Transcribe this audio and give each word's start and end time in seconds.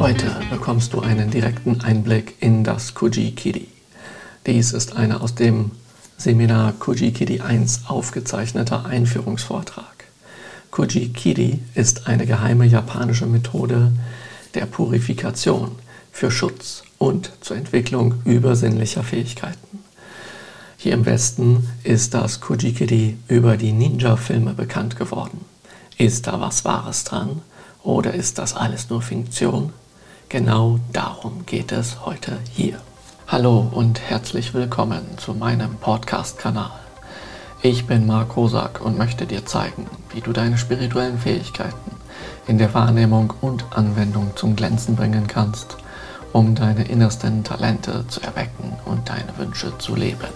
Heute 0.00 0.34
bekommst 0.48 0.94
du 0.94 1.00
einen 1.00 1.30
direkten 1.30 1.82
Einblick 1.82 2.36
in 2.40 2.64
das 2.64 2.94
Kujikiri. 2.94 3.68
Dies 4.46 4.72
ist 4.72 4.96
eine 4.96 5.20
aus 5.20 5.34
dem 5.34 5.72
Seminar 6.16 6.72
Kujikiri 6.72 7.42
1 7.42 7.82
aufgezeichneter 7.86 8.86
Einführungsvortrag. 8.86 10.04
Kujikiri 10.70 11.58
ist 11.74 12.06
eine 12.06 12.24
geheime 12.24 12.64
japanische 12.64 13.26
Methode 13.26 13.92
der 14.54 14.64
Purifikation 14.64 15.72
für 16.10 16.30
Schutz 16.30 16.82
und 16.96 17.32
zur 17.42 17.58
Entwicklung 17.58 18.22
übersinnlicher 18.24 19.02
Fähigkeiten. 19.02 19.80
Hier 20.78 20.94
im 20.94 21.04
Westen 21.04 21.68
ist 21.84 22.14
das 22.14 22.40
Kujikiri 22.40 23.18
über 23.28 23.58
die 23.58 23.72
Ninja-Filme 23.72 24.54
bekannt 24.54 24.96
geworden. 24.96 25.44
Ist 25.98 26.26
da 26.26 26.40
was 26.40 26.64
Wahres 26.64 27.04
dran 27.04 27.42
oder 27.82 28.14
ist 28.14 28.38
das 28.38 28.56
alles 28.56 28.88
nur 28.88 29.02
Fiktion? 29.02 29.74
Genau 30.30 30.78
darum 30.92 31.44
geht 31.44 31.72
es 31.72 32.06
heute 32.06 32.38
hier. 32.52 32.78
Hallo 33.26 33.68
und 33.72 34.00
herzlich 34.00 34.54
willkommen 34.54 35.18
zu 35.18 35.34
meinem 35.34 35.74
Podcast-Kanal. 35.74 36.70
Ich 37.62 37.88
bin 37.88 38.06
Marc 38.06 38.36
Rosak 38.36 38.80
und 38.80 38.96
möchte 38.96 39.26
dir 39.26 39.44
zeigen, 39.44 39.88
wie 40.14 40.20
du 40.20 40.32
deine 40.32 40.56
spirituellen 40.56 41.18
Fähigkeiten 41.18 41.96
in 42.46 42.58
der 42.58 42.72
Wahrnehmung 42.74 43.32
und 43.40 43.64
Anwendung 43.76 44.30
zum 44.36 44.54
Glänzen 44.54 44.94
bringen 44.94 45.26
kannst, 45.26 45.78
um 46.32 46.54
deine 46.54 46.84
innersten 46.84 47.42
Talente 47.42 48.06
zu 48.06 48.20
erwecken 48.20 48.74
und 48.84 49.08
deine 49.08 49.36
Wünsche 49.36 49.76
zu 49.78 49.96
leben. 49.96 50.28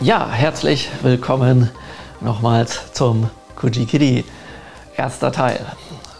Ja, 0.00 0.28
herzlich 0.28 0.90
willkommen 1.02 1.70
nochmals 2.20 2.92
zum 2.94 3.30
Kujikiri, 3.54 4.24
erster 4.96 5.30
Teil. 5.30 5.64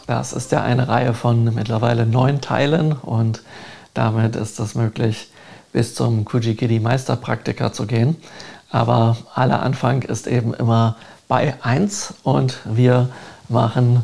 Das 0.09 0.33
ist 0.33 0.53
ja 0.53 0.63
eine 0.63 0.89
Reihe 0.89 1.13
von 1.13 1.55
mittlerweile 1.55 2.07
neun 2.07 2.41
Teilen 2.41 2.93
und 2.93 3.43
damit 3.93 4.37
ist 4.37 4.59
es 4.59 4.75
möglich, 4.75 5.31
bis 5.75 5.95
zum 5.95 6.25
Kujikiri 6.25 6.81
Meisterpraktiker 6.81 7.75
zu 7.75 7.87
gehen. 7.87 8.17
Aber 8.71 9.19
aller 9.35 9.63
Anfang 9.63 10.01
ist 10.01 10.27
eben 10.27 10.55
immer 10.55 10.97
bei 11.29 11.53
1 11.61 12.15
und 12.23 12.57
wir 12.65 13.11
machen 13.51 14.03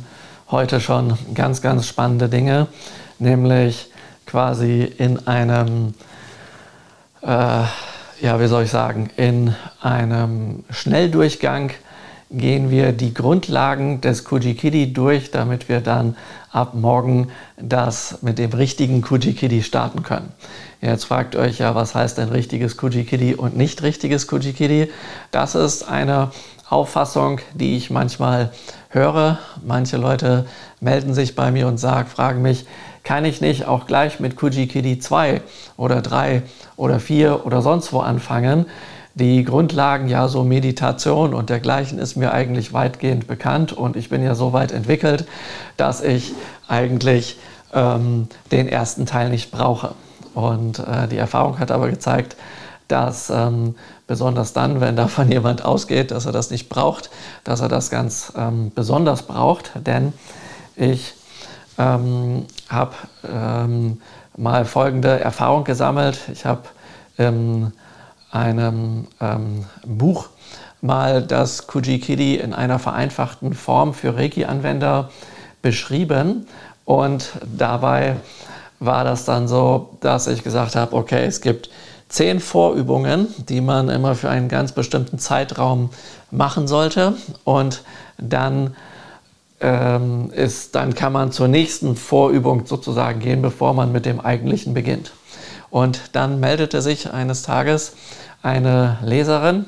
heute 0.51 0.79
schon 0.79 1.17
ganz, 1.33 1.63
ganz 1.63 1.87
spannende 1.87 2.29
Dinge, 2.29 2.67
nämlich 3.19 3.91
quasi 4.27 4.83
in 4.83 5.27
einem, 5.27 5.95
äh, 7.23 7.63
ja, 8.21 8.41
wie 8.41 8.47
soll 8.47 8.65
ich 8.65 8.71
sagen, 8.71 9.09
in 9.17 9.55
einem 9.81 10.65
Schnelldurchgang 10.69 11.71
gehen 12.37 12.71
wir 12.71 12.93
die 12.93 13.15
Grundlagen 13.15 14.01
des 14.01 14.25
Kujikidi 14.25 14.93
durch, 14.93 15.31
damit 15.31 15.69
wir 15.69 15.81
dann 15.81 16.17
ab 16.51 16.75
morgen 16.75 17.29
das 17.57 18.19
mit 18.23 18.39
dem 18.39 18.53
richtigen 18.53 19.03
Kujikidi 19.03 19.63
starten 19.63 20.03
können. 20.03 20.33
Jetzt 20.81 21.05
fragt 21.05 21.37
euch 21.37 21.59
ja, 21.59 21.75
was 21.75 21.95
heißt 21.95 22.19
denn 22.19 22.29
richtiges 22.29 22.77
Kujikidi 22.77 23.35
und 23.35 23.57
nicht 23.57 23.83
richtiges 23.83 24.27
Kujikidi? 24.27 24.91
Das 25.31 25.55
ist 25.55 25.89
eine 25.89 26.31
Auffassung, 26.69 27.41
die 27.55 27.77
ich 27.77 27.91
manchmal 27.91 28.53
höre. 28.91 29.39
Manche 29.65 29.97
Leute 29.97 30.47
melden 30.81 31.15
sich 31.15 31.35
bei 31.35 31.51
mir 31.51 31.69
und 31.69 31.79
sagen, 31.79 32.09
fragen 32.09 32.43
mich, 32.43 32.67
kann 33.03 33.25
ich 33.25 33.41
nicht 33.41 33.67
auch 33.67 33.87
gleich 33.87 34.19
mit 34.19 34.37
Kujikidi 34.37 34.99
2 34.99 35.43
oder 35.77 36.01
3 36.01 36.43
oder 36.77 37.01
4 37.01 37.45
oder 37.47 37.63
sonst 37.63 37.93
wo 37.93 38.01
anfangen? 38.01 38.67
Die 39.15 39.45
Grundlagen, 39.45 40.09
ja, 40.09 40.27
so 40.29 40.43
Meditation 40.43 41.35
und 41.35 41.49
dergleichen 41.49 41.99
ist 41.99 42.17
mir 42.17 42.33
eigentlich 42.33 42.73
weitgehend 42.73 43.27
bekannt 43.27 43.73
und 43.73 43.97
ich 43.97 44.09
bin 44.09 44.23
ja 44.23 44.35
so 44.35 44.53
weit 44.53 44.73
entwickelt, 44.73 45.27
dass 45.77 46.03
ich 46.03 46.33
eigentlich 46.67 47.39
ähm, 47.73 48.29
den 48.51 48.69
ersten 48.69 49.07
Teil 49.07 49.31
nicht 49.31 49.53
brauche. 49.53 49.95
Und 50.35 50.81
äh, 50.81 51.07
die 51.07 51.17
Erfahrung 51.17 51.61
hat 51.61 51.71
aber 51.71 51.89
gezeigt, 51.89 52.37
dass 52.89 53.31
ähm, 53.31 53.77
besonders 54.07 54.53
dann, 54.53 54.81
wenn 54.81 54.97
davon 54.97 55.31
jemand 55.33 55.65
ausgeht, 55.65 56.11
dass 56.11 56.27
er 56.27 56.33
das 56.33 56.51
nicht 56.51 56.69
braucht, 56.69 57.11
dass 57.45 57.61
er 57.61 57.69
das 57.69 57.91
ganz 57.91 58.33
ähm, 58.37 58.73
besonders 58.75 59.23
braucht, 59.23 59.71
denn 59.87 60.13
ich 60.75 61.15
ähm, 61.79 62.47
habe 62.69 62.95
ähm, 63.29 64.01
mal 64.37 64.65
folgende 64.65 65.21
Erfahrung 65.21 65.63
gesammelt. 65.63 66.19
Ich 66.33 66.45
habe 66.47 66.63
ähm, 67.19 67.73
einem 68.35 69.07
ähm, 69.21 69.65
Buch 69.87 70.29
mal 70.81 71.23
das 71.23 71.67
Kujikiri 71.67 72.35
in 72.35 72.53
einer 72.53 72.79
vereinfachten 72.79 73.55
Form 73.55 73.95
für 73.95 74.17
Reiki-Anwender 74.17 75.11
beschrieben. 75.63 76.47
Und 76.85 77.31
dabei 77.57 78.17
war 78.81 79.05
das 79.05 79.25
dann 79.25 79.49
so, 79.49 79.97
dass 80.01 80.27
ich 80.27 80.43
gesagt 80.43 80.77
habe, 80.77 80.95
okay, 80.95 81.25
es 81.25 81.41
gibt 81.41 81.71
zehn 82.09 82.41
Vorübungen, 82.41 83.29
die 83.49 83.61
man 83.61 83.89
immer 83.89 84.15
für 84.15 84.29
einen 84.29 84.49
ganz 84.49 84.73
bestimmten 84.73 85.19
Zeitraum 85.19 85.91
machen 86.31 86.69
sollte. 86.69 87.15
Und 87.45 87.83
dann, 88.19 88.77
ähm, 89.61 90.31
ist, 90.33 90.75
dann 90.75 90.95
kann 90.95 91.13
man 91.13 91.33
zur 91.33 91.49
nächsten 91.49 91.97
Vorübung 91.97 92.67
sozusagen 92.67 93.21
gehen, 93.21 93.43
bevor 93.43 93.75
man 93.75 93.93
mit 93.93 94.05
dem 94.05 94.21
eigentlichen 94.21 94.75
beginnt. 94.75 95.13
Und 95.71 96.11
dann 96.13 96.41
meldete 96.41 96.83
sich 96.83 97.13
eines 97.13 97.43
Tages 97.43 97.95
eine 98.45 98.99
Leserin 99.03 99.65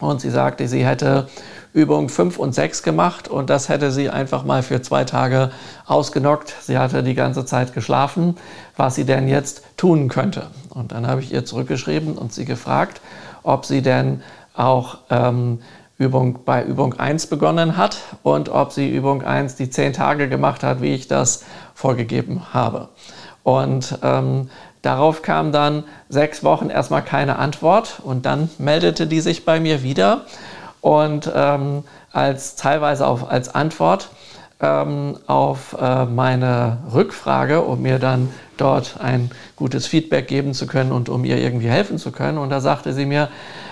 und 0.00 0.20
sie 0.20 0.30
sagte, 0.30 0.66
sie 0.66 0.84
hätte 0.84 1.28
Übung 1.74 2.08
5 2.08 2.38
und 2.38 2.54
6 2.54 2.82
gemacht 2.82 3.28
und 3.28 3.50
das 3.50 3.68
hätte 3.68 3.92
sie 3.92 4.08
einfach 4.08 4.44
mal 4.44 4.62
für 4.62 4.80
zwei 4.80 5.04
Tage 5.04 5.50
ausgenockt. 5.86 6.54
Sie 6.62 6.78
hatte 6.78 7.02
die 7.02 7.14
ganze 7.14 7.44
Zeit 7.44 7.74
geschlafen, 7.74 8.36
was 8.76 8.94
sie 8.94 9.04
denn 9.04 9.28
jetzt 9.28 9.62
tun 9.76 10.08
könnte. 10.08 10.46
Und 10.70 10.92
dann 10.92 11.06
habe 11.06 11.20
ich 11.20 11.32
ihr 11.32 11.44
zurückgeschrieben 11.44 12.16
und 12.16 12.32
sie 12.32 12.46
gefragt, 12.46 13.02
ob 13.42 13.66
sie 13.66 13.82
denn 13.82 14.22
auch 14.54 14.98
ähm, 15.10 15.60
Übung 15.98 16.40
bei 16.46 16.64
Übung 16.64 16.94
1 16.94 17.26
begonnen 17.26 17.76
hat 17.76 17.98
und 18.22 18.48
ob 18.48 18.72
sie 18.72 18.88
Übung 18.88 19.22
1 19.22 19.56
die 19.56 19.68
zehn 19.68 19.92
Tage 19.92 20.28
gemacht 20.28 20.62
hat, 20.62 20.80
wie 20.80 20.94
ich 20.94 21.08
das 21.08 21.44
vorgegeben 21.74 22.54
habe. 22.54 22.88
Und 23.42 23.98
ähm, 24.02 24.50
Darauf 24.82 25.22
kam 25.22 25.52
dann 25.52 25.84
sechs 26.08 26.44
Wochen 26.44 26.70
erstmal 26.70 27.02
keine 27.02 27.38
Antwort 27.38 28.00
und 28.02 28.26
dann 28.26 28.50
meldete 28.58 29.06
die 29.06 29.20
sich 29.20 29.44
bei 29.44 29.60
mir 29.60 29.82
wieder 29.82 30.22
und 30.80 31.30
ähm, 31.34 31.84
als 32.12 32.56
teilweise 32.56 33.06
auf, 33.06 33.30
als 33.30 33.54
Antwort 33.54 34.10
ähm, 34.60 35.16
auf 35.26 35.76
äh, 35.80 36.04
meine 36.04 36.78
Rückfrage, 36.92 37.62
um 37.62 37.82
mir 37.82 37.98
dann 37.98 38.32
dort 38.56 38.96
ein 39.00 39.30
gutes 39.56 39.86
Feedback 39.86 40.26
geben 40.26 40.54
zu 40.54 40.66
können 40.66 40.90
und 40.90 41.08
um 41.08 41.24
ihr 41.24 41.38
irgendwie 41.38 41.68
helfen 41.68 41.98
zu 41.98 42.10
können. 42.10 42.38
Und 42.38 42.50
da 42.50 42.60
sagte 42.60 42.92
sie 42.92 43.06
mir, 43.06 43.28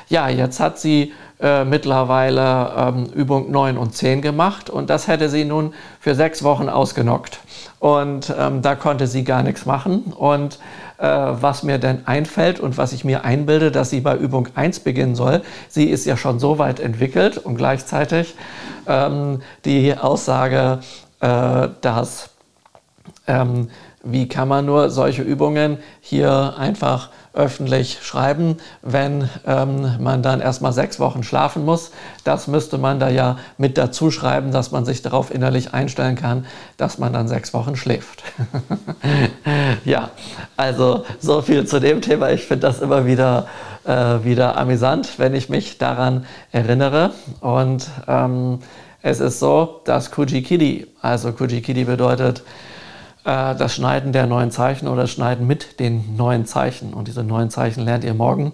ja, 0.08 0.28
jetzt 0.28 0.60
hat 0.60 0.78
sie 0.78 1.12
äh, 1.40 1.64
mittlerweile 1.64 2.72
ähm, 2.76 3.06
Übung 3.06 3.50
9 3.50 3.76
und 3.76 3.94
10 3.94 4.22
gemacht 4.22 4.70
und 4.70 4.88
das 4.88 5.08
hätte 5.08 5.28
sie 5.28 5.44
nun 5.44 5.74
für 6.00 6.14
sechs 6.14 6.44
Wochen 6.44 6.68
ausgenockt. 6.68 7.40
Und 7.80 8.32
ähm, 8.38 8.62
da 8.62 8.74
konnte 8.74 9.06
sie 9.06 9.24
gar 9.24 9.42
nichts 9.42 9.66
machen. 9.66 10.14
Und 10.16 10.58
was 10.98 11.62
mir 11.62 11.78
denn 11.78 12.06
einfällt 12.06 12.58
und 12.60 12.78
was 12.78 12.92
ich 12.92 13.04
mir 13.04 13.24
einbilde, 13.24 13.70
dass 13.70 13.90
sie 13.90 14.00
bei 14.00 14.16
Übung 14.16 14.48
1 14.54 14.80
beginnen 14.80 15.14
soll, 15.14 15.42
sie 15.68 15.84
ist 15.84 16.06
ja 16.06 16.16
schon 16.16 16.38
so 16.38 16.58
weit 16.58 16.80
entwickelt 16.80 17.38
und 17.38 17.56
gleichzeitig 17.56 18.34
ähm, 18.86 19.42
die 19.64 19.96
Aussage, 19.96 20.80
äh, 21.20 21.68
dass 21.80 22.30
ähm, 23.26 23.68
wie 24.02 24.28
kann 24.28 24.48
man 24.48 24.64
nur 24.64 24.90
solche 24.90 25.22
Übungen 25.22 25.78
hier 26.00 26.54
einfach 26.58 27.10
öffentlich 27.36 27.98
schreiben, 28.02 28.56
wenn 28.82 29.28
ähm, 29.46 29.96
man 30.00 30.22
dann 30.22 30.40
erstmal 30.40 30.72
sechs 30.72 30.98
Wochen 30.98 31.22
schlafen 31.22 31.64
muss. 31.64 31.90
Das 32.24 32.48
müsste 32.48 32.78
man 32.78 32.98
da 32.98 33.08
ja 33.08 33.38
mit 33.58 33.78
dazu 33.78 34.10
schreiben, 34.10 34.50
dass 34.50 34.72
man 34.72 34.84
sich 34.84 35.02
darauf 35.02 35.32
innerlich 35.32 35.74
einstellen 35.74 36.16
kann, 36.16 36.46
dass 36.76 36.98
man 36.98 37.12
dann 37.12 37.28
sechs 37.28 37.52
Wochen 37.54 37.76
schläft. 37.76 38.24
ja, 39.84 40.10
also 40.56 41.04
so 41.20 41.42
viel 41.42 41.66
zu 41.66 41.78
dem 41.78 42.00
Thema. 42.00 42.30
Ich 42.30 42.46
finde 42.46 42.66
das 42.66 42.80
immer 42.80 43.06
wieder, 43.06 43.46
äh, 43.84 44.24
wieder 44.24 44.56
amüsant, 44.56 45.18
wenn 45.18 45.34
ich 45.34 45.48
mich 45.48 45.78
daran 45.78 46.26
erinnere. 46.52 47.12
Und 47.40 47.86
ähm, 48.08 48.60
es 49.02 49.20
ist 49.20 49.38
so, 49.38 49.82
dass 49.84 50.10
Kujikidi, 50.10 50.86
also 51.02 51.32
Kujikidi 51.32 51.84
bedeutet, 51.84 52.42
das 53.26 53.74
Schneiden 53.74 54.12
der 54.12 54.26
neuen 54.26 54.52
Zeichen 54.52 54.86
oder 54.86 55.02
das 55.02 55.10
Schneiden 55.10 55.48
mit 55.48 55.80
den 55.80 56.16
neuen 56.16 56.46
Zeichen. 56.46 56.94
Und 56.94 57.08
diese 57.08 57.24
neuen 57.24 57.50
Zeichen 57.50 57.84
lernt 57.84 58.04
ihr 58.04 58.14
morgen 58.14 58.52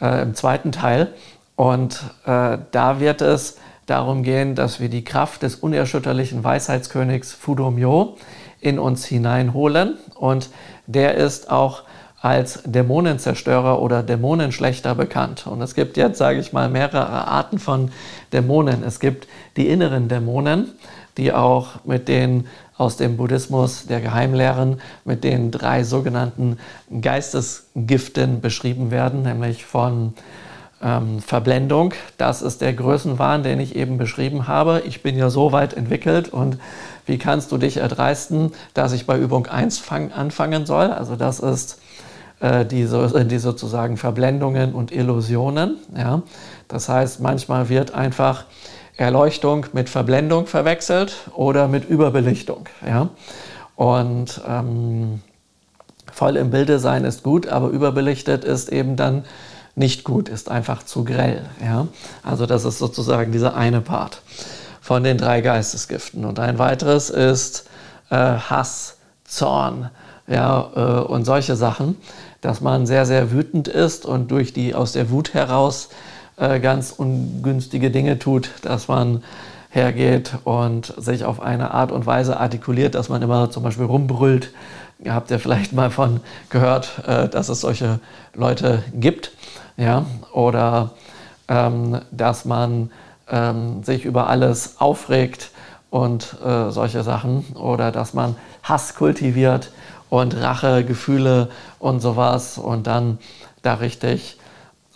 äh, 0.00 0.22
im 0.22 0.34
zweiten 0.34 0.72
Teil. 0.72 1.08
Und 1.54 2.00
äh, 2.24 2.56
da 2.70 2.98
wird 2.98 3.20
es 3.20 3.58
darum 3.84 4.22
gehen, 4.22 4.54
dass 4.54 4.80
wir 4.80 4.88
die 4.88 5.04
Kraft 5.04 5.42
des 5.42 5.56
unerschütterlichen 5.56 6.42
Weisheitskönigs 6.42 7.34
Fudomyo 7.34 8.16
in 8.60 8.78
uns 8.78 9.04
hineinholen. 9.04 9.98
Und 10.14 10.48
der 10.86 11.14
ist 11.16 11.50
auch 11.50 11.82
als 12.20 12.62
Dämonenzerstörer 12.64 13.80
oder 13.82 14.02
Dämonenschlechter 14.02 14.94
bekannt. 14.94 15.46
Und 15.46 15.60
es 15.60 15.74
gibt 15.74 15.98
jetzt, 15.98 16.16
sage 16.16 16.40
ich 16.40 16.54
mal, 16.54 16.68
mehrere 16.70 17.06
Arten 17.06 17.58
von 17.58 17.90
Dämonen. 18.32 18.82
Es 18.82 18.98
gibt 18.98 19.28
die 19.56 19.68
inneren 19.68 20.08
Dämonen, 20.08 20.72
die 21.18 21.32
auch 21.32 21.84
mit 21.84 22.08
den 22.08 22.46
aus 22.78 22.96
dem 22.96 23.16
Buddhismus 23.16 23.86
der 23.86 24.00
Geheimlehren 24.00 24.80
mit 25.04 25.24
den 25.24 25.50
drei 25.50 25.84
sogenannten 25.84 26.58
Geistesgiften 27.00 28.40
beschrieben 28.40 28.90
werden, 28.90 29.22
nämlich 29.22 29.64
von 29.64 30.14
ähm, 30.82 31.20
Verblendung. 31.20 31.94
Das 32.18 32.42
ist 32.42 32.60
der 32.60 32.74
Größenwahn, 32.74 33.42
den 33.42 33.60
ich 33.60 33.76
eben 33.76 33.96
beschrieben 33.96 34.46
habe. 34.46 34.82
Ich 34.86 35.02
bin 35.02 35.16
ja 35.16 35.30
so 35.30 35.52
weit 35.52 35.74
entwickelt 35.74 36.28
und 36.28 36.58
wie 37.06 37.18
kannst 37.18 37.52
du 37.52 37.58
dich 37.58 37.78
erdreisten, 37.78 38.52
dass 38.74 38.92
ich 38.92 39.06
bei 39.06 39.18
Übung 39.18 39.46
1 39.46 39.78
fang, 39.78 40.12
anfangen 40.12 40.66
soll? 40.66 40.90
Also 40.90 41.16
das 41.16 41.40
ist 41.40 41.80
äh, 42.40 42.66
die, 42.66 42.86
die, 42.86 43.38
sozusagen 43.38 43.96
Verblendungen 43.96 44.74
und 44.74 44.92
Illusionen. 44.92 45.76
Ja? 45.96 46.22
Das 46.68 46.88
heißt, 46.88 47.20
manchmal 47.20 47.68
wird 47.68 47.94
einfach 47.94 48.44
Erleuchtung 48.96 49.66
mit 49.72 49.88
Verblendung 49.88 50.46
verwechselt 50.46 51.30
oder 51.34 51.68
mit 51.68 51.88
Überbelichtung. 51.88 52.66
Ja? 52.86 53.10
Und 53.74 54.40
ähm, 54.48 55.20
voll 56.12 56.36
im 56.36 56.50
Bilde 56.50 56.78
sein 56.78 57.04
ist 57.04 57.22
gut, 57.22 57.46
aber 57.46 57.68
überbelichtet 57.68 58.44
ist 58.44 58.70
eben 58.70 58.96
dann 58.96 59.24
nicht 59.74 60.04
gut, 60.04 60.30
ist 60.30 60.50
einfach 60.50 60.82
zu 60.82 61.04
grell. 61.04 61.44
Ja? 61.62 61.88
Also 62.22 62.46
das 62.46 62.64
ist 62.64 62.78
sozusagen 62.78 63.32
dieser 63.32 63.54
eine 63.54 63.82
Part 63.82 64.22
von 64.80 65.04
den 65.04 65.18
drei 65.18 65.42
Geistesgiften. 65.42 66.24
Und 66.24 66.38
ein 66.38 66.58
weiteres 66.58 67.10
ist 67.10 67.68
äh, 68.10 68.16
Hass, 68.16 68.96
Zorn 69.24 69.90
ja, 70.26 70.70
äh, 70.74 70.80
und 71.04 71.24
solche 71.24 71.56
Sachen, 71.56 71.96
dass 72.40 72.60
man 72.60 72.86
sehr, 72.86 73.04
sehr 73.04 73.32
wütend 73.32 73.68
ist 73.68 74.06
und 74.06 74.30
durch 74.30 74.52
die 74.52 74.74
aus 74.74 74.92
der 74.92 75.10
Wut 75.10 75.34
heraus 75.34 75.88
äh, 76.36 76.60
ganz 76.60 76.92
ungünstige 76.92 77.90
Dinge 77.90 78.18
tut, 78.18 78.50
dass 78.62 78.88
man 78.88 79.22
hergeht 79.70 80.32
und 80.44 80.94
sich 80.96 81.24
auf 81.24 81.40
eine 81.40 81.72
Art 81.72 81.92
und 81.92 82.06
Weise 82.06 82.38
artikuliert, 82.38 82.94
dass 82.94 83.08
man 83.08 83.22
immer 83.22 83.50
zum 83.50 83.62
Beispiel 83.62 83.84
rumbrüllt. 83.84 84.52
Ihr 84.98 85.14
habt 85.14 85.30
ja 85.30 85.38
vielleicht 85.38 85.72
mal 85.72 85.90
von 85.90 86.20
gehört, 86.48 87.02
äh, 87.06 87.28
dass 87.28 87.48
es 87.48 87.60
solche 87.60 88.00
Leute 88.34 88.82
gibt 88.94 89.32
ja, 89.76 90.06
oder 90.32 90.92
ähm, 91.48 92.00
dass 92.10 92.44
man 92.44 92.90
ähm, 93.30 93.82
sich 93.82 94.04
über 94.04 94.28
alles 94.28 94.76
aufregt 94.78 95.50
und 95.90 96.36
äh, 96.44 96.70
solche 96.70 97.02
Sachen 97.02 97.44
oder 97.54 97.92
dass 97.92 98.14
man 98.14 98.36
Hass 98.62 98.94
kultiviert 98.94 99.70
und 100.08 100.36
Rachegefühle 100.36 101.50
und 101.78 102.00
sowas 102.00 102.58
und 102.58 102.86
dann 102.86 103.18
da 103.62 103.74
richtig 103.74 104.35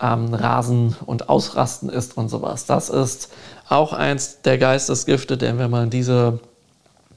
ähm, 0.00 0.34
Rasen 0.34 0.96
und 1.06 1.28
Ausrasten 1.28 1.88
ist 1.88 2.16
und 2.16 2.28
sowas. 2.28 2.66
Das 2.66 2.88
ist 2.88 3.32
auch 3.68 3.92
eins 3.92 4.42
der 4.42 4.58
Geistesgifte, 4.58 5.36
denn 5.36 5.58
wenn 5.58 5.70
man 5.70 5.90
diese, 5.90 6.40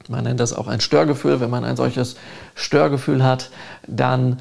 man 0.08 0.24
nennt 0.24 0.40
das 0.40 0.52
auch 0.52 0.68
ein 0.68 0.80
Störgefühl, 0.80 1.40
wenn 1.40 1.50
man 1.50 1.64
ein 1.64 1.76
solches 1.76 2.16
Störgefühl 2.54 3.24
hat, 3.24 3.50
dann 3.86 4.40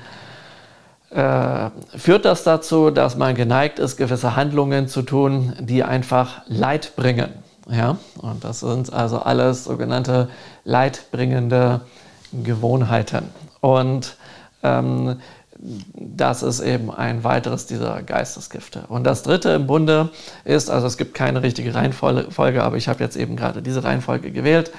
äh, 1.09 1.69
führt 1.95 2.25
das 2.25 2.43
dazu, 2.43 2.89
dass 2.89 3.15
man 3.15 3.35
geneigt 3.35 3.79
ist, 3.79 3.97
gewisse 3.97 4.35
Handlungen 4.35 4.87
zu 4.87 5.03
tun, 5.03 5.53
die 5.59 5.83
einfach 5.83 6.41
Leid 6.47 6.95
bringen. 6.95 7.29
Ja? 7.69 7.97
Und 8.17 8.43
das 8.43 8.61
sind 8.61 8.91
also 8.91 9.19
alles 9.19 9.63
sogenannte 9.65 10.29
leidbringende 10.65 11.81
Gewohnheiten. 12.31 13.29
Und 13.61 14.17
ähm, 14.63 15.19
das 15.95 16.43
ist 16.43 16.59
eben 16.59 16.91
ein 16.91 17.23
weiteres 17.23 17.65
dieser 17.65 18.01
Geistesgifte. 18.03 18.83
Und 18.89 19.05
das 19.05 19.23
dritte 19.23 19.49
im 19.49 19.67
Bunde 19.67 20.09
ist, 20.43 20.69
also 20.69 20.87
es 20.87 20.97
gibt 20.97 21.13
keine 21.13 21.41
richtige 21.41 21.73
Reihenfolge, 21.73 22.63
aber 22.63 22.75
ich 22.75 22.87
habe 22.87 23.03
jetzt 23.03 23.15
eben 23.15 23.35
gerade 23.35 23.61
diese 23.61 23.83
Reihenfolge 23.83 24.31
gewählt, 24.31 24.71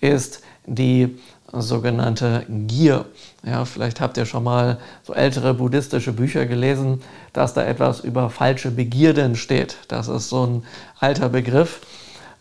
ist 0.00 0.42
die 0.66 1.16
sogenannte 1.52 2.44
Gier. 2.48 3.04
Ja, 3.44 3.64
vielleicht 3.64 4.00
habt 4.00 4.16
ihr 4.16 4.26
schon 4.26 4.44
mal 4.44 4.78
so 5.04 5.14
ältere 5.14 5.54
buddhistische 5.54 6.12
Bücher 6.12 6.46
gelesen, 6.46 7.02
dass 7.32 7.54
da 7.54 7.62
etwas 7.62 8.00
über 8.00 8.28
falsche 8.30 8.70
Begierden 8.70 9.36
steht. 9.36 9.76
Das 9.88 10.08
ist 10.08 10.30
so 10.30 10.46
ein 10.46 10.62
alter 10.98 11.28
Begriff, 11.28 11.80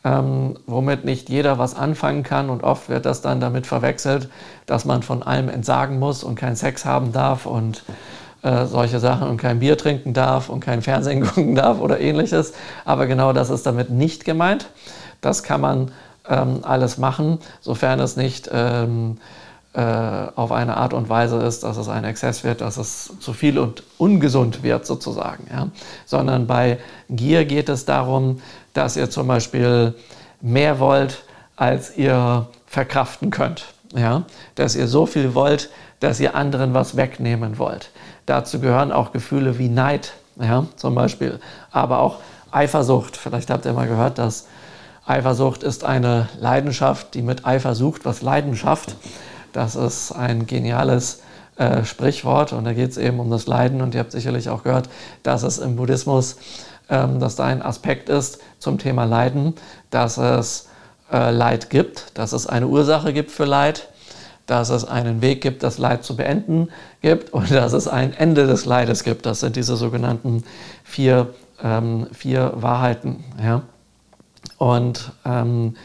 ähm, 0.04 0.58
womit 0.66 1.06
nicht 1.06 1.30
jeder 1.30 1.58
was 1.58 1.76
anfangen 1.76 2.24
kann 2.24 2.50
und 2.50 2.64
oft 2.64 2.90
wird 2.90 3.06
das 3.06 3.22
dann 3.22 3.40
damit 3.40 3.68
verwechselt, 3.68 4.30
dass 4.66 4.86
man 4.86 5.02
von 5.04 5.24
allem 5.24 5.50
entsagen 5.50 6.00
muss 6.00 6.24
und 6.24 6.36
keinen 6.36 6.56
Sex 6.56 6.86
haben 6.86 7.12
darf 7.12 7.46
und 7.46 7.84
äh, 8.42 8.66
solche 8.66 9.00
Sachen 9.00 9.30
und 9.30 9.38
kein 9.38 9.60
Bier 9.60 9.78
trinken 9.78 10.14
darf 10.14 10.50
und 10.50 10.60
kein 10.60 10.82
Fernsehen 10.82 11.22
gucken 11.28 11.56
darf 11.56 11.80
oder 11.80 12.00
ähnliches. 12.00 12.54
Aber 12.84 13.08
genau 13.08 13.32
das 13.32 13.50
ist 13.50 13.66
damit 13.66 13.90
nicht 13.90 14.26
gemeint. 14.26 14.70
Das 15.22 15.44
kann 15.44 15.62
man 15.62 15.92
ähm, 16.28 16.60
alles 16.64 16.98
machen, 16.98 17.40
sofern 17.62 18.02
es 18.02 18.18
nicht 18.18 18.50
ähm, 18.52 19.18
äh, 19.74 19.82
auf 20.36 20.52
eine 20.52 20.78
Art 20.78 20.94
und 20.94 21.10
Weise 21.10 21.38
ist, 21.38 21.64
dass 21.64 21.78
es 21.78 21.88
ein 21.88 22.04
Exzess 22.04 22.44
wird, 22.44 22.62
dass 22.62 22.78
es 22.78 23.14
zu 23.20 23.34
viel 23.34 23.58
und 23.58 23.84
ungesund 23.98 24.62
wird 24.62 24.86
sozusagen. 24.86 25.48
Ja? 25.52 25.70
Sondern 26.06 26.46
bei 26.46 26.80
Gier 27.10 27.46
geht 27.46 27.70
es 27.70 27.86
darum, 27.86 28.42
dass 28.74 28.98
ihr 28.98 29.10
zum 29.10 29.28
Beispiel 29.28 29.94
mehr 30.42 30.80
wollt, 30.80 31.24
als 31.56 31.96
ihr 31.96 32.48
verkraften 32.68 33.30
könnt. 33.30 33.74
Ja? 33.96 34.24
Dass 34.56 34.76
ihr 34.76 34.88
so 34.88 35.06
viel 35.06 35.36
wollt, 35.36 35.70
dass 36.00 36.20
ihr 36.20 36.36
anderen 36.36 36.74
was 36.74 36.98
wegnehmen 36.98 37.58
wollt. 37.58 37.92
Dazu 38.26 38.60
gehören 38.60 38.92
auch 38.92 39.12
Gefühle 39.12 39.58
wie 39.58 39.70
Neid, 39.70 40.14
ja? 40.40 40.66
zum 40.76 40.96
Beispiel, 40.96 41.40
aber 41.72 42.00
auch 42.00 42.20
Eifersucht. 42.52 43.18
Vielleicht 43.18 43.50
habt 43.50 43.66
ihr 43.66 43.74
mal 43.74 43.88
gehört, 43.88 44.18
dass 44.18 44.48
Eifersucht 45.06 45.64
ist 45.64 45.84
eine 45.84 46.30
Leidenschaft, 46.40 47.14
die 47.14 47.22
mit 47.22 47.46
Eifer 47.46 47.76
sucht, 47.76 48.06
was 48.06 48.22
Leidenschaft. 48.22 48.96
Das 49.52 49.76
ist 49.76 50.12
ein 50.12 50.48
geniales 50.48 51.22
äh, 51.56 51.84
Sprichwort 51.86 52.54
und 52.54 52.64
da 52.64 52.74
geht 52.74 52.92
es 52.92 52.98
eben 52.98 53.20
um 53.20 53.30
das 53.30 53.48
Leiden 53.48 53.82
und 53.82 53.94
ihr 53.94 54.00
habt 54.00 54.12
sicherlich 54.12 54.50
auch 54.50 54.64
gehört, 54.64 54.90
dass 55.22 55.44
es 55.44 55.58
im 55.60 55.76
Buddhismus, 55.76 56.38
ähm, 56.90 57.20
dass 57.20 57.36
da 57.36 57.46
ein 57.46 57.62
Aspekt 57.62 58.10
ist 58.10 58.40
zum 58.60 58.78
Thema 58.78 59.06
Leiden, 59.06 59.54
dass 59.90 60.18
es 60.18 60.70
äh, 61.12 61.32
Leid 61.32 61.70
gibt, 61.70 62.18
dass 62.18 62.34
es 62.34 62.48
eine 62.48 62.68
Ursache 62.68 63.14
gibt 63.14 63.32
für 63.32 63.46
Leid, 63.46 63.90
dass 64.46 64.70
es 64.70 64.84
einen 64.84 65.22
Weg 65.22 65.42
gibt, 65.42 65.64
das 65.64 65.78
Leid 65.78 66.04
zu 66.04 66.16
beenden 66.16 66.70
gibt 67.02 67.32
und 67.32 67.52
dass 67.52 67.74
es 67.74 67.88
ein 67.88 68.14
Ende 68.14 68.48
des 68.48 68.66
Leides 68.66 69.04
gibt. 69.04 69.26
Das 69.26 69.40
sind 69.40 69.56
diese 69.56 69.76
sogenannten 69.76 70.44
vier, 70.84 71.34
ähm, 71.62 72.08
vier 72.12 72.54
Wahrheiten. 72.56 73.24
Ja? 73.42 73.62
Und 74.58 75.12
ähm, 75.26 75.76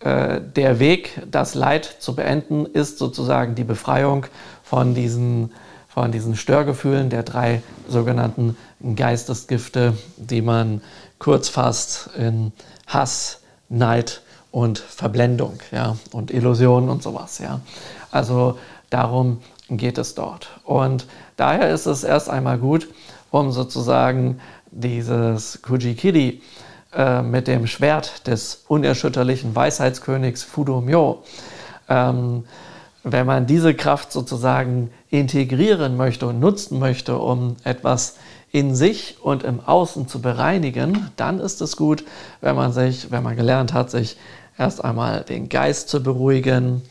äh, 0.00 0.40
der 0.40 0.78
Weg, 0.78 1.22
das 1.28 1.54
Leid 1.54 1.84
zu 1.98 2.14
beenden, 2.14 2.66
ist 2.66 2.98
sozusagen 2.98 3.56
die 3.56 3.64
Befreiung 3.64 4.26
von 4.68 4.94
diesen, 4.94 5.52
von 5.88 6.12
diesen 6.12 6.36
Störgefühlen 6.36 7.10
der 7.10 7.22
drei 7.22 7.62
sogenannten 7.88 8.56
Geistesgifte, 8.96 9.94
die 10.16 10.42
man 10.42 10.82
kurz 11.18 11.48
fasst 11.48 12.10
in 12.16 12.52
Hass, 12.86 13.40
Neid 13.68 14.22
und 14.50 14.78
Verblendung 14.78 15.58
ja, 15.72 15.96
und 16.12 16.30
Illusion 16.30 16.88
und 16.88 17.02
sowas. 17.02 17.38
Ja. 17.38 17.60
Also 18.10 18.58
darum 18.90 19.40
geht 19.70 19.98
es 19.98 20.14
dort. 20.14 20.48
Und 20.64 21.06
daher 21.36 21.70
ist 21.70 21.86
es 21.86 22.04
erst 22.04 22.30
einmal 22.30 22.58
gut, 22.58 22.88
um 23.30 23.52
sozusagen 23.52 24.40
dieses 24.70 25.62
Kujikiri 25.62 26.42
äh, 26.94 27.22
mit 27.22 27.48
dem 27.48 27.66
Schwert 27.66 28.26
des 28.26 28.64
unerschütterlichen 28.68 29.54
Weisheitskönigs 29.54 30.42
Fudomyo. 30.42 31.22
Ähm, 31.88 32.44
wenn 33.04 33.26
man 33.26 33.46
diese 33.46 33.74
Kraft 33.74 34.12
sozusagen 34.12 34.90
integrieren 35.10 35.96
möchte 35.96 36.26
und 36.26 36.40
nutzen 36.40 36.78
möchte, 36.78 37.18
um 37.18 37.56
etwas 37.64 38.16
in 38.50 38.74
sich 38.74 39.16
und 39.22 39.42
im 39.42 39.60
Außen 39.60 40.08
zu 40.08 40.20
bereinigen, 40.20 41.10
dann 41.16 41.38
ist 41.40 41.60
es 41.60 41.76
gut, 41.76 42.04
wenn 42.40 42.56
man 42.56 42.72
sich, 42.72 43.10
wenn 43.10 43.22
man 43.22 43.36
gelernt 43.36 43.72
hat, 43.72 43.90
sich 43.90 44.16
erst 44.56 44.84
einmal 44.84 45.22
den 45.22 45.48
Geist 45.48 45.88
zu 45.88 46.02
beruhigen 46.02 46.82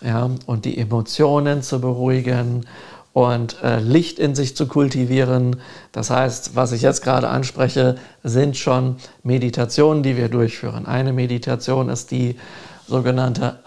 ja, 0.00 0.30
und 0.46 0.64
die 0.64 0.78
Emotionen 0.78 1.62
zu 1.62 1.80
beruhigen 1.80 2.66
und 3.12 3.62
äh, 3.62 3.80
Licht 3.80 4.18
in 4.18 4.34
sich 4.34 4.54
zu 4.54 4.66
kultivieren. 4.66 5.56
Das 5.90 6.10
heißt, 6.10 6.54
was 6.54 6.72
ich 6.72 6.82
jetzt 6.82 7.02
gerade 7.02 7.28
anspreche, 7.28 7.96
sind 8.22 8.58
schon 8.58 8.96
Meditationen, 9.22 10.02
die 10.02 10.18
wir 10.18 10.28
durchführen. 10.28 10.84
Eine 10.84 11.14
Meditation 11.14 11.88
ist 11.88 12.10
die 12.10 12.36
sogenannte 12.86 13.58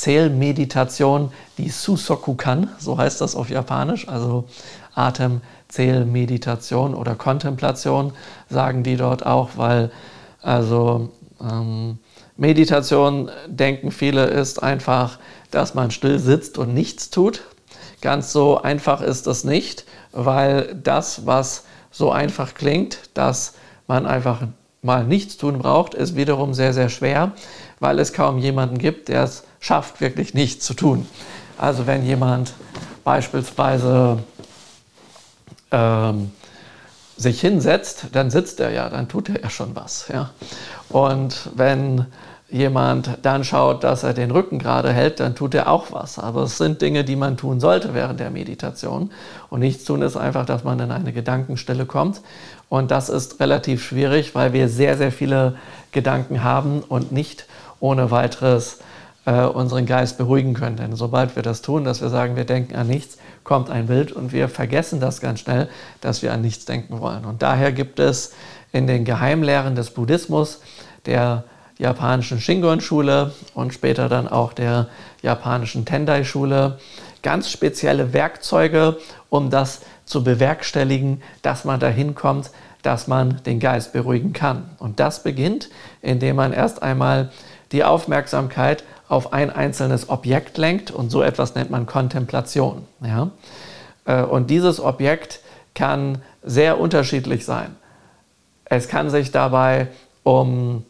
Atemzählmeditation, 0.00 1.30
die 1.58 1.68
Susokukan, 1.68 2.70
so 2.78 2.96
heißt 2.96 3.20
das 3.20 3.36
auf 3.36 3.50
Japanisch, 3.50 4.08
also 4.08 4.46
Atemzählmeditation 4.94 6.94
oder 6.94 7.16
Kontemplation 7.16 8.14
sagen 8.48 8.82
die 8.82 8.96
dort 8.96 9.26
auch, 9.26 9.50
weil 9.56 9.90
also 10.40 11.10
ähm, 11.38 11.98
Meditation, 12.38 13.30
denken 13.46 13.90
viele, 13.90 14.24
ist 14.24 14.62
einfach, 14.62 15.18
dass 15.50 15.74
man 15.74 15.90
still 15.90 16.18
sitzt 16.18 16.56
und 16.56 16.72
nichts 16.72 17.10
tut. 17.10 17.42
Ganz 18.00 18.32
so 18.32 18.62
einfach 18.62 19.02
ist 19.02 19.26
das 19.26 19.44
nicht, 19.44 19.84
weil 20.12 20.80
das, 20.82 21.26
was 21.26 21.64
so 21.90 22.10
einfach 22.10 22.54
klingt, 22.54 23.10
dass 23.12 23.52
man 23.86 24.06
einfach 24.06 24.46
mal 24.80 25.04
nichts 25.04 25.36
tun 25.36 25.58
braucht, 25.58 25.92
ist 25.92 26.16
wiederum 26.16 26.54
sehr, 26.54 26.72
sehr 26.72 26.88
schwer, 26.88 27.32
weil 27.80 27.98
es 27.98 28.14
kaum 28.14 28.38
jemanden 28.38 28.78
gibt, 28.78 29.08
der 29.08 29.24
es 29.24 29.44
schafft, 29.60 30.00
wirklich 30.00 30.34
nichts 30.34 30.64
zu 30.64 30.74
tun. 30.74 31.06
Also 31.56 31.86
wenn 31.86 32.04
jemand 32.04 32.54
beispielsweise 33.04 34.18
ähm, 35.70 36.32
sich 37.16 37.40
hinsetzt, 37.40 38.06
dann 38.12 38.30
sitzt 38.30 38.60
er 38.60 38.70
ja, 38.70 38.88
dann 38.88 39.08
tut 39.08 39.28
er 39.28 39.42
ja 39.42 39.50
schon 39.50 39.76
was. 39.76 40.08
Ja? 40.08 40.30
Und 40.88 41.50
wenn 41.54 42.06
jemand 42.48 43.18
dann 43.22 43.44
schaut, 43.44 43.84
dass 43.84 44.02
er 44.02 44.12
den 44.12 44.30
Rücken 44.30 44.58
gerade 44.58 44.92
hält, 44.92 45.20
dann 45.20 45.34
tut 45.34 45.54
er 45.54 45.70
auch 45.70 45.92
was. 45.92 46.18
Aber 46.18 46.42
es 46.42 46.58
sind 46.58 46.82
Dinge, 46.82 47.04
die 47.04 47.14
man 47.14 47.36
tun 47.36 47.60
sollte 47.60 47.94
während 47.94 48.18
der 48.18 48.30
Meditation. 48.30 49.12
Und 49.50 49.60
nichts 49.60 49.84
tun 49.84 50.02
ist 50.02 50.16
einfach, 50.16 50.46
dass 50.46 50.64
man 50.64 50.80
in 50.80 50.90
eine 50.90 51.12
Gedankenstille 51.12 51.86
kommt. 51.86 52.22
Und 52.68 52.90
das 52.90 53.08
ist 53.08 53.38
relativ 53.38 53.84
schwierig, 53.84 54.34
weil 54.34 54.52
wir 54.52 54.68
sehr, 54.68 54.96
sehr 54.96 55.12
viele 55.12 55.56
Gedanken 55.92 56.42
haben 56.42 56.80
und 56.80 57.12
nicht 57.12 57.46
ohne 57.78 58.10
weiteres 58.10 58.78
äh, 59.26 59.42
unseren 59.44 59.86
Geist 59.86 60.18
beruhigen 60.18 60.54
können. 60.54 60.76
Denn 60.76 60.96
sobald 60.96 61.36
wir 61.36 61.42
das 61.42 61.62
tun, 61.62 61.84
dass 61.84 62.00
wir 62.00 62.08
sagen, 62.08 62.36
wir 62.36 62.44
denken 62.44 62.76
an 62.76 62.86
nichts, 62.86 63.18
kommt 63.44 63.70
ein 63.70 63.86
Bild 63.86 64.12
und 64.12 64.32
wir 64.32 64.48
vergessen 64.48 65.00
das 65.00 65.20
ganz 65.20 65.40
schnell, 65.40 65.68
dass 66.00 66.22
wir 66.22 66.32
an 66.32 66.42
nichts 66.42 66.64
denken 66.64 67.00
wollen. 67.00 67.24
Und 67.24 67.42
daher 67.42 67.72
gibt 67.72 67.98
es 67.98 68.32
in 68.72 68.86
den 68.86 69.04
Geheimlehren 69.04 69.74
des 69.74 69.90
Buddhismus, 69.90 70.60
der 71.06 71.44
japanischen 71.78 72.40
Shingon-Schule 72.40 73.32
und 73.54 73.72
später 73.72 74.08
dann 74.08 74.28
auch 74.28 74.52
der 74.52 74.88
japanischen 75.22 75.84
Tendai-Schule 75.84 76.78
ganz 77.22 77.50
spezielle 77.50 78.12
Werkzeuge, 78.12 78.98
um 79.28 79.50
das 79.50 79.80
zu 80.04 80.24
bewerkstelligen, 80.24 81.22
dass 81.42 81.64
man 81.64 81.80
dahin 81.80 82.14
kommt, 82.14 82.50
dass 82.82 83.06
man 83.06 83.42
den 83.44 83.60
Geist 83.60 83.92
beruhigen 83.92 84.32
kann. 84.32 84.70
Und 84.78 85.00
das 85.00 85.22
beginnt, 85.22 85.68
indem 86.02 86.36
man 86.36 86.52
erst 86.52 86.82
einmal 86.82 87.30
die 87.72 87.84
Aufmerksamkeit 87.84 88.84
auf 89.10 89.32
ein 89.32 89.50
einzelnes 89.50 90.08
Objekt 90.08 90.56
lenkt 90.56 90.92
und 90.92 91.10
so 91.10 91.20
etwas 91.20 91.56
nennt 91.56 91.68
man 91.68 91.84
Kontemplation. 91.84 92.86
Ja? 93.04 93.30
Äh, 94.04 94.22
und 94.22 94.50
dieses 94.50 94.80
Objekt 94.80 95.40
kann 95.74 96.22
sehr 96.44 96.80
unterschiedlich 96.80 97.44
sein. 97.44 97.74
Es 98.64 98.86
kann 98.86 99.10
sich 99.10 99.32
dabei 99.32 99.88
um 100.22 100.84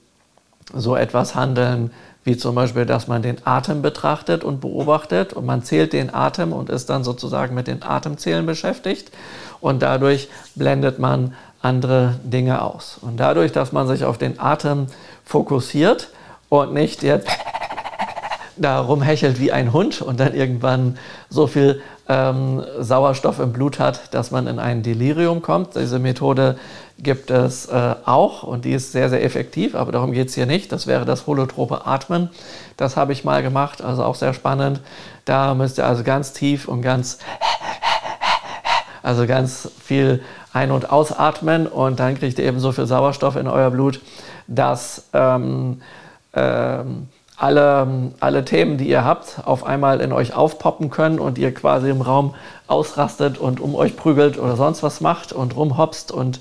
so 0.75 0.97
etwas 0.97 1.35
handeln, 1.35 1.93
wie 2.23 2.37
zum 2.37 2.55
Beispiel, 2.55 2.85
dass 2.85 3.09
man 3.09 3.23
den 3.23 3.39
Atem 3.47 3.81
betrachtet 3.81 4.45
und 4.45 4.61
beobachtet 4.61 5.33
und 5.33 5.47
man 5.47 5.63
zählt 5.63 5.95
den 5.95 6.13
Atem 6.13 6.53
und 6.53 6.69
ist 6.69 6.91
dann 6.91 7.03
sozusagen 7.03 7.55
mit 7.55 7.69
den 7.69 7.83
Atemzählen 7.83 8.45
beschäftigt 8.45 9.11
und 9.63 9.81
dadurch 9.81 10.29
blendet 10.55 10.99
man 10.99 11.35
andere 11.63 12.21
Dinge 12.23 12.61
aus. 12.61 12.99
Und 13.01 13.17
dadurch, 13.17 13.53
dass 13.53 13.73
man 13.73 13.89
sich 13.89 14.05
auf 14.05 14.19
den 14.19 14.39
Atem 14.39 14.89
fokussiert 15.25 16.09
und 16.51 16.75
nicht 16.75 17.03
jetzt 17.03 17.31
da 18.61 18.79
rumhechelt 18.79 19.41
wie 19.41 19.53
ein 19.53 19.73
Hund 19.73 20.03
und 20.03 20.21
dann 20.21 20.35
irgendwann 20.35 20.99
so 21.31 21.47
viel 21.47 21.81
ähm, 22.09 22.63
Sauerstoff 22.79 23.41
im 23.41 23.53
Blut 23.53 23.79
hat, 23.79 24.13
dass 24.13 24.31
man 24.31 24.47
in 24.47 24.59
ein 24.59 24.83
Delirium 24.83 25.41
kommt. 25.41 25.77
Diese 25.77 25.99
Methode 25.99 26.59
gibt 26.99 27.31
es 27.31 27.67
äh, 27.67 27.95
auch 28.05 28.43
und 28.43 28.67
die 28.67 28.73
ist 28.73 28.93
sehr, 28.93 29.09
sehr 29.09 29.25
effektiv, 29.25 29.75
aber 29.75 29.93
darum 29.93 30.13
geht 30.13 30.29
es 30.29 30.35
hier 30.35 30.45
nicht. 30.45 30.73
Das 30.73 30.87
wäre 30.87 31.07
das 31.07 31.27
holotrope 31.27 31.87
Atmen. 31.87 32.29
Das 32.77 32.99
habe 32.99 33.13
ich 33.15 33.25
mal 33.25 33.43
gemacht, 33.43 33.83
also 33.83 34.05
auch 34.05 34.15
sehr 34.15 34.35
spannend. 34.35 34.81
Da 35.25 35.55
müsst 35.55 35.79
ihr 35.79 35.87
also 35.87 36.05
ganz 36.05 36.35
tief 36.35 36.69
und 36.69 36.83
ganz, 36.83 37.19
also 39.03 39.27
ganz 39.27 39.71
viel 39.83 40.23
ein- 40.53 40.71
und 40.71 40.91
ausatmen 40.91 41.67
und 41.67 41.99
dann 41.99 42.19
kriegt 42.19 42.39
ihr 42.39 42.45
eben 42.45 42.61
so 42.61 42.73
viel 42.73 42.87
Sauerstoff 42.87 43.37
in 43.37 43.49
euer 43.49 43.71
Blut, 43.71 44.01
dass 44.49 45.09
ähm, 45.15 45.81
ähm, 46.35 47.09
alle, 47.41 48.13
alle 48.21 48.45
Themen, 48.45 48.77
die 48.77 48.89
ihr 48.89 49.03
habt, 49.03 49.41
auf 49.47 49.65
einmal 49.65 50.01
in 50.01 50.13
euch 50.13 50.35
aufpoppen 50.35 50.91
können 50.91 51.19
und 51.19 51.39
ihr 51.39 51.55
quasi 51.55 51.89
im 51.89 52.03
Raum 52.03 52.35
ausrastet 52.67 53.39
und 53.39 53.61
um 53.61 53.75
euch 53.75 53.97
prügelt 53.97 54.39
oder 54.39 54.57
sonst 54.57 54.83
was 54.83 55.01
macht 55.01 55.33
und 55.33 55.57
rumhopst 55.57 56.13
und 56.13 56.41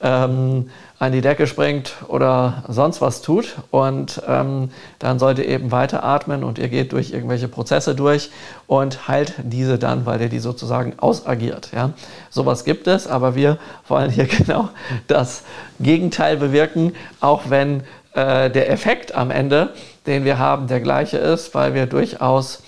ähm, 0.00 0.70
an 0.98 1.12
die 1.12 1.20
Decke 1.20 1.46
springt 1.46 1.92
oder 2.08 2.64
sonst 2.68 3.00
was 3.00 3.20
tut. 3.20 3.56
Und 3.70 4.22
ähm, 4.26 4.70
dann 4.98 5.18
sollt 5.18 5.38
ihr 5.38 5.46
eben 5.46 5.70
weiter 5.70 6.04
atmen 6.04 6.42
und 6.42 6.58
ihr 6.58 6.68
geht 6.68 6.92
durch 6.92 7.10
irgendwelche 7.10 7.48
Prozesse 7.48 7.94
durch 7.94 8.30
und 8.66 9.08
heilt 9.08 9.34
diese 9.42 9.78
dann, 9.78 10.06
weil 10.06 10.20
ihr 10.20 10.28
die 10.28 10.38
sozusagen 10.38 10.94
ausagiert. 10.98 11.70
Ja? 11.74 11.90
Sowas 12.30 12.64
gibt 12.64 12.86
es, 12.86 13.06
aber 13.06 13.34
wir 13.34 13.58
wollen 13.88 14.10
hier 14.10 14.24
genau 14.38 14.70
das 15.06 15.42
Gegenteil 15.80 16.36
bewirken, 16.38 16.94
auch 17.20 17.42
wenn 17.48 17.82
äh, 18.16 18.50
der 18.50 18.70
Effekt 18.70 19.14
am 19.14 19.30
Ende, 19.30 19.74
den 20.06 20.24
wir 20.24 20.38
haben, 20.38 20.66
der 20.66 20.80
gleiche 20.80 21.18
ist, 21.18 21.54
weil 21.54 21.74
wir 21.74 21.86
durchaus 21.86 22.62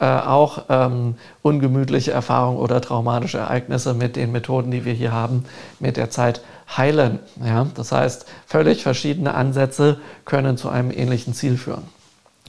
äh, 0.00 0.06
auch 0.06 0.64
ähm, 0.68 1.14
ungemütliche 1.42 2.10
Erfahrungen 2.10 2.58
oder 2.58 2.80
traumatische 2.80 3.38
Ereignisse 3.38 3.94
mit 3.94 4.16
den 4.16 4.32
Methoden, 4.32 4.72
die 4.72 4.84
wir 4.84 4.92
hier 4.92 5.12
haben, 5.12 5.44
mit 5.78 5.96
der 5.96 6.10
Zeit 6.10 6.40
heilen. 6.76 7.20
Ja? 7.44 7.68
Das 7.76 7.92
heißt, 7.92 8.26
völlig 8.46 8.82
verschiedene 8.82 9.34
Ansätze 9.34 10.00
können 10.24 10.56
zu 10.56 10.68
einem 10.68 10.90
ähnlichen 10.90 11.32
Ziel 11.32 11.56
führen. 11.56 11.84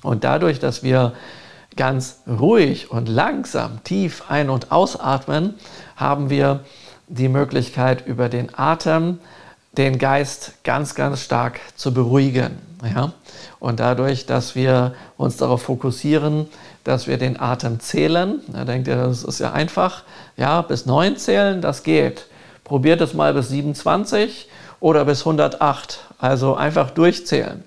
Und 0.02 0.24
dadurch, 0.24 0.60
dass 0.60 0.82
wir 0.82 1.14
ganz 1.76 2.22
ruhig 2.28 2.90
und 2.90 3.08
langsam 3.08 3.84
tief 3.84 4.24
ein- 4.28 4.50
und 4.50 4.72
ausatmen, 4.72 5.54
haben 5.96 6.32
wir 6.32 6.62
die 7.08 7.30
Möglichkeit, 7.30 8.08
über 8.08 8.28
den 8.28 8.50
Atem 8.58 9.20
den 9.74 9.98
Geist 9.98 10.54
ganz, 10.64 10.96
ganz 10.96 11.22
stark 11.22 11.60
zu 11.76 11.94
beruhigen. 11.94 12.58
Ja? 12.84 13.14
Und 13.60 13.80
dadurch, 13.80 14.26
dass 14.26 14.56
wir 14.56 14.94
uns 15.18 15.38
darauf 15.38 15.64
fokussieren, 15.64 16.48
dass 16.84 17.08
wir 17.08 17.18
den 17.18 17.40
Atem 17.40 17.80
zählen, 17.80 18.42
da 18.48 18.66
denkt 18.66 18.88
ihr, 18.88 18.96
das 18.96 19.24
ist 19.24 19.40
ja 19.40 19.52
einfach, 19.52 20.04
ja, 20.38 20.62
bis 20.62 20.86
neun 20.86 21.18
zählen, 21.18 21.62
das 21.62 21.84
geht. 21.84 22.26
Probiert 22.64 23.02
es 23.02 23.14
mal 23.14 23.34
bis 23.34 23.50
27 23.50 24.48
oder 24.80 25.06
bis 25.06 25.22
108, 25.22 26.00
also 26.20 26.56
einfach 26.56 26.92
durchzählen. 26.92 27.64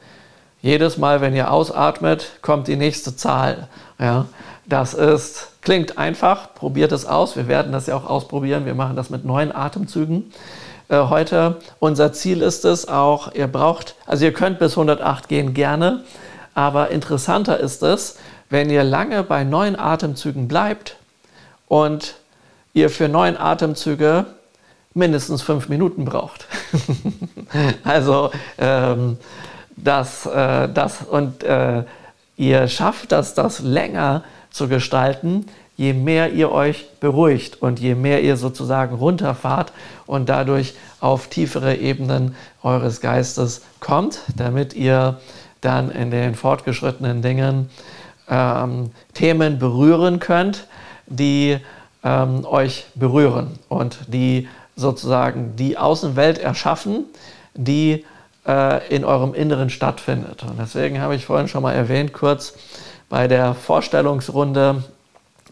Jedes 0.63 0.97
Mal, 0.97 1.21
wenn 1.21 1.35
ihr 1.35 1.51
ausatmet, 1.51 2.39
kommt 2.41 2.69
die 2.69 2.77
nächste 2.77 3.17
Zahl. 3.17 3.69
Ja? 3.99 4.27
Das 4.65 4.95
ist, 4.95 5.49
klingt 5.61 5.99
einfach, 5.99 6.55
probiert 6.55 6.93
es 6.93 7.05
aus. 7.05 7.37
Wir 7.37 7.49
werden 7.49 7.73
das 7.73 7.87
ja 7.89 7.97
auch 7.97 8.09
ausprobieren. 8.09 8.65
Wir 8.65 8.75
machen 8.75 8.97
das 8.97 9.11
mit 9.11 9.25
neun 9.25 9.53
Atemzügen. 9.53 10.33
Äh, 10.93 11.09
heute. 11.09 11.57
Unser 11.79 12.13
Ziel 12.13 12.43
ist 12.43 12.67
es 12.67 12.87
auch, 12.87 13.33
ihr 13.33 13.47
braucht, 13.47 13.95
also 14.05 14.27
ihr 14.27 14.35
könnt 14.35 14.59
bis 14.59 14.73
108 14.73 15.27
gehen 15.27 15.55
gerne, 15.55 16.05
aber 16.55 16.91
interessanter 16.91 17.59
ist 17.59 17.83
es, 17.83 18.19
wenn 18.51 18.69
ihr 18.69 18.85
lange 18.85 19.23
bei 19.23 19.43
neun 19.43 19.75
Atemzügen 19.75 20.49
bleibt 20.49 20.97
und 21.67 22.17
ihr 22.75 22.91
für 22.91 23.09
neun 23.09 23.39
Atemzüge 23.39 24.27
mindestens 24.93 25.41
fünf 25.41 25.71
Minuten 25.71 26.05
braucht. 26.05 26.47
also 27.85 28.31
ähm, 28.59 29.17
das, 29.75 30.27
äh, 30.27 30.69
das 30.69 31.05
und 31.11 31.43
äh, 31.43 31.85
ihr 32.37 32.69
schafft 32.69 33.13
das, 33.13 33.33
das 33.33 33.61
länger 33.61 34.25
zu 34.51 34.69
gestalten, 34.69 35.47
je 35.77 35.93
mehr 35.93 36.33
ihr 36.33 36.53
euch 36.53 36.87
beruhigt 37.01 37.61
und 37.63 37.81
je 37.81 37.95
mehr 37.95 38.23
ihr 38.23 38.37
sozusagen 38.37 38.95
runterfahrt 38.95 39.73
und 40.07 40.29
dadurch 40.29 40.75
auf 41.01 41.29
tiefere 41.29 41.77
Ebenen 41.77 42.35
eures 42.63 43.01
Geistes 43.01 43.63
kommt, 43.81 44.21
damit 44.37 44.75
ihr 44.75 45.21
dann 45.61 45.91
in 45.91 46.11
den 46.11 46.35
fortgeschrittenen 46.35 47.23
Dingen 47.23 47.71
ähm, 48.29 48.91
Themen 49.15 49.59
berühren 49.59 50.19
könnt, 50.19 50.67
die 51.07 51.59
ähm, 52.05 52.45
euch 52.45 52.87
berühren 52.95 53.59
und 53.69 53.99
die 54.09 54.49
sozusagen 54.77 55.57
die 55.57 55.79
Außenwelt 55.79 56.39
erschaffen, 56.39 57.05
die 57.55 58.05
äh, 58.47 58.95
in 58.95 59.05
eurem 59.05 59.35
Inneren 59.35 59.71
stattfindet. 59.71 60.43
Und 60.43 60.59
deswegen 60.59 61.01
habe 61.01 61.15
ich 61.15 61.27
vorhin 61.27 61.49
schon 61.49 61.63
mal 61.63 61.73
erwähnt, 61.73 62.13
kurz 62.13 62.55
bei 63.09 63.29
der 63.29 63.55
Vorstellungsrunde 63.55 64.83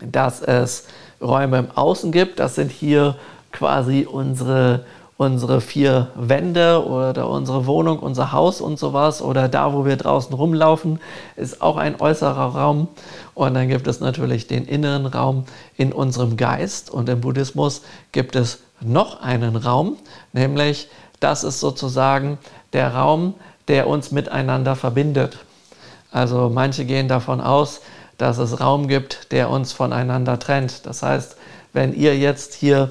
dass 0.01 0.41
es 0.43 0.87
Räume 1.21 1.59
im 1.59 1.71
Außen 1.71 2.13
gibt. 2.13 2.41
Das 2.41 2.55
sind 2.55 2.71
hier 2.71 3.17
quasi 3.53 4.07
unsere, 4.11 4.85
unsere 5.17 5.61
vier 5.61 6.09
Wände 6.15 6.85
oder 6.87 7.29
unsere 7.29 7.67
Wohnung, 7.67 7.99
unser 7.99 8.33
Haus 8.33 8.61
und 8.61 8.79
sowas. 8.79 9.23
Oder 9.23 9.49
da, 9.49 9.73
wo 9.73 9.85
wir 9.85 9.97
draußen 9.97 10.35
rumlaufen, 10.35 11.01
ist 11.37 11.63
auch 11.63 11.77
ein 11.77 12.01
äußerer 12.01 12.57
Raum. 12.57 12.89
Und 13.35 13.55
dann 13.55 13.69
gibt 13.69 13.87
es 13.87 14.01
natürlich 14.01 14.47
den 14.47 14.67
inneren 14.67 15.07
Raum 15.07 15.45
in 15.77 15.93
unserem 15.93 16.37
Geist. 16.37 16.91
Und 16.91 17.09
im 17.09 17.21
Buddhismus 17.21 17.83
gibt 18.13 18.37
es 18.37 18.61
noch 18.81 19.21
einen 19.21 19.57
Raum, 19.57 19.97
nämlich 20.33 20.89
das 21.21 21.45
ist 21.45 21.61
sozusagen 21.61 22.39
der 22.73 22.95
Raum, 22.95 23.35
der 23.69 23.87
uns 23.87 24.11
miteinander 24.11 24.75
verbindet. 24.75 25.39
Also 26.11 26.51
manche 26.53 26.85
gehen 26.85 27.09
davon 27.09 27.41
aus, 27.41 27.83
dass 28.21 28.39
es 28.39 28.61
Raum 28.61 28.87
gibt, 28.87 29.33
der 29.33 29.51
uns 29.51 29.73
voneinander 29.73 30.39
trennt. 30.39 30.85
Das 30.85 31.03
heißt, 31.03 31.37
wenn 31.73 31.95
ihr 31.95 32.17
jetzt 32.19 32.55
hier 32.55 32.91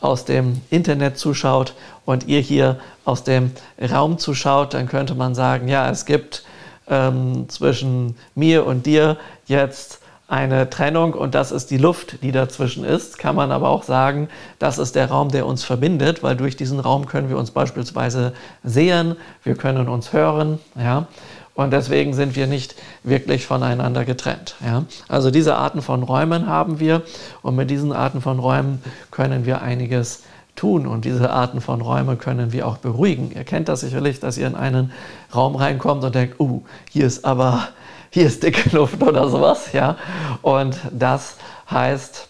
aus 0.00 0.24
dem 0.24 0.60
Internet 0.70 1.16
zuschaut 1.16 1.74
und 2.04 2.26
ihr 2.26 2.40
hier 2.40 2.78
aus 3.04 3.24
dem 3.24 3.52
Raum 3.80 4.18
zuschaut, 4.18 4.74
dann 4.74 4.88
könnte 4.88 5.14
man 5.14 5.34
sagen, 5.34 5.68
ja, 5.68 5.88
es 5.90 6.06
gibt 6.06 6.44
ähm, 6.88 7.48
zwischen 7.48 8.16
mir 8.34 8.66
und 8.66 8.86
dir 8.86 9.16
jetzt 9.46 10.00
eine 10.26 10.68
Trennung 10.70 11.14
und 11.14 11.34
das 11.34 11.52
ist 11.52 11.70
die 11.70 11.76
Luft, 11.76 12.22
die 12.22 12.32
dazwischen 12.32 12.84
ist. 12.84 13.18
Kann 13.18 13.36
man 13.36 13.52
aber 13.52 13.68
auch 13.68 13.82
sagen, 13.82 14.28
das 14.58 14.78
ist 14.78 14.96
der 14.96 15.08
Raum, 15.10 15.30
der 15.30 15.46
uns 15.46 15.64
verbindet, 15.64 16.22
weil 16.22 16.34
durch 16.34 16.56
diesen 16.56 16.80
Raum 16.80 17.06
können 17.06 17.28
wir 17.28 17.36
uns 17.36 17.50
beispielsweise 17.50 18.32
sehen, 18.64 19.16
wir 19.42 19.54
können 19.54 19.88
uns 19.88 20.12
hören, 20.12 20.58
ja. 20.76 21.06
Und 21.54 21.72
deswegen 21.72 22.14
sind 22.14 22.34
wir 22.34 22.46
nicht 22.46 22.74
wirklich 23.04 23.46
voneinander 23.46 24.04
getrennt. 24.04 24.56
Ja? 24.64 24.84
Also 25.08 25.30
diese 25.30 25.56
Arten 25.56 25.82
von 25.82 26.02
Räumen 26.02 26.48
haben 26.48 26.80
wir 26.80 27.02
und 27.42 27.54
mit 27.54 27.70
diesen 27.70 27.92
Arten 27.92 28.20
von 28.20 28.40
Räumen 28.40 28.82
können 29.10 29.46
wir 29.46 29.62
einiges 29.62 30.24
tun 30.56 30.86
und 30.86 31.04
diese 31.04 31.30
Arten 31.30 31.60
von 31.60 31.80
Räumen 31.80 32.18
können 32.18 32.52
wir 32.52 32.66
auch 32.66 32.78
beruhigen. 32.78 33.32
Ihr 33.34 33.44
kennt 33.44 33.68
das 33.68 33.80
sicherlich, 33.80 34.20
dass 34.20 34.36
ihr 34.36 34.46
in 34.46 34.54
einen 34.54 34.92
Raum 35.34 35.56
reinkommt 35.56 36.04
und 36.04 36.14
denkt, 36.14 36.40
uh, 36.40 36.62
hier 36.90 37.06
ist 37.06 37.24
aber 37.24 37.68
hier 38.10 38.26
ist 38.26 38.42
dicke 38.44 38.70
Luft 38.76 39.02
oder 39.02 39.28
sowas, 39.28 39.72
ja. 39.72 39.96
Und 40.42 40.78
das 40.92 41.36
heißt, 41.68 42.28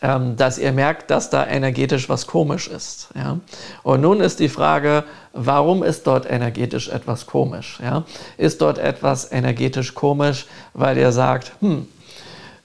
dass 0.00 0.56
ihr 0.56 0.72
merkt, 0.72 1.10
dass 1.10 1.28
da 1.28 1.46
energetisch 1.46 2.08
was 2.08 2.26
komisch 2.26 2.68
ist, 2.68 3.10
ja. 3.14 3.38
Und 3.82 4.00
nun 4.00 4.20
ist 4.20 4.40
die 4.40 4.48
Frage, 4.48 5.04
warum 5.34 5.82
ist 5.82 6.06
dort 6.06 6.30
energetisch 6.30 6.88
etwas 6.88 7.26
komisch, 7.26 7.78
ja? 7.82 8.04
Ist 8.38 8.62
dort 8.62 8.78
etwas 8.78 9.30
energetisch 9.30 9.94
komisch, 9.94 10.46
weil 10.72 10.96
ihr 10.96 11.12
sagt, 11.12 11.52
hm, 11.60 11.86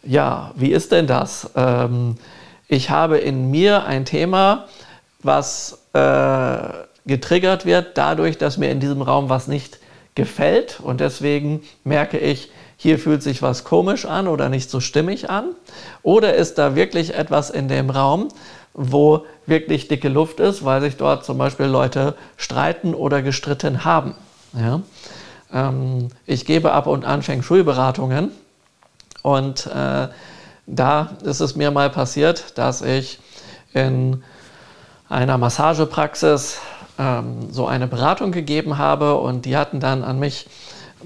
ja, 0.03 0.51
wie 0.55 0.71
ist 0.71 0.93
denn 0.93 1.07
das? 1.07 1.49
Ähm, 1.55 2.15
ich 2.69 2.89
habe 2.89 3.17
in 3.17 3.51
mir 3.51 3.85
ein 3.85 4.05
Thema, 4.05 4.65
was 5.21 5.79
äh, 5.93 6.57
getriggert 7.05 7.65
wird 7.65 7.97
dadurch, 7.97 8.37
dass 8.37 8.57
mir 8.57 8.71
in 8.71 8.79
diesem 8.79 9.01
Raum 9.01 9.29
was 9.29 9.47
nicht 9.47 9.79
gefällt 10.15 10.79
und 10.79 11.01
deswegen 11.01 11.63
merke 11.83 12.17
ich, 12.17 12.49
hier 12.85 12.99
fühlt 12.99 13.23
sich 13.23 13.41
was 13.41 13.63
komisch 13.63 14.05
an 14.05 14.27
oder 14.27 14.47
nicht 14.47 14.69
so 14.69 14.79
stimmig 14.79 15.27
an? 15.27 15.55
Oder 16.03 16.35
ist 16.35 16.59
da 16.59 16.75
wirklich 16.75 17.15
etwas 17.15 17.49
in 17.49 17.67
dem 17.67 17.89
Raum, 17.89 18.27
wo 18.75 19.25
wirklich 19.47 19.87
dicke 19.87 20.07
Luft 20.07 20.39
ist, 20.39 20.63
weil 20.63 20.81
sich 20.81 20.95
dort 20.95 21.25
zum 21.25 21.39
Beispiel 21.39 21.65
Leute 21.65 22.13
streiten 22.37 22.93
oder 22.93 23.23
gestritten 23.23 23.85
haben? 23.85 24.13
Ja? 24.53 24.81
Ähm, 25.51 26.09
ich 26.27 26.45
gebe 26.45 26.73
ab 26.73 26.85
und 26.85 27.05
an 27.05 27.23
Feng 27.23 27.41
Shui-Beratungen 27.41 28.29
und 29.23 29.65
äh, 29.65 30.09
da 30.67 31.09
ist 31.23 31.39
es 31.39 31.55
mir 31.55 31.71
mal 31.71 31.89
passiert, 31.89 32.55
dass 32.59 32.83
ich 32.83 33.17
in 33.73 34.21
einer 35.09 35.39
Massagepraxis 35.39 36.59
ähm, 36.99 37.47
so 37.49 37.65
eine 37.65 37.87
Beratung 37.87 38.31
gegeben 38.31 38.77
habe 38.77 39.15
und 39.15 39.45
die 39.45 39.57
hatten 39.57 39.79
dann 39.79 40.03
an 40.03 40.19
mich 40.19 40.45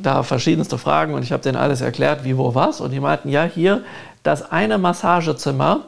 da 0.02 0.24
verschiedenste 0.24 0.78
Fragen 0.78 1.14
und 1.14 1.24
ich 1.24 1.32
habe 1.32 1.44
denen 1.44 1.58
alles 1.58 1.82
erklärt, 1.82 2.24
wie, 2.24 2.38
wo, 2.38 2.56
was. 2.56 2.82
Und 2.82 2.92
die 2.92 3.00
meinten, 3.00 3.30
ja, 3.30 3.44
hier 3.44 3.84
das 4.24 4.52
eine 4.52 4.78
Massagezimmer, 4.78 5.82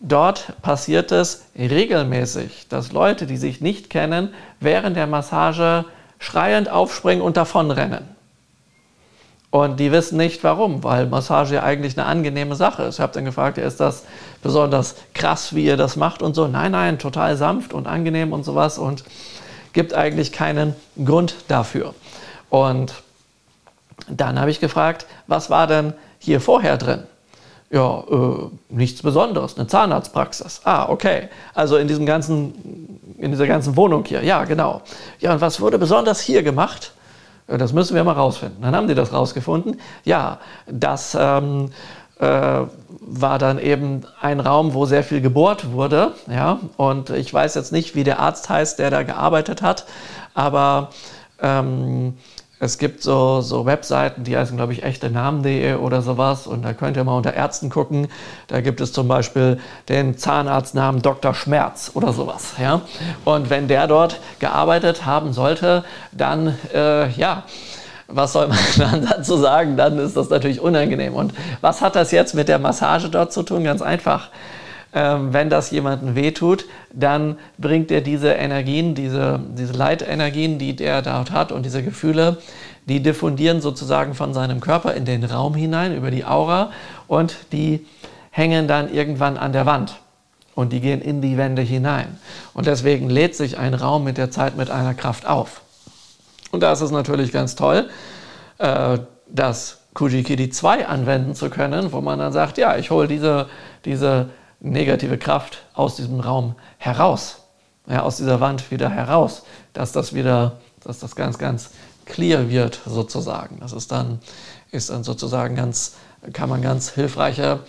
dort 0.00 0.60
passiert 0.62 1.12
es 1.12 1.46
regelmäßig, 1.56 2.66
dass 2.68 2.92
Leute, 2.92 3.26
die 3.26 3.36
sich 3.36 3.60
nicht 3.60 3.90
kennen, 3.90 4.34
während 4.60 4.96
der 4.96 5.06
Massage 5.06 5.84
schreiend 6.18 6.68
aufspringen 6.68 7.22
und 7.22 7.36
davonrennen. 7.36 8.08
Und 9.50 9.80
die 9.80 9.92
wissen 9.92 10.16
nicht 10.16 10.42
warum, 10.44 10.82
weil 10.82 11.06
Massage 11.06 11.56
ja 11.56 11.62
eigentlich 11.62 11.98
eine 11.98 12.06
angenehme 12.06 12.54
Sache 12.54 12.84
ist. 12.84 12.94
Ich 12.94 13.00
habe 13.02 13.12
dann 13.12 13.26
gefragt, 13.26 13.58
ist 13.58 13.80
das 13.80 14.04
besonders 14.42 14.94
krass, 15.12 15.54
wie 15.54 15.66
ihr 15.66 15.76
das 15.76 15.96
macht 15.96 16.22
und 16.22 16.34
so? 16.34 16.48
Nein, 16.48 16.72
nein, 16.72 16.98
total 16.98 17.36
sanft 17.36 17.74
und 17.74 17.86
angenehm 17.86 18.32
und 18.32 18.44
sowas. 18.44 18.78
Und 18.78 19.04
gibt 19.74 19.92
eigentlich 19.92 20.32
keinen 20.32 20.74
Grund 21.04 21.34
dafür. 21.48 21.94
Und 22.48 22.94
dann 24.08 24.40
habe 24.40 24.50
ich 24.50 24.60
gefragt, 24.60 25.06
was 25.26 25.50
war 25.50 25.66
denn 25.66 25.94
hier 26.18 26.40
vorher 26.40 26.76
drin? 26.76 27.04
Ja, 27.70 28.00
äh, 28.00 28.50
nichts 28.68 29.02
Besonderes, 29.02 29.56
eine 29.56 29.66
Zahnarztpraxis. 29.66 30.60
Ah, 30.64 30.88
okay. 30.90 31.28
Also 31.54 31.76
in 31.78 31.88
diesem 31.88 32.04
ganzen, 32.04 33.00
in 33.18 33.30
dieser 33.30 33.46
ganzen 33.46 33.76
Wohnung 33.76 34.04
hier. 34.04 34.22
Ja, 34.22 34.44
genau. 34.44 34.82
Ja, 35.20 35.32
und 35.32 35.40
was 35.40 35.60
wurde 35.60 35.78
besonders 35.78 36.20
hier 36.20 36.42
gemacht? 36.42 36.92
Das 37.46 37.72
müssen 37.72 37.94
wir 37.94 38.04
mal 38.04 38.12
rausfinden. 38.12 38.62
Dann 38.62 38.76
haben 38.76 38.88
die 38.88 38.94
das 38.94 39.12
rausgefunden. 39.12 39.80
Ja, 40.04 40.38
das 40.66 41.16
ähm, 41.18 41.70
äh, 42.18 42.66
war 43.00 43.38
dann 43.38 43.58
eben 43.58 44.02
ein 44.20 44.40
Raum, 44.40 44.74
wo 44.74 44.86
sehr 44.86 45.02
viel 45.02 45.20
gebohrt 45.20 45.72
wurde. 45.72 46.12
Ja? 46.30 46.60
Und 46.76 47.10
ich 47.10 47.32
weiß 47.32 47.54
jetzt 47.54 47.72
nicht, 47.72 47.94
wie 47.94 48.04
der 48.04 48.20
Arzt 48.20 48.48
heißt, 48.48 48.78
der 48.78 48.90
da 48.90 49.02
gearbeitet 49.02 49.60
hat, 49.60 49.86
aber 50.34 50.90
ähm, 51.40 52.16
es 52.62 52.78
gibt 52.78 53.02
so, 53.02 53.40
so 53.40 53.66
Webseiten, 53.66 54.22
die 54.22 54.36
heißen, 54.36 54.56
glaube 54.56 54.72
ich, 54.72 54.84
echte 54.84 55.10
Namen.de 55.10 55.74
oder 55.74 56.00
sowas. 56.00 56.46
Und 56.46 56.62
da 56.62 56.72
könnt 56.74 56.96
ihr 56.96 57.02
mal 57.02 57.16
unter 57.16 57.34
Ärzten 57.34 57.70
gucken. 57.70 58.06
Da 58.46 58.60
gibt 58.60 58.80
es 58.80 58.92
zum 58.92 59.08
Beispiel 59.08 59.58
den 59.88 60.16
Zahnarztnamen 60.16 61.02
Dr. 61.02 61.34
Schmerz 61.34 61.90
oder 61.94 62.12
sowas. 62.12 62.54
Ja? 62.60 62.82
Und 63.24 63.50
wenn 63.50 63.66
der 63.66 63.88
dort 63.88 64.20
gearbeitet 64.38 65.04
haben 65.04 65.32
sollte, 65.32 65.82
dann, 66.12 66.56
äh, 66.72 67.10
ja, 67.10 67.42
was 68.06 68.32
soll 68.32 68.46
man 68.46 69.06
dazu 69.10 69.38
sagen? 69.38 69.76
Dann 69.76 69.98
ist 69.98 70.16
das 70.16 70.30
natürlich 70.30 70.60
unangenehm. 70.60 71.14
Und 71.14 71.34
was 71.62 71.80
hat 71.80 71.96
das 71.96 72.12
jetzt 72.12 72.32
mit 72.32 72.46
der 72.46 72.60
Massage 72.60 73.08
dort 73.08 73.32
zu 73.32 73.42
tun? 73.42 73.64
Ganz 73.64 73.82
einfach. 73.82 74.28
Ähm, 74.94 75.32
wenn 75.32 75.48
das 75.48 75.70
jemandem 75.70 76.14
wehtut, 76.14 76.66
dann 76.92 77.38
bringt 77.56 77.90
er 77.90 78.02
diese 78.02 78.32
Energien, 78.32 78.94
diese, 78.94 79.40
diese 79.56 79.72
Leitenergien, 79.72 80.58
die 80.58 80.76
der 80.76 81.00
dort 81.00 81.30
hat 81.30 81.50
und 81.50 81.64
diese 81.64 81.82
Gefühle, 81.82 82.36
die 82.86 83.02
diffundieren 83.02 83.60
sozusagen 83.60 84.14
von 84.14 84.34
seinem 84.34 84.60
Körper 84.60 84.94
in 84.94 85.04
den 85.04 85.24
Raum 85.24 85.54
hinein 85.54 85.96
über 85.96 86.10
die 86.10 86.24
Aura 86.24 86.72
und 87.06 87.36
die 87.52 87.86
hängen 88.30 88.68
dann 88.68 88.92
irgendwann 88.92 89.38
an 89.38 89.52
der 89.52 89.64
Wand 89.64 89.98
und 90.54 90.72
die 90.72 90.80
gehen 90.80 91.00
in 91.00 91.22
die 91.22 91.38
Wände 91.38 91.62
hinein. 91.62 92.18
Und 92.52 92.66
deswegen 92.66 93.08
lädt 93.08 93.34
sich 93.34 93.58
ein 93.58 93.74
Raum 93.74 94.04
mit 94.04 94.18
der 94.18 94.30
Zeit 94.30 94.56
mit 94.56 94.70
einer 94.70 94.94
Kraft 94.94 95.26
auf. 95.26 95.62
Und 96.50 96.62
da 96.62 96.72
ist 96.72 96.82
es 96.82 96.90
natürlich 96.90 97.32
ganz 97.32 97.56
toll, 97.56 97.88
äh, 98.58 98.98
das 99.28 99.78
Kujikidi 99.94 100.50
2 100.50 100.86
anwenden 100.86 101.34
zu 101.34 101.48
können, 101.48 101.92
wo 101.92 102.00
man 102.00 102.18
dann 102.18 102.32
sagt, 102.32 102.58
ja, 102.58 102.76
ich 102.76 102.90
hole 102.90 103.08
diese, 103.08 103.46
diese 103.84 104.28
negative 104.62 105.18
Kraft 105.18 105.64
aus 105.74 105.96
diesem 105.96 106.20
Raum 106.20 106.54
heraus, 106.78 107.38
ja, 107.88 108.02
aus 108.02 108.16
dieser 108.16 108.40
Wand 108.40 108.70
wieder 108.70 108.88
heraus, 108.88 109.42
dass 109.72 109.92
das 109.92 110.14
wieder, 110.14 110.58
dass 110.84 111.00
das 111.00 111.16
ganz, 111.16 111.38
ganz 111.38 111.70
clear 112.06 112.48
wird 112.48 112.80
sozusagen. 112.86 113.58
Das 113.60 113.72
ist 113.72 113.92
dann, 113.92 114.20
ist 114.70 114.90
dann 114.90 115.04
sozusagen 115.04 115.56
ganz, 115.56 115.94
kann 116.32 116.48
man 116.48 116.62
ganz 116.62 116.90
hilfreiche 116.90 117.60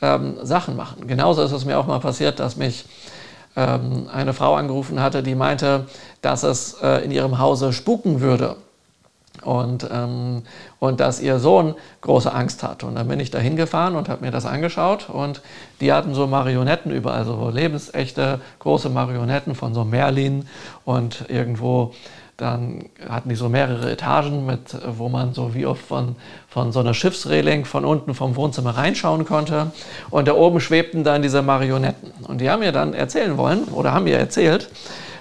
ähm, 0.00 0.36
Sachen 0.42 0.76
machen. 0.76 1.06
Genauso 1.06 1.42
ist 1.42 1.52
es 1.52 1.64
mir 1.64 1.78
auch 1.78 1.86
mal 1.86 2.00
passiert, 2.00 2.38
dass 2.38 2.56
mich 2.56 2.84
ähm, 3.56 4.08
eine 4.12 4.34
Frau 4.34 4.56
angerufen 4.56 5.00
hatte, 5.00 5.22
die 5.22 5.34
meinte, 5.34 5.86
dass 6.20 6.42
es 6.42 6.74
äh, 6.82 7.04
in 7.04 7.10
ihrem 7.10 7.38
Hause 7.38 7.72
spuken 7.72 8.20
würde. 8.20 8.56
Und, 9.42 9.88
ähm, 9.90 10.42
und 10.78 11.00
dass 11.00 11.20
ihr 11.20 11.38
Sohn 11.38 11.74
große 12.02 12.32
Angst 12.32 12.62
hat. 12.62 12.84
Und 12.84 12.96
dann 12.96 13.08
bin 13.08 13.18
ich 13.18 13.30
da 13.30 13.38
hingefahren 13.38 13.96
und 13.96 14.08
habe 14.08 14.24
mir 14.24 14.30
das 14.30 14.44
angeschaut. 14.44 15.08
Und 15.08 15.40
die 15.80 15.92
hatten 15.92 16.14
so 16.14 16.26
Marionetten 16.26 16.92
überall, 16.92 17.24
so 17.24 17.48
lebensechte 17.48 18.40
große 18.58 18.90
Marionetten 18.90 19.54
von 19.54 19.74
so 19.74 19.84
Merlin 19.84 20.46
und 20.84 21.24
irgendwo 21.28 21.92
dann 22.42 22.86
hatten 23.08 23.28
die 23.28 23.34
so 23.34 23.48
mehrere 23.48 23.92
Etagen, 23.92 24.46
mit, 24.46 24.76
wo 24.96 25.08
man 25.08 25.32
so 25.32 25.54
wie 25.54 25.64
oft 25.64 25.82
von, 25.82 26.16
von 26.48 26.72
so 26.72 26.80
einer 26.80 26.92
Schiffsreling 26.92 27.64
von 27.64 27.84
unten 27.84 28.14
vom 28.14 28.36
Wohnzimmer 28.36 28.76
reinschauen 28.76 29.24
konnte. 29.24 29.70
Und 30.10 30.28
da 30.28 30.34
oben 30.34 30.60
schwebten 30.60 31.04
dann 31.04 31.22
diese 31.22 31.42
Marionetten. 31.42 32.10
Und 32.26 32.40
die 32.40 32.50
haben 32.50 32.60
mir 32.60 32.72
dann 32.72 32.94
erzählen 32.94 33.36
wollen 33.36 33.64
oder 33.64 33.92
haben 33.92 34.04
mir 34.04 34.18
erzählt, 34.18 34.70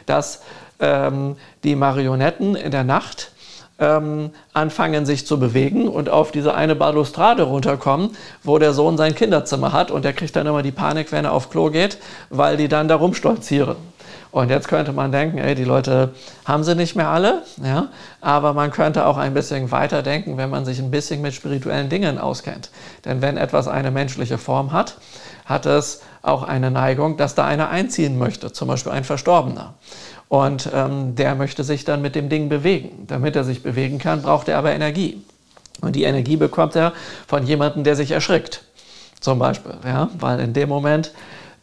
dass 0.05 0.41
ähm, 0.79 1.35
die 1.63 1.75
Marionetten 1.75 2.55
in 2.55 2.71
der 2.71 2.83
Nacht 2.83 3.31
ähm, 3.81 4.29
anfangen 4.53 5.05
sich 5.05 5.27
zu 5.27 5.39
bewegen 5.39 5.89
und 5.89 6.09
auf 6.09 6.31
diese 6.31 6.53
eine 6.53 6.75
Balustrade 6.75 7.43
runterkommen, 7.43 8.11
wo 8.43 8.59
der 8.59 8.73
Sohn 8.73 8.95
sein 8.95 9.15
Kinderzimmer 9.15 9.73
hat 9.73 9.91
und 9.91 10.05
der 10.05 10.13
kriegt 10.13 10.35
dann 10.35 10.47
immer 10.47 10.61
die 10.61 10.71
Panik, 10.71 11.11
wenn 11.11 11.25
er 11.25 11.33
auf 11.33 11.49
Klo 11.49 11.69
geht, 11.69 11.97
weil 12.29 12.55
die 12.55 12.69
dann 12.69 12.87
da 12.87 12.95
rumstolzieren. 12.95 13.75
Und 14.31 14.49
jetzt 14.49 14.69
könnte 14.69 14.93
man 14.93 15.11
denken, 15.11 15.39
ey, 15.39 15.55
die 15.55 15.65
Leute 15.65 16.11
haben 16.45 16.63
sie 16.63 16.73
nicht 16.73 16.95
mehr 16.95 17.09
alle, 17.09 17.43
ja, 17.61 17.89
aber 18.21 18.53
man 18.53 18.71
könnte 18.71 19.05
auch 19.05 19.17
ein 19.17 19.33
bisschen 19.33 19.71
weiter 19.71 20.03
denken, 20.03 20.37
wenn 20.37 20.49
man 20.49 20.63
sich 20.63 20.79
ein 20.79 20.89
bisschen 20.89 21.21
mit 21.21 21.33
spirituellen 21.33 21.89
Dingen 21.89 22.17
auskennt. 22.17 22.69
Denn 23.03 23.21
wenn 23.21 23.35
etwas 23.35 23.67
eine 23.67 23.91
menschliche 23.91 24.37
Form 24.37 24.71
hat, 24.71 24.95
hat 25.45 25.65
es 25.65 26.01
auch 26.21 26.43
eine 26.43 26.71
Neigung, 26.71 27.17
dass 27.17 27.35
da 27.35 27.45
einer 27.45 27.69
einziehen 27.69 28.17
möchte, 28.17 28.51
zum 28.51 28.67
Beispiel 28.67 28.91
ein 28.91 29.03
Verstorbener. 29.03 29.73
Und 30.29 30.69
ähm, 30.73 31.15
der 31.15 31.35
möchte 31.35 31.63
sich 31.63 31.83
dann 31.83 32.01
mit 32.01 32.15
dem 32.15 32.29
Ding 32.29 32.47
bewegen. 32.47 33.05
Damit 33.07 33.35
er 33.35 33.43
sich 33.43 33.63
bewegen 33.63 33.97
kann, 33.99 34.21
braucht 34.21 34.47
er 34.47 34.57
aber 34.57 34.71
Energie. 34.71 35.21
Und 35.81 35.95
die 35.95 36.03
Energie 36.03 36.37
bekommt 36.37 36.75
er 36.75 36.93
von 37.27 37.45
jemandem, 37.45 37.83
der 37.83 37.95
sich 37.95 38.11
erschrickt. 38.11 38.63
Zum 39.19 39.39
Beispiel, 39.39 39.73
ja, 39.83 40.09
weil 40.19 40.39
in 40.39 40.53
dem 40.53 40.69
Moment 40.69 41.11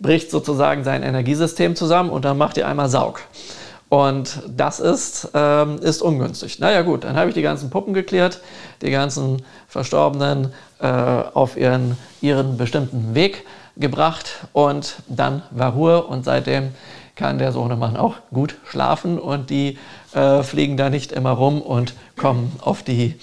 bricht 0.01 0.31
sozusagen 0.31 0.85
sein 0.85 1.03
Energiesystem 1.03 1.77
zusammen 1.77 2.11
und 2.11 2.25
dann 2.25 2.39
macht 2.39 2.57
ihr 2.57 2.69
einmal 2.69 2.89
Saug. 2.89 3.21
Und 3.89 4.43
das 4.49 4.81
ist, 4.81 5.31
ähm, 5.33 5.79
ist 5.79 6.03
ungünstig. 6.03 6.59
Naja 6.59 6.83
gut, 6.83 7.05
dann 7.05 7.17
habe 7.17 7.31
ich 7.31 7.35
die 7.35 7.43
ganzen 7.43 7.71
Puppen 7.71 7.95
geklärt, 7.95 8.41
die 8.83 8.91
ganzen 8.91 9.43
Verstorbenen 9.67 10.53
äh, 10.81 10.87
auf 10.87 11.57
ihren, 11.57 11.97
ihren 12.21 12.59
bestimmten 12.59 13.15
Weg 13.15 13.45
gebracht 13.79 14.49
und 14.53 14.97
dann 15.09 15.43
war 15.51 15.73
Ruhe 15.73 16.03
und 16.03 16.25
seitdem 16.25 16.71
kann 17.17 17.39
der 17.39 17.53
Sohnemann 17.53 17.97
auch 17.97 18.17
gut 18.33 18.57
schlafen 18.69 19.19
und 19.19 19.51
die 19.51 19.79
äh, 20.15 20.43
fliegen 20.43 20.77
da 20.77 20.91
nicht 20.91 21.13
immer 21.13 21.33
rum 21.33 21.61
und 21.61 21.95
kommen 22.17 22.53
auf 22.61 22.83
die 22.83 23.19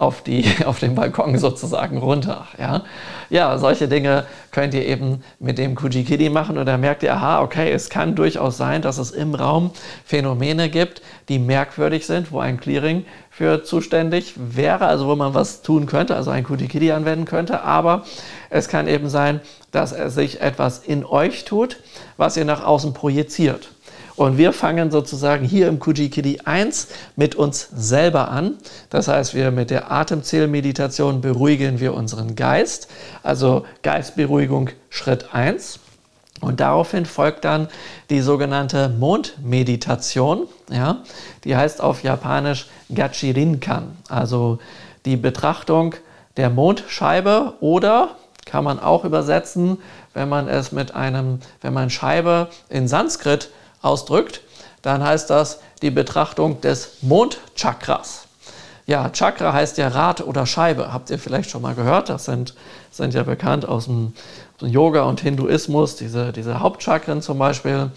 auf, 0.00 0.22
die, 0.22 0.44
auf 0.64 0.80
den 0.80 0.94
Balkon 0.94 1.38
sozusagen 1.38 1.98
runter. 1.98 2.46
Ja? 2.58 2.82
ja, 3.28 3.58
solche 3.58 3.86
Dinge 3.86 4.24
könnt 4.50 4.74
ihr 4.74 4.86
eben 4.86 5.22
mit 5.38 5.58
dem 5.58 5.74
Kujikidi 5.74 6.30
machen 6.30 6.58
und 6.58 6.66
dann 6.66 6.80
merkt 6.80 7.02
ihr, 7.02 7.14
aha, 7.14 7.42
okay, 7.42 7.70
es 7.70 7.90
kann 7.90 8.14
durchaus 8.14 8.56
sein, 8.56 8.82
dass 8.82 8.98
es 8.98 9.10
im 9.10 9.34
Raum 9.34 9.70
Phänomene 10.04 10.70
gibt, 10.70 11.02
die 11.28 11.38
merkwürdig 11.38 12.06
sind, 12.06 12.32
wo 12.32 12.40
ein 12.40 12.58
Clearing 12.58 13.04
für 13.40 13.64
zuständig 13.64 14.34
wäre, 14.36 14.84
also 14.84 15.06
wo 15.08 15.16
man 15.16 15.32
was 15.32 15.62
tun 15.62 15.86
könnte, 15.86 16.14
also 16.14 16.30
ein 16.30 16.44
Kujikidi 16.44 16.92
anwenden 16.92 17.24
könnte, 17.24 17.62
aber 17.62 18.04
es 18.50 18.68
kann 18.68 18.86
eben 18.86 19.08
sein, 19.08 19.40
dass 19.70 19.92
er 19.92 20.10
sich 20.10 20.42
etwas 20.42 20.80
in 20.80 21.06
euch 21.06 21.46
tut, 21.46 21.78
was 22.18 22.36
ihr 22.36 22.44
nach 22.44 22.62
außen 22.62 22.92
projiziert. 22.92 23.70
Und 24.14 24.36
wir 24.36 24.52
fangen 24.52 24.90
sozusagen 24.90 25.46
hier 25.46 25.68
im 25.68 25.78
Kujikidi 25.78 26.40
1 26.44 26.88
mit 27.16 27.34
uns 27.34 27.70
selber 27.74 28.28
an. 28.28 28.58
Das 28.90 29.08
heißt, 29.08 29.34
wir 29.34 29.52
mit 29.52 29.70
der 29.70 29.90
Atemzählmeditation 29.90 31.22
beruhigen 31.22 31.80
wir 31.80 31.94
unseren 31.94 32.36
Geist. 32.36 32.88
Also 33.22 33.64
Geistberuhigung 33.82 34.68
Schritt 34.90 35.32
1. 35.32 35.80
Und 36.40 36.60
daraufhin 36.60 37.04
folgt 37.04 37.44
dann 37.44 37.68
die 38.08 38.20
sogenannte 38.20 38.88
Mondmeditation. 38.88 40.46
Ja, 40.70 40.98
die 41.44 41.56
heißt 41.56 41.80
auf 41.80 42.02
Japanisch 42.02 42.68
Gachirinkan, 42.94 43.96
also 44.08 44.58
die 45.04 45.16
Betrachtung 45.16 45.94
der 46.36 46.50
Mondscheibe 46.50 47.54
oder 47.60 48.16
kann 48.46 48.64
man 48.64 48.80
auch 48.80 49.04
übersetzen, 49.04 49.78
wenn 50.14 50.28
man 50.28 50.48
es 50.48 50.72
mit 50.72 50.94
einem, 50.94 51.40
wenn 51.60 51.74
man 51.74 51.90
Scheibe 51.90 52.48
in 52.68 52.88
Sanskrit 52.88 53.50
ausdrückt, 53.82 54.40
dann 54.82 55.04
heißt 55.04 55.30
das 55.30 55.60
die 55.82 55.90
Betrachtung 55.90 56.60
des 56.60 56.96
Mondchakras. 57.02 58.26
Ja, 58.90 59.08
Chakra 59.08 59.52
heißt 59.52 59.78
ja 59.78 59.86
Rad 59.86 60.20
oder 60.20 60.46
Scheibe. 60.46 60.92
Habt 60.92 61.10
ihr 61.10 61.20
vielleicht 61.20 61.48
schon 61.48 61.62
mal 61.62 61.76
gehört? 61.76 62.08
Das 62.08 62.24
sind, 62.24 62.56
sind 62.90 63.14
ja 63.14 63.22
bekannt 63.22 63.64
aus 63.64 63.84
dem, 63.84 64.14
aus 64.56 64.58
dem 64.62 64.68
Yoga 64.70 65.02
und 65.02 65.20
Hinduismus, 65.20 65.94
diese, 65.94 66.32
diese 66.32 66.58
Hauptchakren 66.58 67.22
zum 67.22 67.38
Beispiel, 67.38 67.92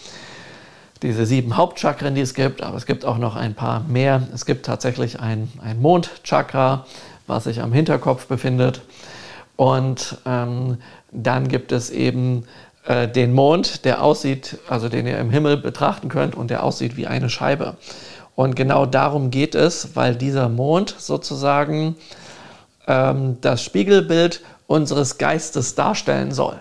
diese 1.02 1.26
sieben 1.26 1.58
Hauptchakren, 1.58 2.14
die 2.14 2.22
es 2.22 2.36
gibt. 2.36 2.62
Aber 2.62 2.78
es 2.78 2.86
gibt 2.86 3.06
auch 3.06 3.18
noch 3.18 3.36
ein 3.36 3.56
paar 3.56 3.80
mehr. 3.88 4.22
Es 4.36 4.46
gibt 4.46 4.68
tatsächlich 4.68 5.20
ein, 5.20 5.52
ein 5.64 5.82
Mondchakra, 5.82 6.86
was 7.26 7.46
sich 7.46 7.64
am 7.64 7.74
Hinterkopf 7.74 8.28
befindet. 8.28 8.82
Und 9.56 10.20
ähm, 10.28 10.78
dann 11.12 11.48
gibt 11.48 11.72
es 11.72 11.90
eben 11.90 12.46
äh, 12.86 13.08
den 13.08 13.34
Mond, 13.34 13.84
der 13.86 14.04
aussieht, 14.04 14.60
also 14.70 14.90
den 14.90 15.08
ihr 15.08 15.18
im 15.18 15.32
Himmel 15.32 15.58
betrachten 15.58 16.10
könnt 16.10 16.36
und 16.36 16.52
der 16.52 16.62
aussieht 16.62 16.98
wie 16.98 17.08
eine 17.08 17.32
Scheibe. 17.32 17.78
Und 18.36 18.56
genau 18.56 18.86
darum 18.86 19.30
geht 19.30 19.56
es, 19.56 19.96
weil 19.96 20.16
dieser 20.16 20.50
Mond 20.50 20.96
sozusagen 20.98 21.96
ähm, 22.88 23.38
das 23.42 23.64
Spiegelbild 23.64 24.42
unseres 24.68 25.18
Geistes 25.18 25.76
darstellen 25.76 26.32
soll. 26.32 26.60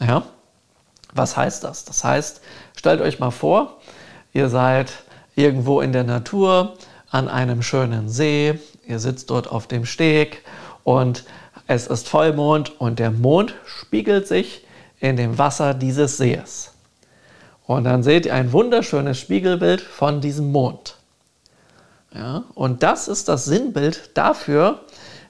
Ja? 0.00 0.24
Was 1.14 1.36
heißt 1.36 1.64
das? 1.64 1.84
Das 1.84 2.04
heißt, 2.04 2.40
stellt 2.76 3.00
euch 3.00 3.18
mal 3.18 3.30
vor, 3.30 3.78
ihr 4.32 4.48
seid 4.48 4.92
irgendwo 5.34 5.80
in 5.80 5.92
der 5.92 6.04
Natur 6.04 6.76
an 7.10 7.28
einem 7.28 7.62
schönen 7.62 8.08
See, 8.08 8.58
ihr 8.86 8.98
sitzt 8.98 9.30
dort 9.30 9.50
auf 9.50 9.66
dem 9.66 9.84
Steg 9.84 10.44
und 10.84 11.24
es 11.66 11.86
ist 11.86 12.08
Vollmond 12.08 12.80
und 12.80 12.98
der 12.98 13.10
Mond 13.10 13.54
spiegelt 13.64 14.28
sich 14.28 14.66
in 14.98 15.16
dem 15.16 15.38
Wasser 15.38 15.74
dieses 15.74 16.16
Sees. 16.16 16.72
Und 17.70 17.84
dann 17.84 18.02
seht 18.02 18.26
ihr 18.26 18.34
ein 18.34 18.52
wunderschönes 18.52 19.16
Spiegelbild 19.20 19.80
von 19.80 20.20
diesem 20.20 20.50
Mond. 20.50 20.96
Ja, 22.12 22.42
und 22.54 22.82
das 22.82 23.06
ist 23.06 23.28
das 23.28 23.44
Sinnbild 23.44 24.10
dafür, 24.14 24.80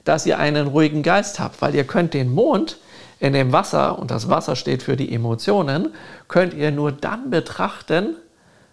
dass 0.05 0.25
ihr 0.25 0.39
einen 0.39 0.65
ruhigen 0.65 1.03
Geist 1.03 1.39
habt, 1.39 1.61
weil 1.61 1.75
ihr 1.75 1.83
könnt 1.83 2.15
den 2.15 2.33
Mond 2.33 2.79
in 3.19 3.33
dem 3.33 3.51
Wasser, 3.51 3.99
und 3.99 4.09
das 4.09 4.27
Wasser 4.27 4.55
steht 4.55 4.81
für 4.81 4.97
die 4.97 5.13
Emotionen, 5.13 5.89
könnt 6.29 6.55
ihr 6.55 6.71
nur 6.71 6.91
dann 6.91 7.29
betrachten, 7.29 8.15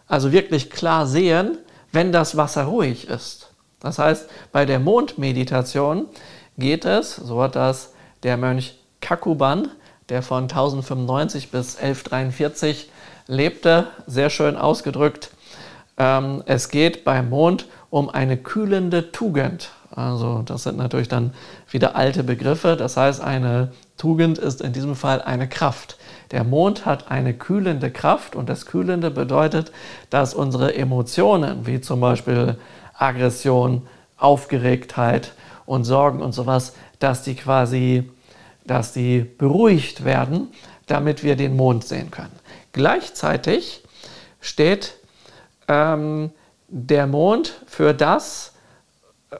also 0.06 0.32
wirklich 0.32 0.70
klar 0.70 1.06
sehen, 1.06 1.58
wenn 1.92 2.10
das 2.10 2.38
Wasser 2.38 2.64
ruhig 2.64 3.06
ist. 3.10 3.50
Das 3.80 3.98
heißt, 3.98 4.30
bei 4.50 4.64
der 4.64 4.78
Mondmeditation 4.78 6.06
geht 6.56 6.86
es, 6.86 7.16
so 7.16 7.42
hat 7.42 7.54
das 7.54 7.92
der 8.22 8.38
Mönch 8.38 8.78
Kakuban 9.02 9.68
der 10.08 10.22
von 10.22 10.44
1095 10.44 11.50
bis 11.50 11.76
1143 11.76 12.90
lebte, 13.28 13.86
sehr 14.06 14.30
schön 14.30 14.56
ausgedrückt. 14.56 15.30
Ähm, 15.96 16.42
es 16.46 16.68
geht 16.68 17.04
beim 17.04 17.30
Mond 17.30 17.66
um 17.90 18.10
eine 18.10 18.36
kühlende 18.36 19.12
Tugend. 19.12 19.70
Also 19.94 20.42
das 20.42 20.64
sind 20.64 20.76
natürlich 20.76 21.08
dann 21.08 21.32
wieder 21.70 21.94
alte 21.94 22.24
Begriffe. 22.24 22.76
Das 22.76 22.96
heißt, 22.96 23.20
eine 23.20 23.72
Tugend 23.96 24.38
ist 24.38 24.60
in 24.60 24.72
diesem 24.72 24.96
Fall 24.96 25.22
eine 25.22 25.48
Kraft. 25.48 25.96
Der 26.30 26.44
Mond 26.44 26.86
hat 26.86 27.10
eine 27.10 27.34
kühlende 27.34 27.90
Kraft 27.90 28.34
und 28.34 28.48
das 28.48 28.66
Kühlende 28.66 29.10
bedeutet, 29.10 29.72
dass 30.10 30.34
unsere 30.34 30.74
Emotionen, 30.74 31.66
wie 31.66 31.80
zum 31.80 32.00
Beispiel 32.00 32.56
Aggression, 32.94 33.86
Aufgeregtheit 34.16 35.32
und 35.66 35.84
Sorgen 35.84 36.20
und 36.20 36.32
sowas, 36.32 36.74
dass 36.98 37.22
die 37.22 37.34
quasi 37.34 38.10
dass 38.68 38.92
die 38.92 39.20
beruhigt 39.20 40.04
werden, 40.04 40.48
damit 40.86 41.24
wir 41.24 41.34
den 41.34 41.56
Mond 41.56 41.84
sehen 41.84 42.10
können. 42.10 42.32
Gleichzeitig 42.78 43.82
steht 44.40 44.94
ähm, 45.66 46.30
der 46.68 47.08
Mond 47.08 47.60
für 47.66 47.92
das, 47.92 48.52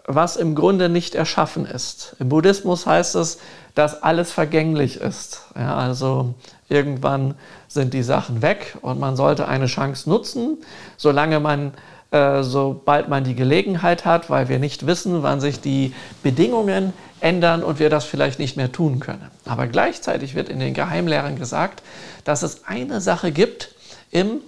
was 0.07 0.35
im 0.35 0.57
Grunde 0.57 0.89
nicht 0.89 1.15
erschaffen 1.15 1.65
ist. 1.65 2.17
Im 2.19 2.31
Buddhismus 2.31 2.85
heißt 2.85 3.15
es, 3.15 3.39
dass 3.77 4.03
alles 4.03 4.33
vergänglich 4.33 4.97
ist. 4.97 5.47
Ja, 5.55 5.77
also 5.77 6.35
irgendwann 6.69 7.37
sind 7.69 7.95
die 7.95 8.03
Sachen 8.03 8.43
weg 8.43 8.77
und 8.83 8.99
man 8.99 9.15
sollte 9.15 9.47
eine 9.47 9.67
Chance 9.67 10.11
nutzen, 10.11 10.59
solange 10.97 11.39
man 11.39 11.75
äh, 12.11 12.43
sobald 12.43 13.09
man 13.09 13.23
die 13.23 13.37
Gelegenheit 13.37 14.05
hat, 14.05 14.31
weil 14.31 14.49
wir 14.49 14.59
nicht 14.59 14.87
wissen, 14.87 15.23
wann 15.23 15.41
sich 15.41 15.61
die 15.61 15.95
Bedingungen 16.25 16.93
ändern 17.21 17.63
und 17.63 17.79
wir 17.79 17.91
das 17.91 18.05
vielleicht 18.05 18.39
nicht 18.39 18.57
mehr 18.57 18.73
tun 18.73 19.01
können. 19.01 19.31
Aber 19.45 19.67
gleichzeitig 19.67 20.35
wird 20.35 20.49
in 20.49 20.61
den 20.61 20.75
Geheimlehren 20.75 21.37
gesagt, 21.37 21.83
dass 22.25 22.43
es 22.43 22.65
eine 22.65 23.01
Sache 23.01 23.33
gibt 23.33 23.75
im, 24.11 24.41